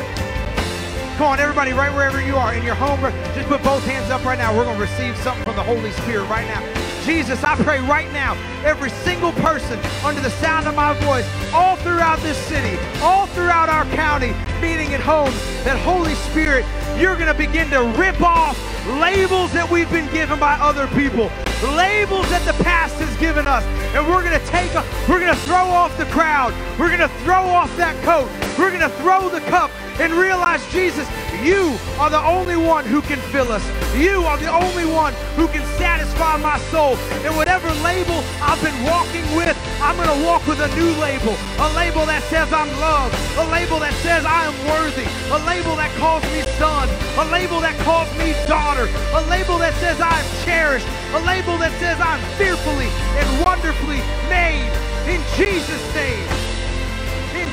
Come 1.17 1.27
on, 1.27 1.39
everybody, 1.39 1.71
right 1.71 1.93
wherever 1.93 2.19
you 2.19 2.35
are, 2.35 2.55
in 2.55 2.63
your 2.63 2.73
home, 2.73 2.99
just 3.35 3.47
put 3.47 3.61
both 3.61 3.85
hands 3.85 4.09
up 4.09 4.25
right 4.25 4.39
now. 4.39 4.57
We're 4.57 4.65
going 4.65 4.77
to 4.77 4.81
receive 4.81 5.15
something 5.17 5.43
from 5.43 5.55
the 5.55 5.61
Holy 5.61 5.91
Spirit 5.91 6.27
right 6.27 6.47
now. 6.47 6.86
Jesus, 7.07 7.41
I 7.41 7.55
pray 7.55 7.79
right 7.79 8.11
now, 8.11 8.33
every 8.65 8.89
single 8.89 9.31
person 9.31 9.79
under 10.03 10.19
the 10.19 10.29
sound 10.29 10.67
of 10.67 10.75
my 10.75 10.91
voice, 11.05 11.25
all 11.53 11.77
throughout 11.77 12.19
this 12.19 12.35
city, 12.35 12.77
all 13.01 13.27
throughout 13.27 13.69
our 13.69 13.85
county, 13.95 14.33
meeting 14.59 14.93
at 14.93 14.99
home, 14.99 15.31
that 15.63 15.79
Holy 15.79 16.15
Spirit, 16.15 16.65
you're 16.99 17.15
going 17.15 17.31
to 17.31 17.33
begin 17.33 17.69
to 17.69 17.81
rip 17.97 18.19
off 18.19 18.59
labels 18.99 19.53
that 19.53 19.71
we've 19.71 19.89
been 19.89 20.11
given 20.11 20.37
by 20.37 20.55
other 20.59 20.85
people, 20.99 21.31
labels 21.79 22.27
that 22.29 22.43
the 22.43 22.61
past 22.61 22.95
has 22.95 23.15
given 23.21 23.47
us. 23.47 23.63
And 23.95 24.05
we're 24.05 24.21
going 24.21 24.37
to 24.37 24.45
take, 24.47 24.73
a, 24.75 24.83
we're 25.07 25.21
going 25.21 25.33
to 25.33 25.41
throw 25.47 25.63
off 25.63 25.97
the 25.97 26.07
crowd. 26.07 26.51
We're 26.77 26.89
going 26.89 26.99
to 26.99 27.15
throw 27.23 27.39
off 27.39 27.71
that 27.77 27.95
coat. 28.03 28.27
We're 28.59 28.69
going 28.69 28.83
to 28.83 28.95
throw 28.99 29.29
the 29.29 29.39
cup 29.47 29.71
and 29.99 30.13
realize, 30.13 30.65
Jesus, 30.71 31.07
you 31.43 31.77
are 31.99 32.09
the 32.09 32.21
only 32.21 32.57
one 32.57 32.85
who 32.85 33.01
can 33.01 33.19
fill 33.31 33.51
us. 33.51 33.65
You 33.95 34.23
are 34.23 34.37
the 34.37 34.51
only 34.51 34.85
one 34.85 35.13
who 35.35 35.47
can 35.47 35.65
satisfy 35.77 36.37
my 36.37 36.59
soul. 36.69 36.95
And 37.25 37.35
whatever 37.35 37.69
label 37.81 38.23
I've 38.41 38.61
been 38.61 38.77
walking 38.83 39.25
with, 39.35 39.57
I'm 39.81 39.95
going 39.97 40.09
to 40.09 40.25
walk 40.25 40.45
with 40.47 40.59
a 40.59 40.69
new 40.75 40.91
label. 41.01 41.35
A 41.59 41.69
label 41.73 42.05
that 42.05 42.23
says 42.29 42.51
I'm 42.53 42.69
loved. 42.79 43.15
A 43.37 43.45
label 43.49 43.79
that 43.79 43.93
says 44.05 44.25
I 44.25 44.45
am 44.45 44.57
worthy. 44.69 45.07
A 45.33 45.39
label 45.45 45.75
that 45.75 45.93
calls 45.97 46.23
me 46.33 46.41
son. 46.57 46.89
A 47.17 47.25
label 47.31 47.59
that 47.61 47.77
calls 47.81 48.09
me 48.17 48.33
daughter. 48.47 48.85
A 49.13 49.21
label 49.29 49.57
that 49.57 49.73
says 49.81 49.99
I'm 50.01 50.25
cherished. 50.45 50.87
A 51.13 51.19
label 51.25 51.57
that 51.57 51.73
says 51.79 51.97
I'm 51.99 52.21
fearfully 52.37 52.89
and 53.17 53.27
wonderfully 53.45 54.01
made. 54.29 54.69
In 55.09 55.21
Jesus' 55.37 55.95
name. 55.95 56.36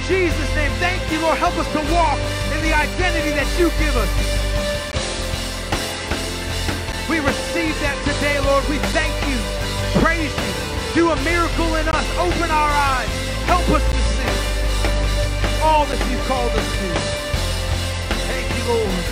Jesus' 0.07 0.55
name. 0.55 0.71
Thank 0.77 1.01
you, 1.11 1.21
Lord. 1.21 1.39
Help 1.39 1.57
us 1.57 1.69
to 1.73 1.81
walk 1.93 2.19
in 2.53 2.61
the 2.61 2.73
identity 2.77 3.33
that 3.33 3.49
you 3.57 3.73
give 3.81 3.97
us. 3.97 4.11
We 7.09 7.21
receive 7.21 7.73
that 7.81 7.97
today, 8.05 8.41
Lord. 8.41 8.65
We 8.69 8.77
thank 8.93 9.13
you, 9.29 9.37
praise 10.01 10.33
you. 10.33 10.53
Do 10.93 11.11
a 11.11 11.17
miracle 11.25 11.77
in 11.77 11.89
us. 11.89 12.07
Open 12.21 12.51
our 12.53 12.73
eyes. 12.73 13.13
Help 13.49 13.65
us 13.73 13.85
to 13.85 14.01
see 14.13 14.15
all 15.65 15.87
that 15.87 16.01
you've 16.13 16.25
called 16.29 16.53
us 16.53 16.69
to. 16.81 16.89
Thank 18.29 18.49
you, 18.57 18.65
Lord. 18.77 19.05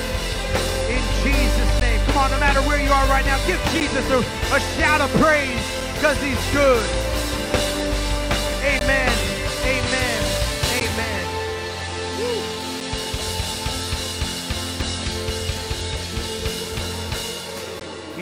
In 0.93 1.03
Jesus' 1.25 1.73
name. 1.81 2.01
Come 2.07 2.17
on, 2.19 2.31
no 2.33 2.41
matter 2.41 2.61
where 2.69 2.81
you 2.81 2.93
are 2.93 3.07
right 3.09 3.25
now, 3.25 3.41
give 3.47 3.61
Jesus 3.73 4.05
a, 4.13 4.21
a 4.53 4.61
shout 4.77 5.01
of 5.01 5.11
praise 5.21 5.65
because 5.97 6.21
he's 6.21 6.41
good. 6.53 6.85
Amen. 8.65 9.12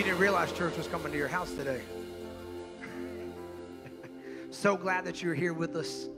You 0.01 0.05
didn't 0.05 0.21
realize 0.21 0.51
church 0.53 0.79
was 0.79 0.87
coming 0.87 1.13
to 1.13 1.19
your 1.19 1.29
house 1.29 1.53
today. 1.53 1.83
so 4.51 4.75
glad 4.75 5.05
that 5.05 5.23
you're 5.23 5.35
here 5.35 5.53
with 5.53 5.77
us. 5.77 6.09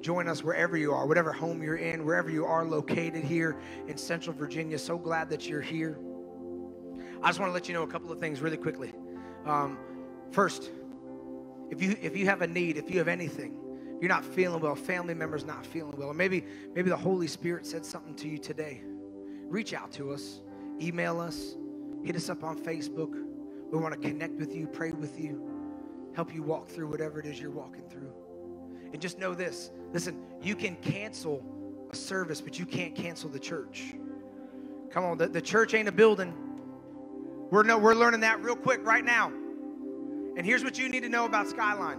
Join 0.00 0.28
us 0.28 0.44
wherever 0.44 0.76
you 0.76 0.92
are, 0.92 1.04
whatever 1.04 1.32
home 1.32 1.60
you're 1.60 1.74
in, 1.74 2.04
wherever 2.04 2.30
you 2.30 2.46
are 2.46 2.64
located 2.64 3.24
here 3.24 3.56
in 3.88 3.96
Central 3.96 4.36
Virginia. 4.36 4.78
So 4.78 4.96
glad 4.96 5.30
that 5.30 5.48
you're 5.48 5.60
here. 5.60 5.98
I 7.24 7.26
just 7.26 7.40
want 7.40 7.50
to 7.50 7.52
let 7.52 7.66
you 7.66 7.74
know 7.74 7.82
a 7.82 7.88
couple 7.88 8.12
of 8.12 8.20
things 8.20 8.40
really 8.40 8.56
quickly. 8.56 8.92
Um, 9.46 9.78
first, 10.30 10.70
if 11.72 11.82
you 11.82 11.96
if 12.00 12.16
you 12.16 12.26
have 12.26 12.40
a 12.42 12.46
need, 12.46 12.76
if 12.76 12.88
you 12.88 12.98
have 12.98 13.08
anything, 13.08 13.58
you're 14.00 14.10
not 14.10 14.24
feeling 14.24 14.60
well, 14.60 14.76
family 14.76 15.14
members 15.14 15.44
not 15.44 15.66
feeling 15.66 15.96
well, 15.96 16.10
or 16.10 16.14
maybe 16.14 16.44
maybe 16.72 16.88
the 16.88 16.96
Holy 16.96 17.26
Spirit 17.26 17.66
said 17.66 17.84
something 17.84 18.14
to 18.14 18.28
you 18.28 18.38
today. 18.38 18.82
Reach 19.48 19.74
out 19.74 19.90
to 19.94 20.12
us, 20.12 20.40
email 20.80 21.18
us, 21.18 21.56
hit 22.04 22.14
us 22.14 22.28
up 22.28 22.44
on 22.44 22.56
Facebook. 22.56 23.23
We 23.74 23.80
want 23.80 24.00
to 24.00 24.08
connect 24.08 24.34
with 24.38 24.54
you, 24.54 24.68
pray 24.68 24.92
with 24.92 25.18
you, 25.18 25.42
help 26.14 26.32
you 26.32 26.44
walk 26.44 26.68
through 26.68 26.86
whatever 26.86 27.18
it 27.18 27.26
is 27.26 27.40
you're 27.40 27.50
walking 27.50 27.82
through. 27.90 28.12
And 28.92 29.02
just 29.02 29.18
know 29.18 29.34
this 29.34 29.72
listen, 29.92 30.22
you 30.40 30.54
can 30.54 30.76
cancel 30.76 31.44
a 31.90 31.96
service, 31.96 32.40
but 32.40 32.56
you 32.56 32.66
can't 32.66 32.94
cancel 32.94 33.28
the 33.28 33.40
church. 33.40 33.96
Come 34.92 35.02
on, 35.02 35.18
the, 35.18 35.26
the 35.26 35.42
church 35.42 35.74
ain't 35.74 35.88
a 35.88 35.92
building. 35.92 36.32
We're, 37.50 37.64
no, 37.64 37.76
we're 37.76 37.96
learning 37.96 38.20
that 38.20 38.40
real 38.44 38.54
quick 38.54 38.86
right 38.86 39.04
now. 39.04 39.32
And 40.36 40.46
here's 40.46 40.62
what 40.62 40.78
you 40.78 40.88
need 40.88 41.02
to 41.02 41.08
know 41.08 41.24
about 41.24 41.48
Skyline. 41.48 41.98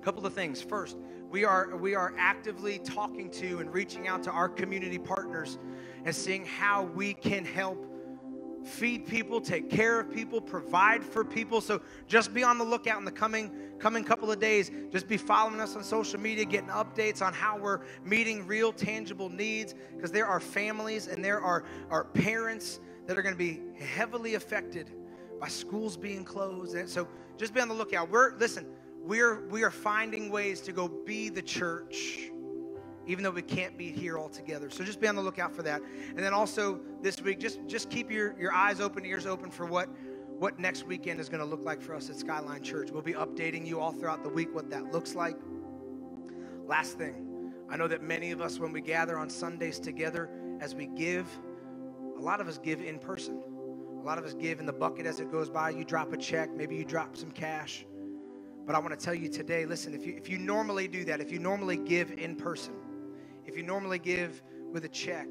A 0.00 0.04
couple 0.04 0.26
of 0.26 0.34
things. 0.34 0.60
First, 0.60 0.96
we 1.30 1.44
are 1.44 1.76
we 1.76 1.94
are 1.94 2.12
actively 2.18 2.80
talking 2.80 3.30
to 3.32 3.60
and 3.60 3.72
reaching 3.72 4.08
out 4.08 4.24
to 4.24 4.32
our 4.32 4.48
community 4.48 4.98
partners 4.98 5.58
and 6.04 6.12
seeing 6.12 6.44
how 6.44 6.82
we 6.82 7.14
can 7.14 7.44
help 7.44 7.86
feed 8.64 9.06
people, 9.06 9.40
take 9.40 9.70
care 9.70 10.00
of 10.00 10.12
people, 10.12 10.40
provide 10.40 11.02
for 11.02 11.24
people. 11.24 11.60
So 11.60 11.80
just 12.06 12.34
be 12.34 12.42
on 12.42 12.58
the 12.58 12.64
lookout 12.64 12.98
in 12.98 13.04
the 13.04 13.12
coming 13.12 13.50
coming 13.78 14.04
couple 14.04 14.30
of 14.30 14.40
days. 14.40 14.70
Just 14.90 15.08
be 15.08 15.16
following 15.16 15.60
us 15.60 15.76
on 15.76 15.84
social 15.84 16.20
media, 16.20 16.44
getting 16.44 16.68
updates 16.68 17.22
on 17.22 17.32
how 17.32 17.56
we're 17.56 17.80
meeting 18.04 18.46
real 18.46 18.72
tangible 18.72 19.28
needs 19.28 19.74
because 19.94 20.10
there 20.10 20.26
are 20.26 20.40
families 20.40 21.06
and 21.06 21.24
there 21.24 21.40
are, 21.40 21.64
are 21.90 22.04
parents 22.04 22.80
that 23.06 23.16
are 23.16 23.22
going 23.22 23.34
to 23.34 23.38
be 23.38 23.60
heavily 23.78 24.34
affected 24.34 24.90
by 25.40 25.48
schools 25.48 25.96
being 25.96 26.24
closed. 26.24 26.74
And 26.74 26.88
so 26.88 27.08
just 27.36 27.54
be 27.54 27.60
on 27.60 27.68
the 27.68 27.74
lookout. 27.74 28.10
We're 28.10 28.36
listen, 28.36 28.66
we're 29.02 29.46
we 29.48 29.62
are 29.62 29.70
finding 29.70 30.30
ways 30.30 30.60
to 30.62 30.72
go 30.72 30.88
be 30.88 31.28
the 31.28 31.42
church 31.42 32.30
even 33.08 33.24
though 33.24 33.30
we 33.30 33.42
can't 33.42 33.76
be 33.76 33.90
here 33.90 34.18
all 34.18 34.28
together. 34.28 34.70
So 34.70 34.84
just 34.84 35.00
be 35.00 35.08
on 35.08 35.16
the 35.16 35.22
lookout 35.22 35.52
for 35.52 35.62
that. 35.62 35.80
And 36.10 36.18
then 36.18 36.34
also 36.34 36.78
this 37.02 37.20
week, 37.20 37.40
just 37.40 37.58
just 37.66 37.90
keep 37.90 38.10
your, 38.10 38.38
your 38.38 38.52
eyes 38.52 38.80
open, 38.80 39.04
ears 39.04 39.26
open 39.26 39.50
for 39.50 39.66
what 39.66 39.88
what 40.38 40.60
next 40.60 40.86
weekend 40.86 41.18
is 41.18 41.28
going 41.28 41.40
to 41.40 41.46
look 41.46 41.64
like 41.64 41.82
for 41.82 41.94
us 41.94 42.08
at 42.08 42.16
Skyline 42.16 42.62
Church. 42.62 42.90
We'll 42.92 43.02
be 43.02 43.14
updating 43.14 43.66
you 43.66 43.80
all 43.80 43.90
throughout 43.90 44.22
the 44.22 44.28
week 44.28 44.54
what 44.54 44.70
that 44.70 44.92
looks 44.92 45.16
like. 45.16 45.36
Last 46.64 46.96
thing, 46.96 47.52
I 47.68 47.76
know 47.76 47.88
that 47.88 48.02
many 48.02 48.30
of 48.30 48.40
us, 48.40 48.60
when 48.60 48.70
we 48.70 48.80
gather 48.80 49.18
on 49.18 49.28
Sundays 49.28 49.80
together, 49.80 50.30
as 50.60 50.76
we 50.76 50.86
give, 50.86 51.26
a 52.16 52.20
lot 52.20 52.40
of 52.40 52.46
us 52.46 52.58
give 52.58 52.80
in 52.80 53.00
person. 53.00 53.42
A 54.00 54.06
lot 54.06 54.16
of 54.16 54.24
us 54.24 54.34
give 54.34 54.60
in 54.60 54.66
the 54.66 54.72
bucket 54.72 55.06
as 55.06 55.18
it 55.18 55.32
goes 55.32 55.50
by. 55.50 55.70
You 55.70 55.84
drop 55.84 56.12
a 56.12 56.16
check, 56.16 56.54
maybe 56.54 56.76
you 56.76 56.84
drop 56.84 57.16
some 57.16 57.32
cash. 57.32 57.84
But 58.64 58.76
I 58.76 58.78
want 58.78 58.96
to 58.96 59.04
tell 59.04 59.14
you 59.14 59.28
today 59.28 59.64
listen, 59.64 59.92
if 59.92 60.06
you, 60.06 60.14
if 60.16 60.28
you 60.28 60.38
normally 60.38 60.86
do 60.86 61.04
that, 61.06 61.20
if 61.20 61.32
you 61.32 61.38
normally 61.40 61.78
give 61.78 62.12
in 62.12 62.36
person, 62.36 62.74
if 63.48 63.56
you 63.56 63.62
normally 63.62 63.98
give 63.98 64.42
with 64.72 64.84
a 64.84 64.88
check 64.88 65.26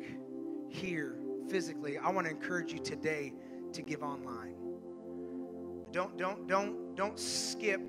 here 0.69 1.19
physically, 1.47 1.99
I 1.99 2.09
want 2.09 2.25
to 2.25 2.31
encourage 2.31 2.73
you 2.73 2.79
today 2.79 3.31
to 3.73 3.83
give 3.83 4.01
online. 4.01 4.55
Don't, 5.91 6.17
don't, 6.17 6.47
don't, 6.47 6.95
don't 6.95 7.17
skip 7.19 7.79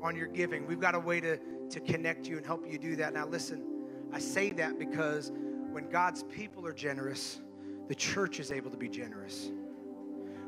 on 0.00 0.14
your 0.14 0.28
giving. 0.28 0.68
We've 0.68 0.80
got 0.80 0.94
a 0.94 1.00
way 1.00 1.20
to, 1.20 1.36
to 1.68 1.80
connect 1.80 2.28
you 2.28 2.36
and 2.36 2.46
help 2.46 2.64
you 2.70 2.78
do 2.78 2.94
that. 2.94 3.12
Now, 3.12 3.26
listen, 3.26 3.64
I 4.12 4.20
say 4.20 4.50
that 4.50 4.78
because 4.78 5.32
when 5.72 5.90
God's 5.90 6.22
people 6.22 6.64
are 6.64 6.72
generous, 6.72 7.40
the 7.88 7.94
church 7.96 8.38
is 8.38 8.52
able 8.52 8.70
to 8.70 8.76
be 8.76 8.88
generous. 8.88 9.50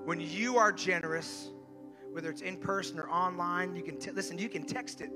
When 0.05 0.21
you 0.21 0.59
are 0.59 0.71
generous, 0.71 1.51
whether 2.13 2.31
it's 2.31 2.43
in 2.43 2.57
person 2.57 3.01
or 3.01 3.11
online, 3.11 3.75
you 3.75 3.83
can 3.83 3.99
t- 3.99 4.13
listen, 4.13 4.39
you 4.39 4.49
can 4.49 4.63
text 4.63 5.01
it. 5.01 5.11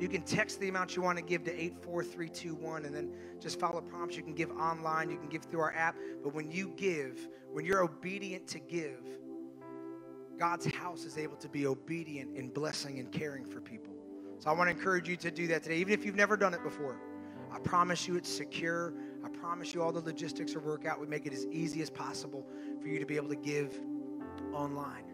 You 0.00 0.08
can 0.08 0.22
text 0.22 0.60
the 0.60 0.68
amount 0.68 0.96
you 0.96 1.02
want 1.02 1.18
to 1.18 1.24
give 1.24 1.44
to 1.44 1.52
84321 1.52 2.84
and 2.84 2.94
then 2.94 3.12
just 3.40 3.60
follow 3.60 3.80
prompts. 3.80 4.16
You 4.16 4.22
can 4.22 4.34
give 4.34 4.50
online, 4.50 5.08
you 5.10 5.16
can 5.16 5.28
give 5.28 5.44
through 5.44 5.60
our 5.60 5.74
app. 5.74 5.96
But 6.22 6.34
when 6.34 6.50
you 6.50 6.72
give, 6.76 7.28
when 7.52 7.64
you're 7.64 7.82
obedient 7.82 8.46
to 8.48 8.58
give, 8.58 9.04
God's 10.38 10.66
house 10.74 11.04
is 11.04 11.16
able 11.16 11.36
to 11.36 11.48
be 11.48 11.66
obedient 11.66 12.36
in 12.36 12.48
blessing 12.48 12.98
and 12.98 13.10
caring 13.12 13.44
for 13.44 13.60
people. 13.60 13.94
So 14.40 14.50
I 14.50 14.52
want 14.52 14.68
to 14.68 14.76
encourage 14.76 15.08
you 15.08 15.16
to 15.16 15.30
do 15.30 15.46
that 15.46 15.62
today, 15.62 15.76
even 15.76 15.92
if 15.92 16.04
you've 16.04 16.16
never 16.16 16.36
done 16.36 16.54
it 16.54 16.62
before. 16.62 16.98
I 17.52 17.60
promise 17.60 18.08
you 18.08 18.16
it's 18.16 18.28
secure. 18.28 18.92
I 19.24 19.28
promise 19.28 19.72
you 19.72 19.82
all 19.82 19.92
the 19.92 20.00
logistics 20.00 20.56
are 20.56 20.60
work 20.60 20.86
out. 20.86 21.00
We 21.00 21.06
make 21.06 21.24
it 21.24 21.32
as 21.32 21.46
easy 21.46 21.82
as 21.82 21.88
possible 21.88 22.44
for 22.82 22.88
you 22.88 22.98
to 22.98 23.06
be 23.06 23.14
able 23.14 23.28
to 23.28 23.36
give 23.36 23.78
online. 24.52 25.04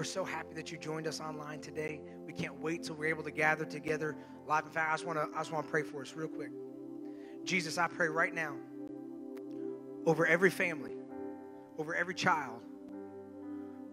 We're 0.00 0.04
so 0.04 0.24
happy 0.24 0.54
that 0.54 0.72
you 0.72 0.78
joined 0.78 1.06
us 1.06 1.20
online 1.20 1.60
today. 1.60 2.00
We 2.24 2.32
can't 2.32 2.58
wait 2.58 2.84
till 2.84 2.94
we're 2.94 3.10
able 3.10 3.22
to 3.22 3.30
gather 3.30 3.66
together 3.66 4.16
live. 4.48 4.64
In 4.64 4.70
fact, 4.70 4.88
I 4.88 4.94
just 4.94 5.04
want 5.04 5.18
to 5.18 5.28
I 5.36 5.40
just 5.40 5.52
want 5.52 5.66
to 5.66 5.70
pray 5.70 5.82
for 5.82 6.00
us 6.00 6.14
real 6.16 6.26
quick. 6.26 6.52
Jesus, 7.44 7.76
I 7.76 7.86
pray 7.86 8.08
right 8.08 8.34
now 8.34 8.56
over 10.06 10.24
every 10.24 10.48
family, 10.48 10.92
over 11.76 11.94
every 11.94 12.14
child, 12.14 12.62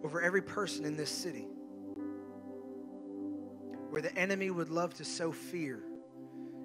over 0.02 0.22
every 0.22 0.42
person 0.42 0.86
in 0.86 0.96
this 0.96 1.10
city 1.10 1.50
where 3.90 4.02
the 4.02 4.18
enemy 4.18 4.50
would 4.50 4.70
love 4.70 4.94
to 4.94 5.04
sow 5.04 5.34
fear 5.34 5.84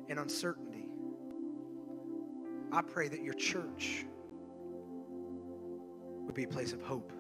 and 0.09 0.21
uncertainty. 0.21 0.87
I 2.71 2.81
pray 2.81 3.09
that 3.09 3.25
your 3.25 3.35
church 3.35 4.07
would 6.27 6.35
be 6.37 6.45
a 6.45 6.49
place 6.49 6.73
of 6.73 6.81
hope. 6.81 7.13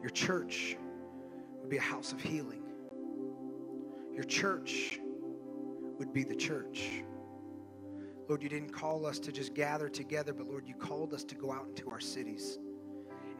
Your 0.00 0.10
church 0.10 0.76
be 1.72 1.78
a 1.78 1.80
house 1.80 2.12
of 2.12 2.20
healing. 2.20 2.62
Your 4.12 4.24
church 4.24 5.00
would 5.98 6.12
be 6.12 6.22
the 6.22 6.34
church. 6.34 7.02
Lord, 8.28 8.42
you 8.42 8.50
didn't 8.50 8.74
call 8.74 9.06
us 9.06 9.18
to 9.20 9.32
just 9.32 9.54
gather 9.54 9.88
together, 9.88 10.34
but 10.34 10.46
Lord, 10.46 10.68
you 10.68 10.74
called 10.74 11.14
us 11.14 11.24
to 11.24 11.34
go 11.34 11.50
out 11.50 11.64
into 11.68 11.88
our 11.88 11.98
cities. 11.98 12.58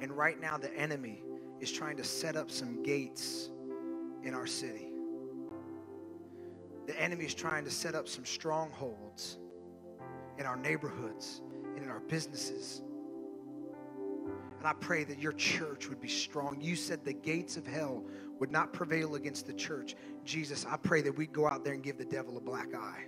And 0.00 0.10
right 0.16 0.40
now, 0.40 0.56
the 0.56 0.74
enemy 0.74 1.22
is 1.60 1.70
trying 1.70 1.98
to 1.98 2.04
set 2.04 2.34
up 2.34 2.50
some 2.50 2.82
gates 2.82 3.50
in 4.22 4.32
our 4.32 4.46
city. 4.46 4.88
The 6.86 6.98
enemy 6.98 7.26
is 7.26 7.34
trying 7.34 7.64
to 7.64 7.70
set 7.70 7.94
up 7.94 8.08
some 8.08 8.24
strongholds 8.24 9.36
in 10.38 10.46
our 10.46 10.56
neighborhoods 10.56 11.42
and 11.76 11.84
in 11.84 11.90
our 11.90 12.00
businesses. 12.00 12.80
And 14.62 14.68
I 14.68 14.74
pray 14.74 15.02
that 15.02 15.18
your 15.18 15.32
church 15.32 15.88
would 15.88 16.00
be 16.00 16.06
strong. 16.06 16.60
You 16.60 16.76
said 16.76 17.04
the 17.04 17.12
gates 17.12 17.56
of 17.56 17.66
hell 17.66 18.04
would 18.38 18.52
not 18.52 18.72
prevail 18.72 19.16
against 19.16 19.48
the 19.48 19.52
church. 19.52 19.96
Jesus, 20.24 20.64
I 20.70 20.76
pray 20.76 21.02
that 21.02 21.16
we 21.16 21.26
go 21.26 21.48
out 21.48 21.64
there 21.64 21.72
and 21.72 21.82
give 21.82 21.98
the 21.98 22.04
devil 22.04 22.36
a 22.36 22.40
black 22.40 22.72
eye. 22.72 23.06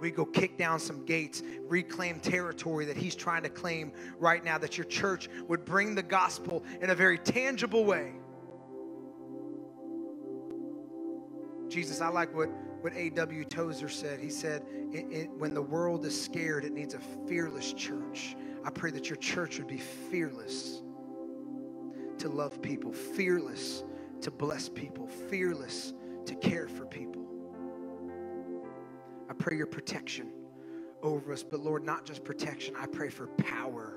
We 0.00 0.12
go 0.12 0.24
kick 0.24 0.56
down 0.56 0.78
some 0.78 1.04
gates, 1.04 1.42
reclaim 1.66 2.20
territory 2.20 2.84
that 2.84 2.96
he's 2.96 3.16
trying 3.16 3.42
to 3.42 3.48
claim 3.48 3.90
right 4.20 4.44
now, 4.44 4.56
that 4.58 4.78
your 4.78 4.84
church 4.84 5.28
would 5.48 5.64
bring 5.64 5.96
the 5.96 6.02
gospel 6.04 6.62
in 6.80 6.90
a 6.90 6.94
very 6.94 7.18
tangible 7.18 7.84
way. 7.84 8.12
Jesus, 11.68 12.00
I 12.00 12.06
like 12.06 12.32
what 12.36 12.50
what 12.82 12.92
A.W. 12.94 13.44
Tozer 13.44 13.88
said. 13.88 14.18
He 14.18 14.28
said, 14.28 14.64
it, 14.92 15.06
it, 15.10 15.30
when 15.38 15.54
the 15.54 15.62
world 15.62 16.04
is 16.04 16.20
scared, 16.20 16.64
it 16.64 16.72
needs 16.72 16.94
a 16.94 17.00
fearless 17.28 17.72
church. 17.72 18.36
I 18.64 18.70
pray 18.70 18.90
that 18.92 19.08
your 19.08 19.16
church 19.16 19.58
would 19.58 19.68
be 19.68 19.78
fearless 19.78 20.82
to 22.18 22.28
love 22.28 22.62
people, 22.62 22.92
fearless 22.92 23.84
to 24.20 24.30
bless 24.30 24.68
people, 24.68 25.06
fearless 25.06 25.94
to 26.26 26.34
care 26.36 26.68
for 26.68 26.86
people. 26.86 27.26
I 29.28 29.34
pray 29.34 29.56
your 29.56 29.66
protection 29.66 30.30
over 31.02 31.32
us, 31.32 31.42
but 31.42 31.60
Lord, 31.60 31.84
not 31.84 32.04
just 32.04 32.24
protection, 32.24 32.74
I 32.78 32.86
pray 32.86 33.08
for 33.08 33.26
power 33.28 33.94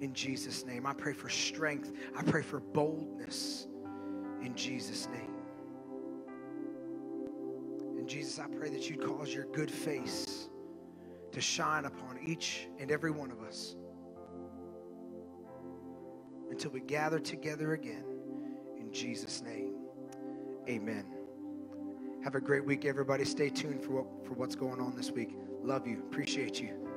in 0.00 0.12
Jesus' 0.14 0.64
name. 0.64 0.86
I 0.86 0.92
pray 0.92 1.12
for 1.12 1.28
strength. 1.28 1.92
I 2.16 2.22
pray 2.22 2.42
for 2.42 2.60
boldness 2.60 3.66
in 4.42 4.54
Jesus' 4.54 5.08
name. 5.08 5.34
And 7.98 8.08
Jesus, 8.08 8.38
I 8.38 8.46
pray 8.46 8.70
that 8.70 8.88
you'd 8.88 9.02
cause 9.02 9.34
your 9.34 9.46
good 9.46 9.70
face 9.70 10.37
to 11.38 11.44
shine 11.44 11.84
upon 11.84 12.18
each 12.26 12.66
and 12.80 12.90
every 12.90 13.12
one 13.12 13.30
of 13.30 13.42
us 13.42 13.76
until 16.50 16.72
we 16.72 16.80
gather 16.80 17.20
together 17.20 17.74
again. 17.74 18.04
In 18.76 18.92
Jesus' 18.92 19.40
name, 19.40 19.74
amen. 20.68 21.04
Have 22.24 22.34
a 22.34 22.40
great 22.40 22.64
week, 22.64 22.84
everybody. 22.84 23.24
Stay 23.24 23.50
tuned 23.50 23.84
for, 23.84 24.02
what, 24.02 24.26
for 24.26 24.32
what's 24.32 24.56
going 24.56 24.80
on 24.80 24.96
this 24.96 25.12
week. 25.12 25.36
Love 25.62 25.86
you. 25.86 26.00
Appreciate 26.10 26.60
you. 26.60 26.87